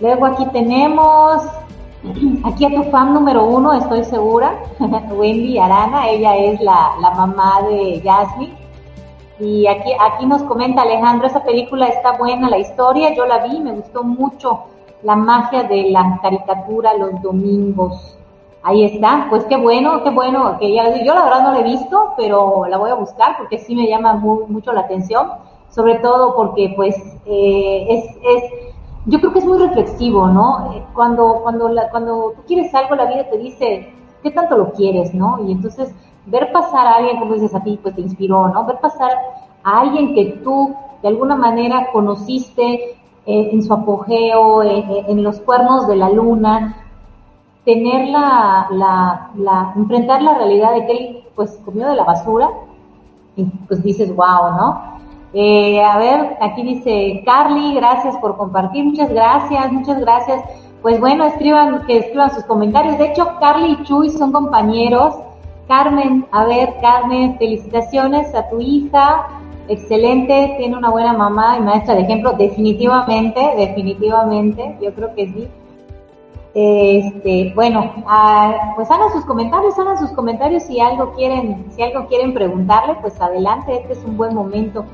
Luego 0.00 0.26
aquí 0.26 0.46
tenemos, 0.52 1.42
aquí 2.44 2.64
a 2.66 2.74
tu 2.74 2.82
fan 2.90 3.14
número 3.14 3.44
uno, 3.44 3.72
estoy 3.72 4.04
segura, 4.04 4.54
Wendy 5.10 5.58
Arana, 5.58 6.08
ella 6.08 6.36
es 6.36 6.60
la, 6.60 6.92
la 7.00 7.10
mamá 7.12 7.62
de 7.68 8.00
Jasmine. 8.04 8.66
Y 9.38 9.66
aquí, 9.66 9.90
aquí 10.00 10.24
nos 10.24 10.42
comenta 10.44 10.82
Alejandro, 10.82 11.26
esa 11.26 11.44
película 11.44 11.88
está 11.88 12.12
buena, 12.12 12.48
la 12.48 12.58
historia, 12.58 13.14
yo 13.14 13.26
la 13.26 13.46
vi, 13.46 13.60
me 13.60 13.72
gustó 13.72 14.02
mucho 14.02 14.64
la 15.02 15.14
magia 15.14 15.62
de 15.64 15.90
la 15.90 16.18
caricatura 16.22 16.94
los 16.94 17.20
domingos. 17.22 18.15
Ahí 18.66 18.82
está, 18.82 19.28
pues 19.30 19.44
qué 19.44 19.56
bueno, 19.56 20.02
qué 20.02 20.10
bueno, 20.10 20.58
que 20.58 20.74
ya, 20.74 20.92
yo 21.04 21.14
la 21.14 21.22
verdad 21.22 21.44
no 21.44 21.52
la 21.52 21.60
he 21.60 21.62
visto, 21.62 22.14
pero 22.16 22.66
la 22.68 22.76
voy 22.76 22.90
a 22.90 22.94
buscar 22.94 23.36
porque 23.38 23.58
sí 23.58 23.76
me 23.76 23.86
llama 23.86 24.14
mucho 24.14 24.72
la 24.72 24.80
atención, 24.80 25.28
sobre 25.70 26.00
todo 26.00 26.34
porque 26.34 26.72
pues 26.74 26.96
eh, 27.26 27.86
es, 27.88 28.04
es, 28.24 28.42
yo 29.04 29.20
creo 29.20 29.32
que 29.32 29.38
es 29.38 29.44
muy 29.44 29.58
reflexivo, 29.58 30.26
¿no? 30.26 30.72
Eh, 30.72 30.82
cuando, 30.94 31.42
cuando, 31.44 31.68
la, 31.68 31.88
cuando 31.90 32.32
tú 32.34 32.42
quieres 32.48 32.74
algo, 32.74 32.96
la 32.96 33.06
vida 33.06 33.30
te 33.30 33.38
dice, 33.38 33.92
¿qué 34.24 34.32
tanto 34.32 34.56
lo 34.56 34.72
quieres, 34.72 35.14
no? 35.14 35.38
Y 35.46 35.52
entonces 35.52 35.94
ver 36.24 36.50
pasar 36.50 36.88
a 36.88 36.96
alguien, 36.96 37.20
como 37.20 37.34
dices 37.34 37.54
a 37.54 37.62
ti, 37.62 37.78
pues 37.80 37.94
te 37.94 38.00
inspiró, 38.00 38.48
¿no? 38.48 38.66
Ver 38.66 38.80
pasar 38.80 39.12
a 39.62 39.80
alguien 39.80 40.12
que 40.12 40.40
tú 40.42 40.74
de 41.02 41.08
alguna 41.08 41.36
manera 41.36 41.90
conociste 41.92 42.96
eh, 43.26 43.50
en 43.52 43.62
su 43.62 43.72
apogeo, 43.72 44.64
en 44.64 45.22
los 45.22 45.38
cuernos 45.38 45.86
de 45.86 45.94
la 45.94 46.10
luna, 46.10 46.85
tener 47.66 48.08
la, 48.08 48.68
la, 48.70 49.30
la, 49.36 49.72
enfrentar 49.76 50.22
la 50.22 50.34
realidad 50.34 50.72
de 50.72 50.86
que 50.86 50.92
él 50.92 51.24
pues 51.34 51.60
comió 51.64 51.88
de 51.88 51.96
la 51.96 52.04
basura 52.04 52.48
y 53.34 53.44
pues 53.66 53.82
dices, 53.82 54.14
wow, 54.14 54.52
¿no? 54.56 54.96
Eh, 55.34 55.82
a 55.82 55.98
ver, 55.98 56.38
aquí 56.40 56.62
dice 56.62 57.22
Carly, 57.26 57.74
gracias 57.74 58.16
por 58.18 58.36
compartir, 58.38 58.84
muchas 58.84 59.10
gracias, 59.10 59.72
muchas 59.72 60.00
gracias. 60.00 60.42
Pues 60.80 61.00
bueno, 61.00 61.26
escriban, 61.26 61.84
que 61.86 61.98
escriban 61.98 62.30
sus 62.30 62.44
comentarios. 62.44 62.96
De 62.96 63.06
hecho, 63.06 63.26
Carly 63.40 63.72
y 63.72 63.82
Chuy 63.82 64.10
son 64.10 64.30
compañeros. 64.30 65.16
Carmen, 65.66 66.24
a 66.30 66.44
ver, 66.44 66.74
Carmen, 66.80 67.36
felicitaciones 67.36 68.32
a 68.34 68.48
tu 68.48 68.60
hija. 68.60 69.26
Excelente, 69.68 70.54
tiene 70.58 70.76
una 70.76 70.90
buena 70.90 71.12
mamá 71.12 71.56
y 71.58 71.62
maestra 71.62 71.96
de 71.96 72.02
ejemplo, 72.02 72.32
definitivamente, 72.38 73.40
definitivamente, 73.56 74.78
yo 74.80 74.94
creo 74.94 75.12
que 75.16 75.26
sí. 75.26 75.48
Este, 76.58 77.52
bueno, 77.54 77.92
ah, 78.06 78.72
pues 78.76 78.90
hagan 78.90 79.12
sus 79.12 79.26
comentarios, 79.26 79.78
hagan 79.78 79.98
sus 79.98 80.10
comentarios 80.12 80.62
si 80.62 80.80
algo 80.80 81.12
quieren, 81.12 81.66
si 81.68 81.82
algo 81.82 82.06
quieren 82.06 82.32
preguntarle, 82.32 82.94
pues 83.02 83.20
adelante, 83.20 83.80
este 83.82 83.92
es 83.92 84.02
un 84.06 84.16
buen 84.16 84.34
momento. 84.34 84.86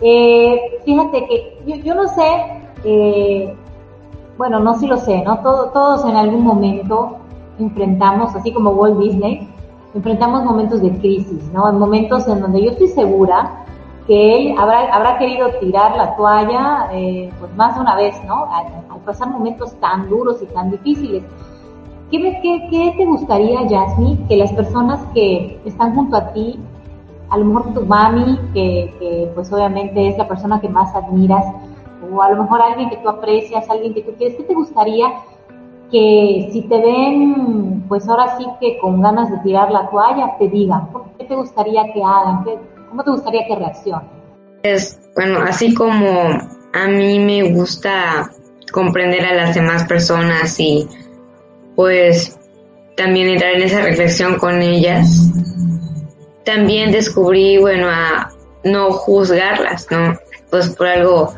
Eh, 0.00 0.80
fíjate 0.86 1.26
que 1.26 1.58
yo, 1.66 1.76
yo 1.76 1.94
no 1.96 2.08
sé, 2.08 2.62
eh, 2.84 3.54
bueno, 4.38 4.58
no 4.60 4.72
si 4.78 4.86
lo 4.86 4.96
sé, 4.96 5.22
¿no? 5.22 5.40
todos 5.40 6.02
en 6.06 6.16
algún 6.16 6.44
momento 6.44 7.18
enfrentamos, 7.58 8.34
así 8.34 8.50
como 8.50 8.70
Walt 8.70 8.98
Disney, 8.98 9.46
enfrentamos 9.94 10.44
momentos 10.44 10.80
de 10.80 10.92
crisis, 10.92 11.44
¿no? 11.52 11.68
En 11.68 11.78
momentos 11.78 12.26
en 12.26 12.40
donde 12.40 12.64
yo 12.64 12.70
estoy 12.70 12.88
segura 12.88 13.61
que 14.06 14.36
él 14.36 14.54
habrá, 14.58 14.92
habrá 14.94 15.18
querido 15.18 15.50
tirar 15.60 15.96
la 15.96 16.16
toalla 16.16 16.88
eh, 16.92 17.32
pues 17.38 17.54
más 17.54 17.74
de 17.74 17.80
una 17.80 17.96
vez, 17.96 18.14
¿no? 18.24 18.46
Al, 18.52 18.66
pasar 19.04 19.30
momentos 19.30 19.74
tan 19.80 20.08
duros 20.08 20.40
y 20.42 20.46
tan 20.54 20.70
difíciles. 20.70 21.24
¿Qué, 22.10 22.20
qué, 22.40 22.68
qué 22.70 22.94
te 22.96 23.04
gustaría, 23.04 23.68
Jasmine, 23.68 24.28
que 24.28 24.36
las 24.36 24.52
personas 24.52 25.00
que 25.12 25.60
están 25.64 25.96
junto 25.96 26.16
a 26.16 26.32
ti, 26.32 26.60
a 27.30 27.36
lo 27.38 27.46
mejor 27.46 27.74
tu 27.74 27.84
mami, 27.84 28.38
que, 28.54 28.94
que 29.00 29.32
pues 29.34 29.52
obviamente 29.52 30.06
es 30.06 30.16
la 30.18 30.28
persona 30.28 30.60
que 30.60 30.68
más 30.68 30.94
admiras, 30.94 31.44
o 32.12 32.22
a 32.22 32.30
lo 32.30 32.44
mejor 32.44 32.62
alguien 32.62 32.90
que 32.90 32.98
tú 32.98 33.08
aprecias, 33.08 33.68
alguien 33.68 33.92
que 33.92 34.02
tú 34.02 34.12
quieres, 34.16 34.36
¿qué 34.36 34.44
te 34.44 34.54
gustaría 34.54 35.06
que 35.90 36.48
si 36.52 36.62
te 36.62 36.80
ven, 36.80 37.84
pues 37.88 38.08
ahora 38.08 38.36
sí 38.38 38.46
que 38.60 38.78
con 38.78 39.00
ganas 39.00 39.30
de 39.30 39.38
tirar 39.38 39.70
la 39.70 39.90
toalla, 39.90 40.36
te 40.38 40.48
digan? 40.48 40.88
¿Qué 41.18 41.24
te 41.24 41.34
gustaría 41.34 41.92
que 41.92 42.02
hagan? 42.02 42.44
¿Qué, 42.44 42.58
¿Cómo 42.92 43.04
te 43.04 43.10
gustaría 43.10 43.46
que 43.46 43.56
reaccione? 43.56 44.04
Es, 44.62 45.00
bueno, 45.14 45.40
así 45.40 45.72
como 45.72 46.28
a 46.74 46.88
mí 46.88 47.18
me 47.18 47.54
gusta 47.54 48.30
comprender 48.70 49.24
a 49.24 49.32
las 49.32 49.54
demás 49.54 49.84
personas 49.84 50.60
y 50.60 50.86
pues 51.74 52.38
también 52.94 53.30
entrar 53.30 53.54
en 53.54 53.62
esa 53.62 53.80
reflexión 53.80 54.36
con 54.36 54.60
ellas, 54.60 55.32
también 56.44 56.92
descubrí, 56.92 57.56
bueno, 57.56 57.88
a 57.88 58.30
no 58.62 58.90
juzgarlas, 58.90 59.86
¿no? 59.90 60.18
Pues 60.50 60.68
por 60.68 60.86
algo 60.86 61.32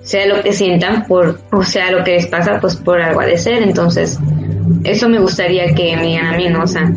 sea 0.00 0.24
lo 0.24 0.42
que 0.42 0.54
sientan 0.54 1.04
por, 1.06 1.38
o 1.52 1.62
sea 1.64 1.90
lo 1.90 2.02
que 2.02 2.12
les 2.12 2.28
pasa, 2.28 2.58
pues 2.62 2.76
por 2.76 2.98
algo 3.02 3.20
de 3.20 3.36
ser. 3.36 3.62
Entonces, 3.62 4.18
eso 4.84 5.06
me 5.10 5.18
gustaría 5.18 5.74
que 5.74 5.98
me 5.98 6.06
digan 6.06 6.32
a 6.32 6.36
mí, 6.38 6.48
¿no? 6.48 6.62
O 6.62 6.66
sea, 6.66 6.90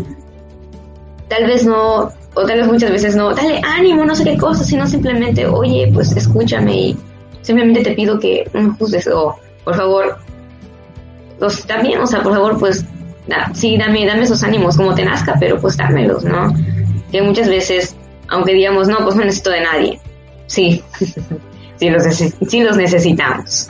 tal 1.27 1.45
vez 1.45 1.65
no, 1.65 2.09
o 2.37 2.45
tal 2.45 2.59
vez 2.59 2.67
muchas 2.67 2.91
veces 2.91 3.15
no, 3.15 3.33
dale 3.33 3.59
ánimo, 3.63 4.05
no 4.05 4.13
sé 4.13 4.23
qué 4.23 4.37
cosa, 4.37 4.63
sino 4.63 4.85
simplemente, 4.85 5.47
oye, 5.47 5.89
pues 5.91 6.15
escúchame 6.15 6.75
y 6.75 6.97
simplemente 7.41 7.81
te 7.81 7.95
pido 7.95 8.19
que 8.19 8.47
no 8.53 8.75
juzgues 8.75 9.07
o, 9.07 9.35
por 9.63 9.75
favor, 9.75 10.19
los, 11.39 11.65
también, 11.65 11.99
o 11.99 12.05
sea, 12.05 12.21
por 12.21 12.33
favor, 12.33 12.59
pues, 12.59 12.85
sí, 13.53 13.75
dame, 13.77 14.05
dame 14.05 14.23
esos 14.23 14.43
ánimos 14.43 14.77
como 14.77 14.93
te 14.93 15.03
nazca, 15.03 15.35
pero 15.39 15.59
pues 15.59 15.77
dámelos, 15.77 16.23
¿no? 16.23 16.53
Que 17.11 17.23
muchas 17.23 17.49
veces, 17.49 17.95
aunque 18.27 18.53
digamos, 18.53 18.87
no, 18.87 18.99
pues 18.99 19.15
no 19.15 19.23
necesito 19.23 19.49
de 19.49 19.61
nadie, 19.61 19.99
sí, 20.45 20.83
sí, 21.77 21.89
los, 21.89 22.03
sí 22.03 22.61
los 22.61 22.77
necesitamos. 22.77 23.67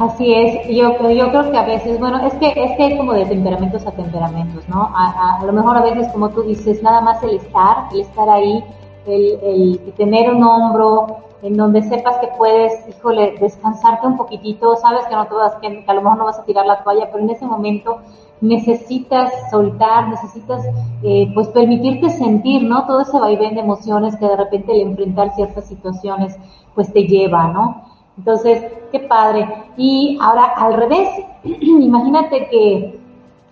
Así 0.00 0.32
es, 0.32 0.66
yo, 0.68 0.98
yo 1.10 1.30
creo 1.30 1.50
que 1.50 1.58
a 1.58 1.66
veces, 1.66 2.00
bueno, 2.00 2.26
es 2.26 2.32
que 2.34 2.46
es 2.48 2.74
que 2.78 2.82
hay 2.84 2.96
como 2.96 3.12
de 3.12 3.26
temperamentos 3.26 3.86
a 3.86 3.90
temperamentos, 3.92 4.66
¿no? 4.66 4.90
A, 4.94 5.44
lo 5.44 5.52
mejor 5.52 5.76
a 5.76 5.82
veces, 5.82 6.08
como 6.08 6.30
tú 6.30 6.42
dices, 6.42 6.82
nada 6.82 7.02
más 7.02 7.22
el 7.22 7.34
estar, 7.34 7.88
el 7.92 8.00
estar 8.00 8.26
ahí, 8.30 8.64
el, 9.06 9.38
el 9.42 9.92
tener 9.98 10.32
un 10.32 10.42
hombro 10.42 11.18
en 11.42 11.54
donde 11.54 11.82
sepas 11.82 12.16
que 12.16 12.28
puedes, 12.38 12.72
híjole, 12.88 13.34
descansarte 13.40 14.06
un 14.06 14.16
poquitito, 14.16 14.74
sabes 14.76 15.04
que 15.06 15.14
no 15.14 15.26
te 15.26 15.34
vas, 15.34 15.54
que, 15.56 15.84
a 15.86 15.94
lo 15.94 16.00
mejor 16.00 16.16
no 16.18 16.24
vas 16.24 16.38
a 16.38 16.44
tirar 16.44 16.64
la 16.64 16.82
toalla, 16.82 17.10
pero 17.12 17.22
en 17.22 17.28
ese 17.28 17.44
momento 17.44 17.98
necesitas 18.40 19.30
soltar, 19.50 20.08
necesitas 20.08 20.64
eh, 21.02 21.30
pues 21.34 21.48
permitirte 21.48 22.08
sentir, 22.08 22.62
¿no? 22.62 22.86
Todo 22.86 23.02
ese 23.02 23.20
vaivén 23.20 23.54
de 23.54 23.60
emociones 23.60 24.16
que 24.16 24.26
de 24.26 24.36
repente 24.36 24.72
el 24.72 24.80
enfrentar 24.80 25.34
ciertas 25.34 25.66
situaciones 25.66 26.38
pues 26.74 26.90
te 26.90 27.02
lleva, 27.02 27.48
¿no? 27.48 27.89
Entonces, 28.20 28.62
qué 28.92 29.00
padre. 29.00 29.48
Y 29.78 30.18
ahora 30.20 30.52
al 30.56 30.74
revés, 30.74 31.08
imagínate 31.44 32.48
que 32.50 33.00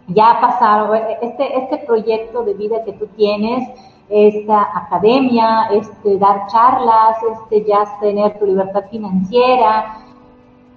ya 0.08 0.32
ha 0.32 0.40
pasado 0.42 0.94
este, 0.94 1.58
este 1.58 1.78
proyecto 1.86 2.42
de 2.42 2.52
vida 2.52 2.84
que 2.84 2.92
tú 2.92 3.06
tienes, 3.16 3.66
esta 4.10 4.68
academia, 4.76 5.68
este 5.72 6.18
dar 6.18 6.46
charlas, 6.48 7.16
este 7.32 7.64
ya 7.64 7.98
tener 7.98 8.38
tu 8.38 8.44
libertad 8.44 8.84
financiera. 8.90 10.04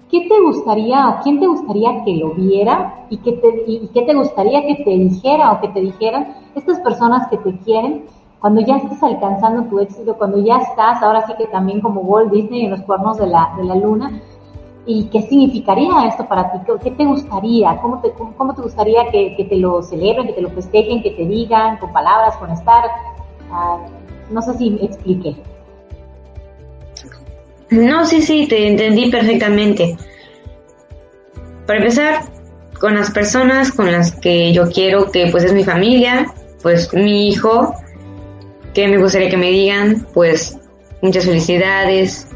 ¿Qué 0.09 0.21
te 0.21 0.41
gustaría 0.41 1.09
o 1.09 1.21
quién 1.23 1.41
te 1.41 1.47
gustaría 1.47 2.03
que 2.05 2.15
lo 2.15 2.31
viera 2.31 3.05
y, 3.09 3.17
que 3.17 3.33
te, 3.33 3.63
y 3.67 3.89
qué 3.93 4.03
te 4.03 4.13
gustaría 4.13 4.65
que 4.67 4.83
te 4.85 4.91
dijera 4.91 5.51
o 5.51 5.61
que 5.61 5.67
te 5.67 5.81
dijeran 5.81 6.33
estas 6.55 6.79
personas 6.79 7.27
que 7.27 7.37
te 7.37 7.57
quieren 7.59 8.05
cuando 8.41 8.61
ya 8.61 8.77
estás 8.77 9.03
alcanzando 9.03 9.69
tu 9.69 9.79
éxito, 9.79 10.15
cuando 10.17 10.43
ya 10.43 10.57
estás, 10.57 11.01
ahora 11.03 11.25
sí 11.27 11.33
que 11.37 11.45
también 11.45 11.79
como 11.79 12.01
Walt 12.01 12.31
Disney 12.31 12.65
en 12.65 12.71
los 12.71 12.81
cuernos 12.81 13.17
de 13.17 13.27
la, 13.27 13.53
de 13.55 13.63
la 13.63 13.75
luna, 13.75 14.19
¿y 14.87 15.05
qué 15.05 15.21
significaría 15.21 16.07
esto 16.07 16.27
para 16.27 16.51
ti? 16.51 16.57
¿Qué 16.83 16.89
te 16.89 17.05
gustaría? 17.05 17.77
¿Cómo 17.79 18.01
te, 18.01 18.11
cómo, 18.11 18.55
te 18.55 18.63
gustaría 18.63 19.11
que, 19.11 19.35
que, 19.37 19.45
te 19.45 19.57
lo 19.57 19.83
celebren, 19.83 20.25
que 20.25 20.33
te 20.33 20.41
lo 20.41 20.49
festejen, 20.49 21.03
que 21.03 21.11
te 21.11 21.23
digan 21.23 21.77
con 21.77 21.93
palabras, 21.93 22.35
con 22.37 22.49
estar? 22.49 22.83
Ah, 23.51 23.77
no 24.31 24.41
sé 24.41 24.57
si 24.57 24.71
me 24.71 24.85
expliqué. 24.85 25.35
No, 27.69 28.05
sí, 28.05 28.23
sí, 28.23 28.47
te 28.47 28.67
entendí 28.67 29.11
perfectamente. 29.11 29.97
Para 31.67 31.77
empezar, 31.77 32.23
con 32.79 32.95
las 32.95 33.11
personas 33.11 33.71
con 33.71 33.91
las 33.91 34.13
que 34.13 34.51
yo 34.51 34.67
quiero 34.71 35.11
que 35.11 35.27
pues 35.27 35.43
es 35.43 35.53
mi 35.53 35.63
familia, 35.63 36.25
pues 36.63 36.91
mi 36.91 37.29
hijo, 37.29 37.75
que 38.73 38.87
me 38.87 38.97
gustaría 38.97 39.29
que 39.29 39.37
me 39.37 39.51
digan, 39.51 40.07
pues 40.13 40.57
muchas 41.01 41.25
felicidades, 41.25 42.27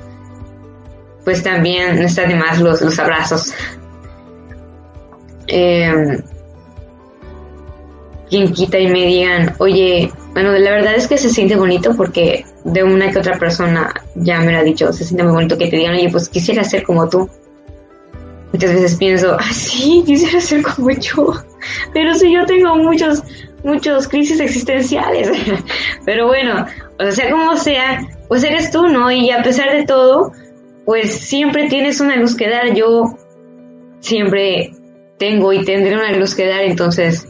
pues 1.24 1.44
también 1.44 2.00
no 2.00 2.06
está 2.06 2.28
de 2.28 2.36
más 2.36 2.60
los, 2.60 2.82
los 2.82 3.00
abrazos. 3.00 3.54
Eh, 5.48 6.18
quien 8.30 8.52
quita 8.54 8.80
y 8.80 8.88
me 8.88 9.06
digan, 9.06 9.56
oye, 9.60 10.12
bueno, 10.34 10.52
la 10.52 10.72
verdad 10.72 10.96
es 10.96 11.08
que 11.08 11.18
se 11.18 11.30
siente 11.30 11.56
bonito 11.56 11.96
porque 11.96 12.46
de 12.64 12.84
una 12.84 13.12
que 13.12 13.20
otra 13.20 13.38
persona 13.38 13.94
ya 14.16 14.40
me 14.42 14.52
lo 14.52 14.60
ha 14.60 14.64
dicho, 14.64 14.92
se 14.92 15.04
siente 15.04 15.24
muy 15.24 15.34
bonito 15.34 15.58
que 15.58 15.68
te 15.68 15.78
digan, 15.78 15.96
oye, 15.96 16.10
pues 16.12 16.30
quisiera 16.30 16.64
ser 16.64 16.84
como 16.84 17.08
tú. 17.08 17.30
Muchas 18.52 18.74
veces 18.74 18.96
pienso, 18.96 19.36
ah, 19.40 19.54
sí, 19.54 20.04
quisiera 20.06 20.40
ser 20.40 20.64
como 20.64 20.90
yo, 20.92 21.34
pero 21.94 22.14
si 22.16 22.34
yo 22.34 22.46
tengo 22.46 22.76
muchos, 22.78 23.22
muchos 23.66 24.07
crisis 24.07 24.39
existenciales. 24.39 25.30
Pero 26.05 26.28
bueno, 26.28 26.66
o 26.99 27.11
sea, 27.11 27.30
como 27.30 27.57
sea, 27.57 28.07
pues 28.28 28.43
eres 28.43 28.72
tú, 28.72 28.88
¿no? 28.88 29.11
Y 29.11 29.32
a 29.32 29.41
pesar 29.41 29.72
de 29.76 29.86
todo, 29.86 30.32
pues 30.86 31.13
siempre 31.13 31.68
tienes 31.68 31.99
una 31.99 32.16
luz 32.16 32.36
que 32.36 32.49
dar. 32.49 32.74
Yo 32.74 33.18
siempre 33.99 34.72
tengo 35.18 35.51
y 35.51 35.66
tendré 35.66 35.95
una 35.95 36.11
luz 36.11 36.36
que 36.36 36.47
dar, 36.47 36.63
entonces 36.63 37.28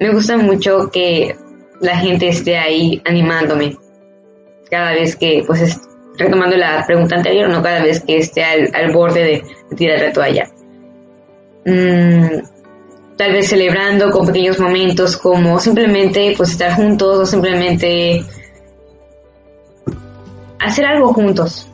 me 0.00 0.12
gusta 0.12 0.36
mucho 0.36 0.90
que 0.90 1.36
la 1.80 1.96
gente 1.98 2.28
esté 2.28 2.56
ahí 2.56 3.00
animándome. 3.04 3.76
Cada 4.70 4.92
vez 4.92 5.14
que, 5.14 5.44
pues, 5.46 5.80
retomando 6.16 6.56
la 6.56 6.84
pregunta 6.86 7.16
anterior, 7.16 7.48
no 7.48 7.62
cada 7.62 7.82
vez 7.82 8.02
que 8.02 8.16
esté 8.18 8.42
al, 8.42 8.92
borde 8.92 9.22
de, 9.22 9.76
tirar 9.76 10.00
la 10.00 10.12
toalla. 10.12 10.50
Mm, 11.66 12.53
tal 13.16 13.32
vez 13.32 13.48
celebrando 13.48 14.10
con 14.10 14.26
pequeños 14.26 14.58
momentos 14.58 15.16
como 15.16 15.58
simplemente 15.58 16.34
pues 16.36 16.50
estar 16.52 16.74
juntos 16.74 17.18
o 17.18 17.26
simplemente 17.26 18.24
hacer 20.58 20.84
algo 20.86 21.12
juntos. 21.12 21.70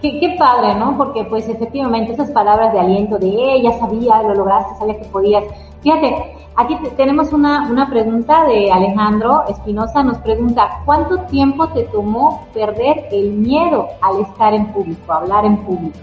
Qué, 0.00 0.34
padre, 0.36 0.74
¿no? 0.74 0.96
Porque 0.96 1.24
pues 1.24 1.48
efectivamente 1.48 2.12
esas 2.12 2.32
palabras 2.32 2.72
de 2.72 2.80
aliento 2.80 3.18
de, 3.18 3.28
eh, 3.28 3.78
sabía, 3.78 4.20
lo 4.22 4.34
lograste, 4.34 4.74
sabía 4.76 4.98
que 4.98 5.04
podías. 5.04 5.44
Fíjate, 5.80 6.34
aquí 6.56 6.76
tenemos 6.96 7.32
una, 7.32 7.70
una 7.70 7.88
pregunta 7.88 8.44
de 8.46 8.72
Alejandro 8.72 9.44
Espinosa, 9.48 10.02
nos 10.02 10.18
pregunta, 10.18 10.82
¿cuánto 10.84 11.18
tiempo 11.26 11.68
te 11.68 11.84
tomó 11.84 12.48
perder 12.52 13.06
el 13.12 13.30
miedo 13.30 13.86
al 14.00 14.22
estar 14.22 14.52
en 14.54 14.72
público, 14.72 15.12
hablar 15.12 15.44
en 15.44 15.58
público? 15.58 15.98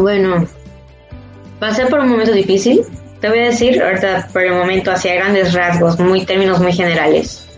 Bueno, 0.00 0.46
pasé 1.60 1.86
por 1.86 2.00
un 2.00 2.08
momento 2.08 2.32
difícil. 2.32 2.82
Te 3.20 3.28
voy 3.28 3.38
a 3.38 3.44
decir 3.46 3.80
ahorita 3.80 4.28
por 4.32 4.42
el 4.42 4.52
momento 4.52 4.90
hacia 4.90 5.14
grandes 5.14 5.54
rasgos, 5.54 5.98
muy 6.00 6.26
términos 6.26 6.60
muy 6.60 6.72
generales. 6.72 7.48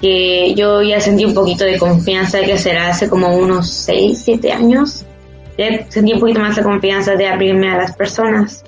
Que 0.00 0.54
yo 0.54 0.82
ya 0.82 1.00
sentí 1.00 1.24
un 1.24 1.32
poquito 1.32 1.64
de 1.64 1.78
confianza 1.78 2.40
que 2.40 2.58
será 2.58 2.88
hace 2.88 3.08
como 3.08 3.34
unos 3.34 3.70
6, 3.70 4.20
7 4.22 4.52
años. 4.52 5.04
Ya 5.56 5.86
sentí 5.88 6.12
un 6.12 6.20
poquito 6.20 6.40
más 6.40 6.56
de 6.56 6.62
confianza 6.62 7.14
de 7.14 7.26
abrirme 7.26 7.70
a 7.70 7.78
las 7.78 7.96
personas. 7.96 8.62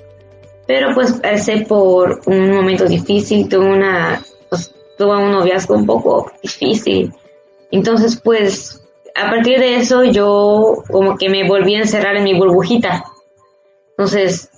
Pero 0.65 0.93
pues 0.95 1.13
pasé 1.13 1.65
por 1.67 2.21
un 2.25 2.51
momento 2.51 2.85
difícil, 2.85 3.47
tuve 3.47 3.65
una, 3.65 4.21
pues, 4.49 4.73
tuve 4.97 5.15
un 5.15 5.31
noviazgo 5.31 5.75
un 5.75 5.85
poco 5.85 6.31
difícil. 6.41 7.13
Entonces 7.71 8.19
pues 8.21 8.78
a 9.19 9.29
partir 9.29 9.59
de 9.59 9.77
eso 9.77 10.03
yo 10.03 10.83
como 10.89 11.17
que 11.17 11.29
me 11.29 11.47
volví 11.47 11.75
a 11.75 11.79
encerrar 11.79 12.15
en 12.15 12.23
mi 12.23 12.33
burbujita. 12.37 13.03
Entonces, 13.91 14.49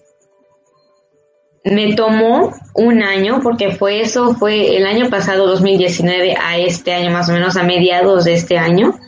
me 1.63 1.93
tomó 1.93 2.53
un 2.73 3.03
año, 3.03 3.39
porque 3.41 3.71
fue 3.71 4.01
eso, 4.01 4.33
fue 4.35 4.77
el 4.77 4.85
año 4.85 5.09
pasado, 5.09 5.47
2019, 5.47 6.35
a 6.39 6.57
este 6.57 6.93
año 6.93 7.11
más 7.11 7.29
o 7.29 7.33
menos, 7.33 7.55
a 7.57 7.63
mediados 7.63 8.25
de 8.25 8.33
este 8.33 8.57
año, 8.57 8.99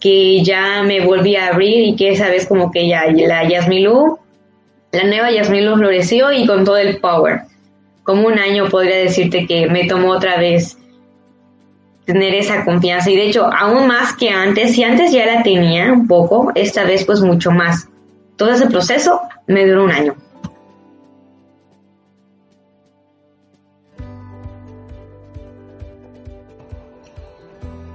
que 0.00 0.42
ya 0.42 0.82
me 0.82 1.04
volví 1.04 1.36
a 1.36 1.48
abrir 1.48 1.88
y 1.88 1.96
que 1.96 2.10
esa 2.10 2.28
vez 2.28 2.46
como 2.46 2.70
que 2.70 2.88
ya 2.88 3.04
la 3.06 3.48
Yasmilú, 3.48 4.18
la 4.90 5.04
nueva 5.04 5.30
Yasmilú 5.30 5.76
floreció 5.76 6.32
y 6.32 6.46
con 6.46 6.64
todo 6.64 6.78
el 6.78 6.98
power. 6.98 7.42
Como 8.04 8.26
un 8.26 8.38
año 8.38 8.68
podría 8.68 8.96
decirte 8.96 9.46
que 9.46 9.68
me 9.68 9.86
tomó 9.86 10.12
otra 10.12 10.38
vez 10.38 10.76
tener 12.04 12.34
esa 12.34 12.64
confianza 12.64 13.10
y 13.10 13.16
de 13.16 13.26
hecho 13.26 13.48
aún 13.52 13.86
más 13.86 14.14
que 14.16 14.30
antes, 14.30 14.74
si 14.74 14.82
antes 14.82 15.12
ya 15.12 15.26
la 15.26 15.42
tenía 15.42 15.92
un 15.92 16.06
poco, 16.06 16.52
esta 16.54 16.84
vez 16.84 17.04
pues 17.04 17.20
mucho 17.20 17.50
más. 17.50 17.88
Todo 18.36 18.50
ese 18.50 18.66
proceso 18.66 19.20
me 19.46 19.66
duró 19.66 19.84
un 19.84 19.90
año. 19.90 20.14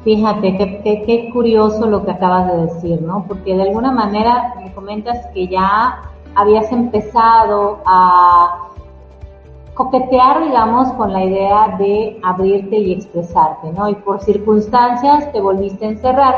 Fíjate, 0.04 0.58
qué, 0.58 1.04
qué, 1.06 1.30
curioso 1.34 1.86
lo 1.86 2.06
que 2.06 2.12
acabas 2.12 2.48
de 2.48 2.62
decir, 2.62 3.02
¿no? 3.02 3.26
Porque 3.28 3.54
de 3.54 3.64
alguna 3.64 3.92
manera 3.92 4.54
me 4.64 4.74
comentas 4.74 5.18
que 5.34 5.50
ya 5.50 6.00
habías 6.34 6.72
empezado 6.72 7.82
a 7.86 8.70
coquetear, 9.78 10.44
digamos, 10.44 10.92
con 10.94 11.14
la 11.14 11.24
idea 11.24 11.76
de 11.78 12.20
abrirte 12.24 12.76
y 12.78 12.94
expresarte, 12.94 13.72
¿no? 13.74 13.88
Y 13.88 13.96
por 13.96 14.20
circunstancias 14.22 15.32
te 15.32 15.40
volviste 15.40 15.86
a 15.86 15.90
encerrar, 15.90 16.36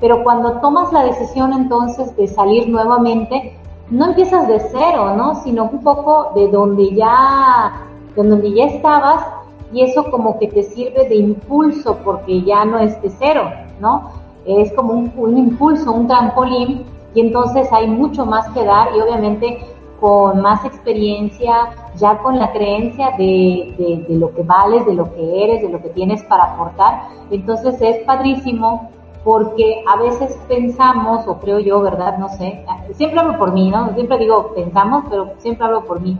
pero 0.00 0.22
cuando 0.22 0.60
tomas 0.60 0.92
la 0.92 1.02
decisión 1.02 1.54
entonces 1.54 2.14
de 2.14 2.28
salir 2.28 2.68
nuevamente, 2.68 3.56
no 3.90 4.08
empiezas 4.08 4.46
de 4.48 4.60
cero, 4.60 5.14
¿no? 5.16 5.34
Sino 5.36 5.64
un 5.64 5.82
poco 5.82 6.32
de 6.34 6.48
donde 6.48 6.94
ya, 6.94 7.72
de 8.14 8.22
donde 8.22 8.52
ya 8.52 8.66
estabas 8.66 9.24
y 9.72 9.80
eso 9.80 10.10
como 10.10 10.38
que 10.38 10.48
te 10.48 10.62
sirve 10.62 11.08
de 11.08 11.16
impulso 11.16 11.96
porque 12.04 12.42
ya 12.42 12.66
no 12.66 12.78
es 12.78 13.00
de 13.00 13.08
cero, 13.08 13.50
¿no? 13.80 14.10
Es 14.44 14.70
como 14.74 14.92
un, 14.92 15.12
un 15.16 15.38
impulso, 15.38 15.90
un 15.90 16.06
trampolín 16.06 16.84
y 17.14 17.20
entonces 17.20 17.66
hay 17.72 17.86
mucho 17.86 18.26
más 18.26 18.46
que 18.50 18.62
dar 18.62 18.88
y 18.94 19.00
obviamente 19.00 19.58
con 20.04 20.42
más 20.42 20.62
experiencia, 20.66 21.70
ya 21.96 22.18
con 22.18 22.38
la 22.38 22.52
creencia 22.52 23.12
de, 23.16 24.04
de, 24.06 24.14
lo 24.16 24.34
que 24.34 24.42
vales, 24.42 24.84
de 24.84 24.92
lo 24.92 25.10
que 25.14 25.44
eres, 25.44 25.62
de 25.62 25.70
lo 25.70 25.80
que 25.80 25.88
tienes 25.88 26.22
para 26.24 26.44
aportar. 26.44 27.04
Entonces 27.30 27.80
es 27.80 28.04
padrísimo 28.04 28.90
porque 29.24 29.82
a 29.88 29.96
veces 29.96 30.38
pensamos, 30.46 31.26
o 31.26 31.38
creo 31.38 31.58
yo, 31.58 31.80
¿verdad? 31.80 32.18
No 32.18 32.28
sé, 32.28 32.66
siempre 32.92 33.18
hablo 33.18 33.38
por 33.38 33.54
mí, 33.54 33.70
¿no? 33.70 33.94
Siempre 33.94 34.18
digo 34.18 34.52
pensamos, 34.54 35.04
pero 35.08 35.32
siempre 35.38 35.64
hablo 35.64 35.86
por 35.86 36.02
mí. 36.02 36.18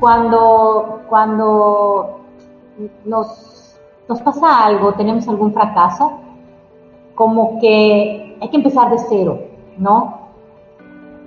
Cuando, 0.00 1.02
cuando 1.06 2.20
nos, 3.04 3.78
nos 4.08 4.22
pasa 4.22 4.64
algo, 4.64 4.94
tenemos 4.94 5.28
algún 5.28 5.52
fracaso, 5.52 6.12
como 7.14 7.60
que 7.60 8.38
hay 8.40 8.48
que 8.48 8.56
empezar 8.56 8.88
de 8.88 8.98
cero, 9.00 9.38
¿no? 9.76 10.17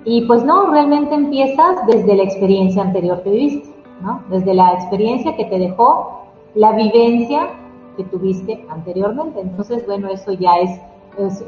Y 0.04 0.22
pues 0.22 0.44
no, 0.44 0.70
realmente 0.70 1.14
empiezas 1.14 1.86
desde 1.86 2.16
la 2.16 2.24
experiencia 2.24 2.82
anterior 2.82 3.22
que 3.22 3.30
viviste, 3.30 3.68
¿no? 4.00 4.22
Desde 4.28 4.52
la 4.54 4.72
experiencia 4.72 5.36
que 5.36 5.44
te 5.44 5.58
dejó 5.58 6.22
la 6.54 6.72
vivencia 6.72 7.48
que 7.96 8.04
tuviste 8.04 8.64
anteriormente. 8.68 9.40
Entonces, 9.40 9.86
bueno, 9.86 10.08
eso 10.08 10.32
ya 10.32 10.56
es, 10.56 10.80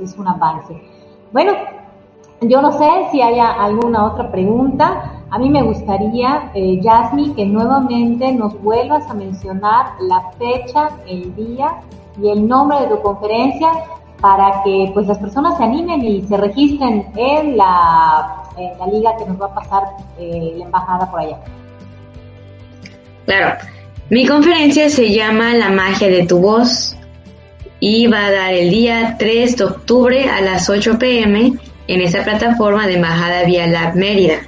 es, 0.01 0.17
un 0.17 0.29
avance. 0.29 0.81
Bueno, 1.33 1.53
yo 2.43 2.63
no 2.63 2.73
sé 2.73 2.89
si 3.11 3.23
haya 3.23 3.51
alguna 3.53 4.07
otra 4.07 4.31
pregunta. 4.31 5.23
A 5.31 5.39
mí 5.39 5.51
me 5.51 5.63
gustaría, 5.63 6.51
eh, 6.55 6.81
Yasmi, 6.81 7.35
que 7.35 7.47
nuevamente 7.47 8.33
nos 8.33 8.61
vuelvas 8.63 9.09
a 9.11 9.15
mencionar 9.15 9.95
la 10.01 10.31
fecha, 10.39 10.91
el 11.07 11.35
día 11.35 11.81
y 12.23 12.29
el 12.29 12.47
nombre 12.47 12.81
de 12.81 12.87
tu 12.87 13.03
conferencia 13.03 13.69
para 14.21 14.63
que 14.63 14.91
pues 14.95 15.07
las 15.07 15.19
personas 15.19 15.59
se 15.59 15.65
animen 15.65 16.03
y 16.03 16.23
se 16.23 16.37
registren 16.37 17.07
en 17.17 17.57
la 17.57 18.44
en 18.57 18.79
la 18.79 18.87
liga 18.87 19.11
que 19.19 19.27
nos 19.27 19.41
va 19.41 19.47
a 19.47 19.55
pasar 19.55 19.83
eh, 20.19 20.55
la 20.57 20.65
embajada 20.65 21.11
por 21.11 21.21
allá. 21.21 21.39
Claro, 23.27 23.59
mi 24.11 24.27
conferencia 24.27 24.89
se 24.91 25.11
llama 25.11 25.55
La 25.55 25.71
magia 25.71 26.09
de 26.09 26.27
tu 26.27 26.39
voz 26.39 26.97
y 27.81 28.07
va 28.07 28.27
a 28.27 28.31
dar 28.31 28.55
el 28.55 28.71
día 28.71 29.17
3 29.19 29.57
de 29.57 29.65
octubre 29.65 30.29
a 30.29 30.41
las 30.41 30.69
8 30.69 30.99
pm 30.99 31.55
en 31.87 32.01
esa 32.01 32.23
plataforma 32.23 32.87
de 32.87 32.95
Embajada 32.95 33.45
Vía 33.45 33.67
Lab 33.67 33.95
Mérida. 33.95 34.41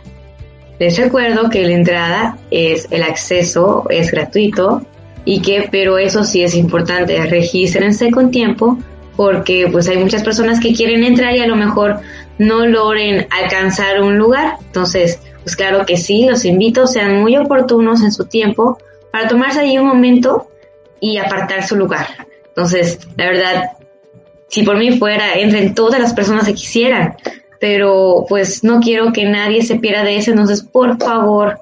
Les 0.79 0.99
recuerdo 0.99 1.49
que 1.49 1.67
la 1.67 1.75
entrada 1.75 2.39
es 2.51 2.87
el 2.91 3.03
acceso, 3.03 3.85
es 3.89 4.11
gratuito 4.11 4.83
y 5.25 5.41
que, 5.41 5.69
pero 5.71 5.99
eso 5.99 6.23
sí 6.23 6.43
es 6.43 6.55
importante, 6.55 7.19
regístrense 7.27 8.11
con 8.11 8.31
tiempo 8.31 8.79
porque 9.17 9.69
pues 9.73 9.89
hay 9.89 9.97
muchas 9.97 10.23
personas 10.23 10.61
que 10.61 10.75
quieren 10.75 11.03
entrar 11.03 11.35
y 11.35 11.41
a 11.41 11.47
lo 11.47 11.57
mejor 11.57 12.01
no 12.39 12.67
logren 12.67 13.27
alcanzar 13.31 14.01
un 14.03 14.19
lugar. 14.19 14.59
Entonces, 14.67 15.21
pues 15.43 15.57
claro 15.57 15.87
que 15.87 15.97
sí, 15.97 16.27
los 16.27 16.45
invito, 16.45 16.87
sean 16.87 17.21
muy 17.21 17.37
oportunos 17.37 18.03
en 18.03 18.13
su 18.13 18.27
tiempo 18.27 18.79
para 19.11 19.29
tomarse 19.29 19.61
ahí 19.61 19.79
un 19.79 19.87
momento 19.87 20.49
y 21.01 21.19
apartar 21.19 21.67
su 21.67 21.77
lugar. 21.77 22.07
Entonces, 22.49 22.99
la 23.17 23.27
verdad, 23.27 23.71
si 24.49 24.63
por 24.63 24.77
mí 24.77 24.99
fuera, 24.99 25.35
entren 25.35 25.75
todas 25.75 26.01
las 26.01 26.15
personas 26.15 26.47
que 26.47 26.55
quisieran, 26.55 27.17
pero 27.61 28.25
pues 28.29 28.65
no 28.65 28.81
quiero 28.81 29.13
que 29.13 29.25
nadie 29.25 29.63
se 29.63 29.77
pierda 29.77 30.05
de 30.05 30.17
eso, 30.17 30.31
entonces 30.31 30.63
por 30.63 30.99
favor, 30.99 31.61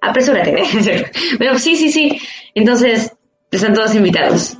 apresúrate. 0.00 0.62
bueno, 1.38 1.58
sí, 1.58 1.76
sí, 1.76 1.90
sí. 1.90 2.20
Entonces, 2.54 3.12
están 3.50 3.74
todos 3.74 3.94
invitados. 3.94 4.56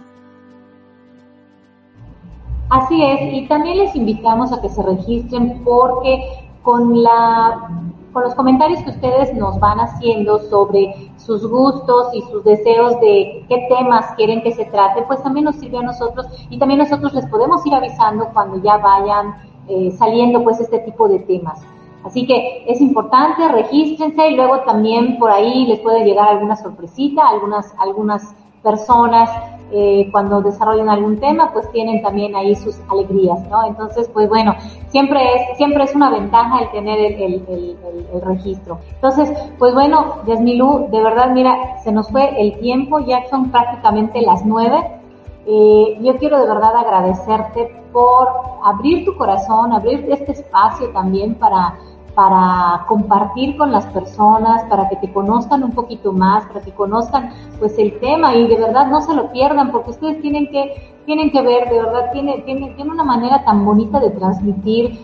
Así 2.70 3.02
es, 3.02 3.32
y 3.32 3.46
también 3.46 3.78
les 3.78 3.94
invitamos 3.94 4.52
a 4.52 4.60
que 4.60 4.68
se 4.68 4.82
registren 4.82 5.62
porque 5.64 6.48
con 6.62 7.02
la 7.02 7.70
con 8.14 8.22
los 8.22 8.34
comentarios 8.36 8.80
que 8.84 8.90
ustedes 8.90 9.34
nos 9.34 9.58
van 9.58 9.80
haciendo 9.80 10.38
sobre 10.38 11.10
sus 11.16 11.46
gustos 11.46 12.14
y 12.14 12.22
sus 12.22 12.44
deseos 12.44 12.98
de 13.00 13.44
qué 13.48 13.66
temas 13.68 14.06
quieren 14.14 14.40
que 14.42 14.52
se 14.52 14.66
trate, 14.66 15.02
pues 15.02 15.20
también 15.24 15.46
nos 15.46 15.56
sirve 15.56 15.78
a 15.78 15.82
nosotros 15.82 16.26
y 16.48 16.58
también 16.58 16.78
nosotros 16.78 17.12
les 17.12 17.26
podemos 17.26 17.66
ir 17.66 17.74
avisando 17.74 18.28
cuando 18.32 18.62
ya 18.62 18.76
vayan 18.76 19.34
eh, 19.68 19.90
saliendo 19.98 20.44
pues 20.44 20.60
este 20.60 20.78
tipo 20.78 21.08
de 21.08 21.18
temas. 21.18 21.60
Así 22.04 22.24
que 22.24 22.64
es 22.68 22.80
importante, 22.80 23.48
regístrense 23.48 24.28
y 24.28 24.36
luego 24.36 24.60
también 24.60 25.18
por 25.18 25.30
ahí 25.30 25.66
les 25.66 25.80
puede 25.80 26.04
llegar 26.04 26.28
alguna 26.28 26.54
sorpresita, 26.54 27.26
algunas, 27.26 27.74
algunas 27.78 28.32
personas 28.62 29.28
eh, 29.72 30.08
cuando 30.12 30.40
desarrollan 30.42 30.88
algún 30.88 31.18
tema, 31.18 31.52
pues 31.52 31.70
tienen 31.72 32.02
también 32.02 32.36
ahí 32.36 32.54
sus 32.54 32.80
alegrías, 32.88 33.40
¿no? 33.48 33.66
Entonces, 33.66 34.08
pues 34.12 34.28
bueno, 34.28 34.54
siempre 34.88 35.20
es, 35.34 35.56
siempre 35.56 35.84
es 35.84 35.94
una 35.94 36.10
ventaja 36.10 36.60
el 36.60 36.70
tener 36.70 36.98
el, 37.00 37.44
el, 37.48 37.76
el, 38.12 38.20
registro. 38.22 38.78
Entonces, 38.94 39.32
pues 39.58 39.74
bueno, 39.74 40.22
Yasmilú, 40.26 40.88
de 40.90 41.02
verdad, 41.02 41.30
mira, 41.32 41.80
se 41.82 41.92
nos 41.92 42.08
fue 42.10 42.40
el 42.40 42.58
tiempo, 42.58 43.00
ya 43.00 43.26
son 43.28 43.50
prácticamente 43.50 44.20
las 44.22 44.44
nueve. 44.44 45.00
Eh, 45.46 45.98
yo 46.00 46.16
quiero 46.18 46.40
de 46.40 46.46
verdad 46.46 46.76
agradecerte 46.76 47.82
por 47.92 48.28
abrir 48.64 49.04
tu 49.04 49.16
corazón, 49.16 49.72
abrir 49.72 50.06
este 50.10 50.32
espacio 50.32 50.90
también 50.90 51.34
para 51.34 51.74
para 52.14 52.84
compartir 52.86 53.56
con 53.56 53.72
las 53.72 53.86
personas, 53.86 54.62
para 54.64 54.88
que 54.88 54.96
te 54.96 55.12
conozcan 55.12 55.64
un 55.64 55.72
poquito 55.72 56.12
más, 56.12 56.46
para 56.46 56.60
que 56.60 56.70
conozcan 56.72 57.30
pues 57.58 57.76
el 57.78 57.98
tema 57.98 58.34
y 58.34 58.46
de 58.46 58.56
verdad 58.56 58.86
no 58.86 59.00
se 59.00 59.14
lo 59.14 59.32
pierdan 59.32 59.72
porque 59.72 59.90
ustedes 59.90 60.20
tienen 60.22 60.48
que 60.48 60.94
tienen 61.06 61.30
que 61.32 61.42
ver, 61.42 61.68
de 61.68 61.82
verdad 61.82 62.10
tiene 62.12 62.38
tiene 62.42 62.70
tiene 62.76 62.90
una 62.90 63.04
manera 63.04 63.44
tan 63.44 63.64
bonita 63.64 63.98
de 64.00 64.10
transmitir, 64.10 65.00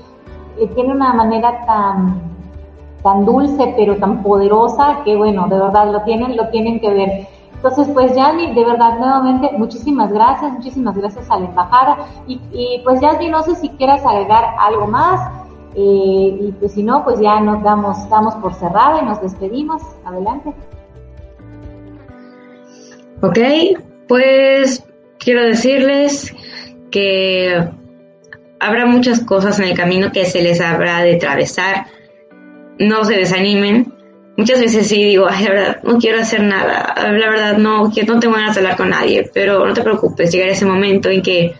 eh, 0.59 0.67
tiene 0.69 0.93
una 0.93 1.13
manera 1.13 1.65
tan 1.67 2.23
tan 3.03 3.25
dulce 3.25 3.75
pero 3.77 3.97
tan 3.97 4.23
poderosa 4.23 5.01
que 5.05 5.17
bueno, 5.17 5.49
de 5.49 5.59
verdad 5.59 5.91
lo 5.93 6.03
tienen 6.03 6.37
lo 6.37 6.49
tienen 6.51 6.81
que 6.81 6.91
ver. 6.91 7.29
Entonces, 7.63 7.89
pues 7.93 8.17
Yanni, 8.17 8.55
de 8.55 8.65
verdad, 8.65 8.99
nuevamente, 8.99 9.51
muchísimas 9.59 10.11
gracias, 10.11 10.51
muchísimas 10.51 10.97
gracias 10.97 11.31
a 11.31 11.39
la 11.39 11.45
embajada. 11.45 11.99
Y, 12.27 12.41
y 12.53 12.81
pues 12.85 13.03
Yanni, 13.03 13.29
no 13.29 13.43
sé 13.43 13.55
si 13.55 13.69
quieras 13.69 14.03
agregar 14.07 14.55
algo 14.59 14.87
más, 14.87 15.21
eh, 15.75 16.39
y 16.41 16.53
pues 16.59 16.73
si 16.73 16.83
no, 16.83 17.05
pues 17.05 17.21
ya 17.21 17.41
nos 17.41 17.62
damos, 17.62 18.09
damos 18.09 18.35
por 18.37 18.55
cerrada 18.55 19.01
y 19.03 19.05
nos 19.05 19.23
despedimos. 19.23 19.83
Adelante. 20.05 20.53
Ok, 23.23 23.39
pues 24.09 24.85
quiero 25.18 25.45
decirles 25.45 26.35
que 26.91 27.68
habrá 28.59 28.87
muchas 28.87 29.21
cosas 29.21 29.59
en 29.61 29.66
el 29.66 29.77
camino 29.77 30.11
que 30.11 30.25
se 30.25 30.43
les 30.43 30.61
habrá 30.61 31.03
de 31.03 31.16
atravesar. 31.16 31.87
No 32.79 33.05
se 33.05 33.16
desanimen. 33.16 33.95
Muchas 34.37 34.61
veces 34.61 34.89
sí 34.89 35.05
digo, 35.05 35.27
ay, 35.29 35.45
la 35.45 35.51
verdad, 35.51 35.83
no 35.83 35.99
quiero 35.99 36.21
hacer 36.21 36.43
nada. 36.43 36.95
La 36.97 37.29
verdad, 37.29 37.59
no, 37.59 37.85
no 37.85 38.21
tengo 38.21 38.35
ganas 38.35 38.55
de 38.55 38.61
hablar 38.61 38.77
con 38.77 38.91
nadie. 38.91 39.31
Pero 39.35 39.66
no 39.66 39.75
te 39.75 39.83
preocupes, 39.83 40.33
llegará 40.33 40.53
ese 40.53 40.64
momento 40.64 41.11
en 41.11 41.23
que 41.23 41.55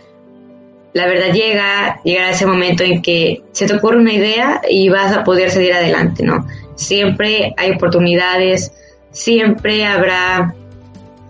la 0.93 1.07
verdad 1.07 1.33
llega, 1.33 2.01
llegará 2.03 2.31
ese 2.31 2.45
momento 2.45 2.83
en 2.83 3.01
que 3.01 3.41
se 3.51 3.65
te 3.65 3.75
ocurre 3.75 3.97
una 3.97 4.13
idea 4.13 4.61
y 4.69 4.89
vas 4.89 5.15
a 5.15 5.23
poder 5.23 5.51
seguir 5.51 5.73
adelante, 5.73 6.23
¿no? 6.23 6.45
Siempre 6.75 7.53
hay 7.57 7.71
oportunidades, 7.71 8.73
siempre 9.11 9.85
habrá 9.85 10.53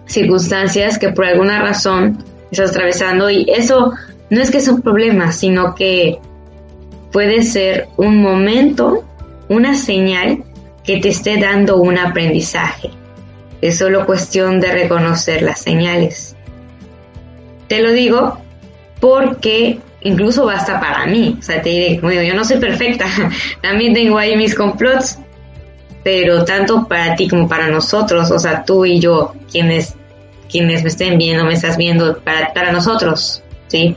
circunstancias 0.06 0.98
que 0.98 1.10
por 1.10 1.26
alguna 1.26 1.62
razón 1.62 2.24
estás 2.52 2.72
atravesando 2.72 3.30
y 3.30 3.46
eso 3.50 3.94
no 4.30 4.42
es 4.42 4.50
que 4.50 4.60
sea 4.60 4.74
un 4.74 4.82
problema, 4.82 5.32
sino 5.32 5.76
que 5.76 6.18
puede 7.12 7.44
ser 7.44 7.88
un 7.98 8.18
momento, 8.18 9.04
una 9.48 9.76
señal 9.76 10.44
que 10.84 10.98
te 11.00 11.10
esté 11.10 11.38
dando 11.38 11.78
un 11.78 11.98
aprendizaje. 11.98 12.90
Es 13.62 13.78
solo 13.78 14.08
cuestión 14.08 14.60
de 14.60 14.72
reconocer 14.72 15.44
las 15.44 15.62
señales. 15.62 16.36
Te 17.68 17.82
lo 17.82 17.92
digo 17.92 18.40
porque 19.02 19.80
incluso 20.02 20.46
basta 20.46 20.80
para 20.80 21.06
mí. 21.08 21.36
O 21.38 21.42
sea, 21.42 21.62
te 21.62 21.70
diré, 21.70 22.00
bueno, 22.02 22.22
yo 22.22 22.34
no 22.34 22.46
soy 22.46 22.58
perfecta, 22.58 23.06
también 23.62 23.94
tengo 23.94 24.18
ahí 24.18 24.38
mis 24.38 24.56
complots, 24.56 25.20
pero 26.04 26.46
tanto 26.46 26.88
para 26.88 27.16
ti 27.16 27.28
como 27.28 27.50
para 27.50 27.68
nosotros, 27.68 28.32
o 28.32 28.40
sea, 28.40 28.64
tú 28.64 28.86
y 28.86 29.00
yo, 29.00 29.34
quienes, 29.52 29.96
quienes 30.50 30.84
me 30.84 30.90
estén 30.90 31.18
viendo, 31.18 31.44
me 31.44 31.54
estás 31.54 31.76
viendo, 31.76 32.18
para, 32.20 32.54
para 32.54 32.72
nosotros, 32.72 33.44
¿sí? 33.68 33.96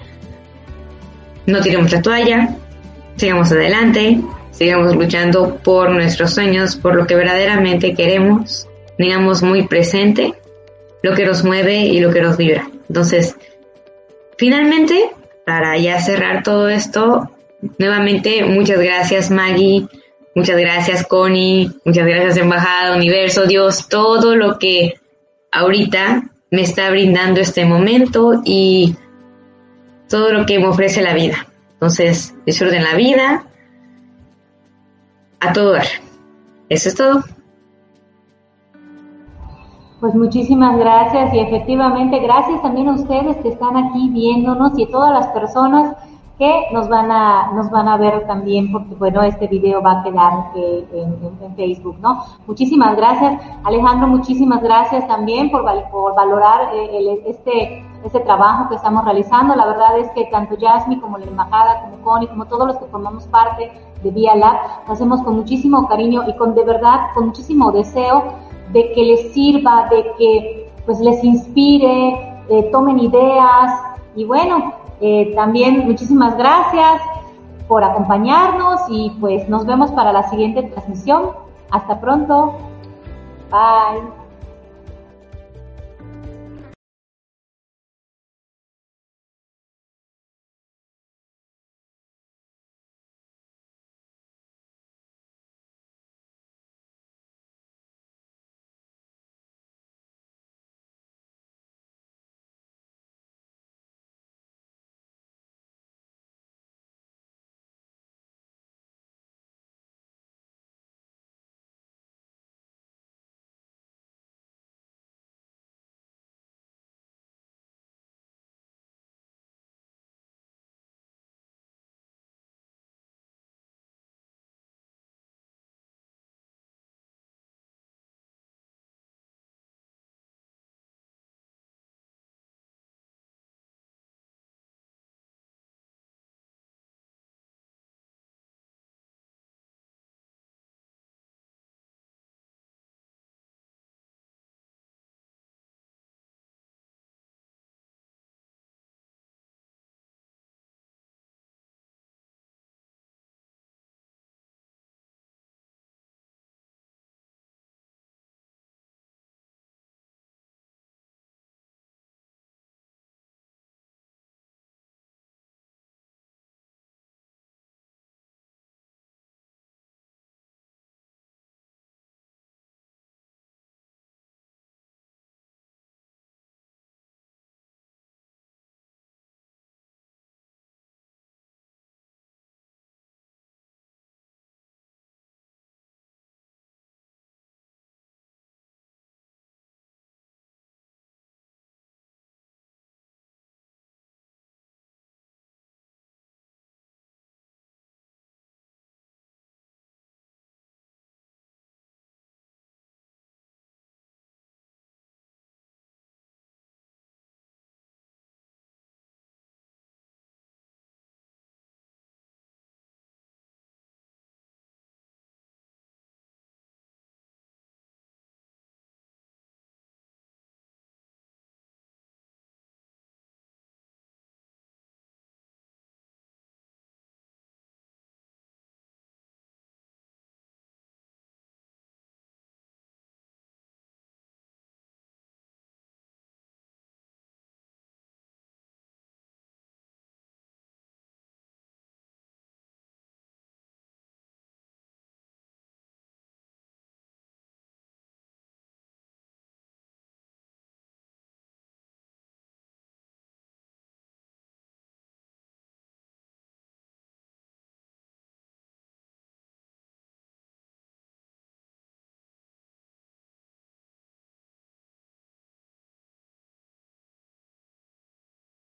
No 1.46 1.61
tiremos 1.61 1.92
la 1.92 2.02
toalla, 2.02 2.57
sigamos 3.16 3.52
adelante, 3.52 4.20
sigamos 4.50 4.96
luchando 4.96 5.57
por 5.57 5.90
nuestros 5.90 6.32
sueños, 6.32 6.76
por 6.76 6.94
lo 6.96 7.07
que 7.07 7.14
verdaderamente 7.14 7.94
queremos, 7.94 8.66
tengamos 8.96 9.42
muy 9.42 9.66
presente 9.66 10.34
lo 11.02 11.14
que 11.14 11.26
nos 11.26 11.44
mueve 11.44 11.80
y 11.80 12.00
lo 12.00 12.11
que 12.11 12.22
nos 12.22 12.36
vibra. 12.38 12.66
Entonces, 12.88 13.36
Finalmente, 14.37 15.11
para 15.47 15.76
ya 15.78 16.01
cerrar 16.01 16.43
todo 16.43 16.68
esto, 16.68 17.30
nuevamente 17.78 18.45
muchas 18.45 18.78
gracias 18.78 19.30
Maggie 19.30 19.89
Muchas 20.35 20.57
gracias, 20.57 21.07
Connie. 21.07 21.70
Muchas 21.85 22.07
gracias, 22.07 22.37
Embajada, 22.37 22.97
Universo, 22.97 23.47
Dios, 23.47 23.89
todo 23.89 24.35
lo 24.35 24.59
que 24.59 25.01
ahorita 25.53 26.24
me 26.51 26.62
está 26.62 26.91
brindando 26.91 27.41
este 27.41 27.64
momento 27.64 28.43
y 28.45 28.97
todo 30.09 30.32
lo 30.32 30.45
que 30.45 30.59
me 30.59 30.66
ofrece 30.66 31.03
la 31.03 31.14
vida. 31.14 31.47
Entonces, 31.74 32.35
disfruten 32.45 32.82
la 32.82 32.97
vida 32.97 33.47
a 35.39 35.53
todo 35.53 35.72
dar. 35.72 35.87
Eso 36.68 36.89
es 36.89 36.95
todo. 36.97 37.24
Pues 40.05 40.14
muchísimas 40.14 40.76
gracias 40.76 41.32
y 41.32 41.38
efectivamente 41.38 42.18
gracias 42.18 42.61
también 42.61 42.90
a 42.90 42.92
ustedes 42.92 43.38
que 43.38 43.48
están 43.48 43.74
aquí 43.74 44.11
viéndonos 44.11 44.78
y 44.78 44.84
a 44.84 44.90
todas 44.90 45.11
las 45.11 45.28
personas 45.28 45.96
que 46.38 46.66
nos 46.74 46.90
van 46.90 47.11
a 47.11 47.52
nos 47.52 47.70
van 47.70 47.88
a 47.88 47.96
ver 47.96 48.26
también 48.26 48.70
porque 48.70 48.94
bueno 48.96 49.22
este 49.22 49.46
video 49.46 49.80
va 49.80 50.00
a 50.00 50.02
quedar 50.02 50.50
en, 50.55 51.57
Facebook 51.57 51.96
no 52.02 52.22
muchísimas 52.46 52.94
gracias. 52.98 53.40
Alejandro 53.64 54.09
muchísimas 54.09 54.62
gracias 54.62 55.09
también 55.09 55.50
por, 55.50 55.64
por 55.90 56.14
valorar 56.14 56.74
eh, 56.74 57.22
este 57.26 57.82
este 58.05 58.20
trabajo 58.20 58.68
que 58.68 58.74
estamos 58.74 59.07
realizando. 59.07 59.57
La 59.57 59.64
verdad 59.64 59.98
es 59.98 60.11
que 60.11 60.26
tanto 60.26 60.55
Jasmine 60.61 61.00
como 61.00 61.16
la 61.16 61.24
embajada 61.24 61.80
como 61.80 61.96
Connie 62.05 62.28
como 62.28 62.44
todos 62.44 62.66
los 62.66 62.76
que 62.76 62.84
formamos 62.88 63.24
parte 63.28 63.72
de 64.02 64.11
Vía 64.11 64.36
Lab 64.36 64.57
lo 64.86 64.92
hacemos 64.92 65.22
con 65.22 65.34
muchísimo 65.36 65.88
cariño 65.88 66.24
y 66.28 66.36
con 66.36 66.55
de 66.55 66.62
verdad 66.62 67.07
con 67.14 67.28
muchísimo 67.28 67.72
deseo 67.72 68.24
de 68.72 68.92
que 68.92 69.04
les 69.04 69.32
sirva, 69.32 69.88
de 69.90 70.04
que 70.18 70.70
pues 70.86 71.00
les 71.00 71.22
inspire, 71.24 72.40
eh, 72.50 72.68
tomen 72.72 72.98
ideas 72.98 73.80
y 74.16 74.24
bueno, 74.24 74.74
eh, 75.00 75.32
también 75.34 75.86
muchísimas 75.86 76.36
gracias 76.36 77.00
por 77.68 77.82
acompañarnos 77.82 78.80
y 78.88 79.10
pues 79.20 79.48
nos 79.48 79.64
vemos 79.66 79.90
para 79.92 80.12
la 80.12 80.28
siguiente 80.28 80.62
transmisión. 80.64 81.30
Hasta 81.70 82.00
pronto. 82.00 82.54
Bye. 83.50 84.24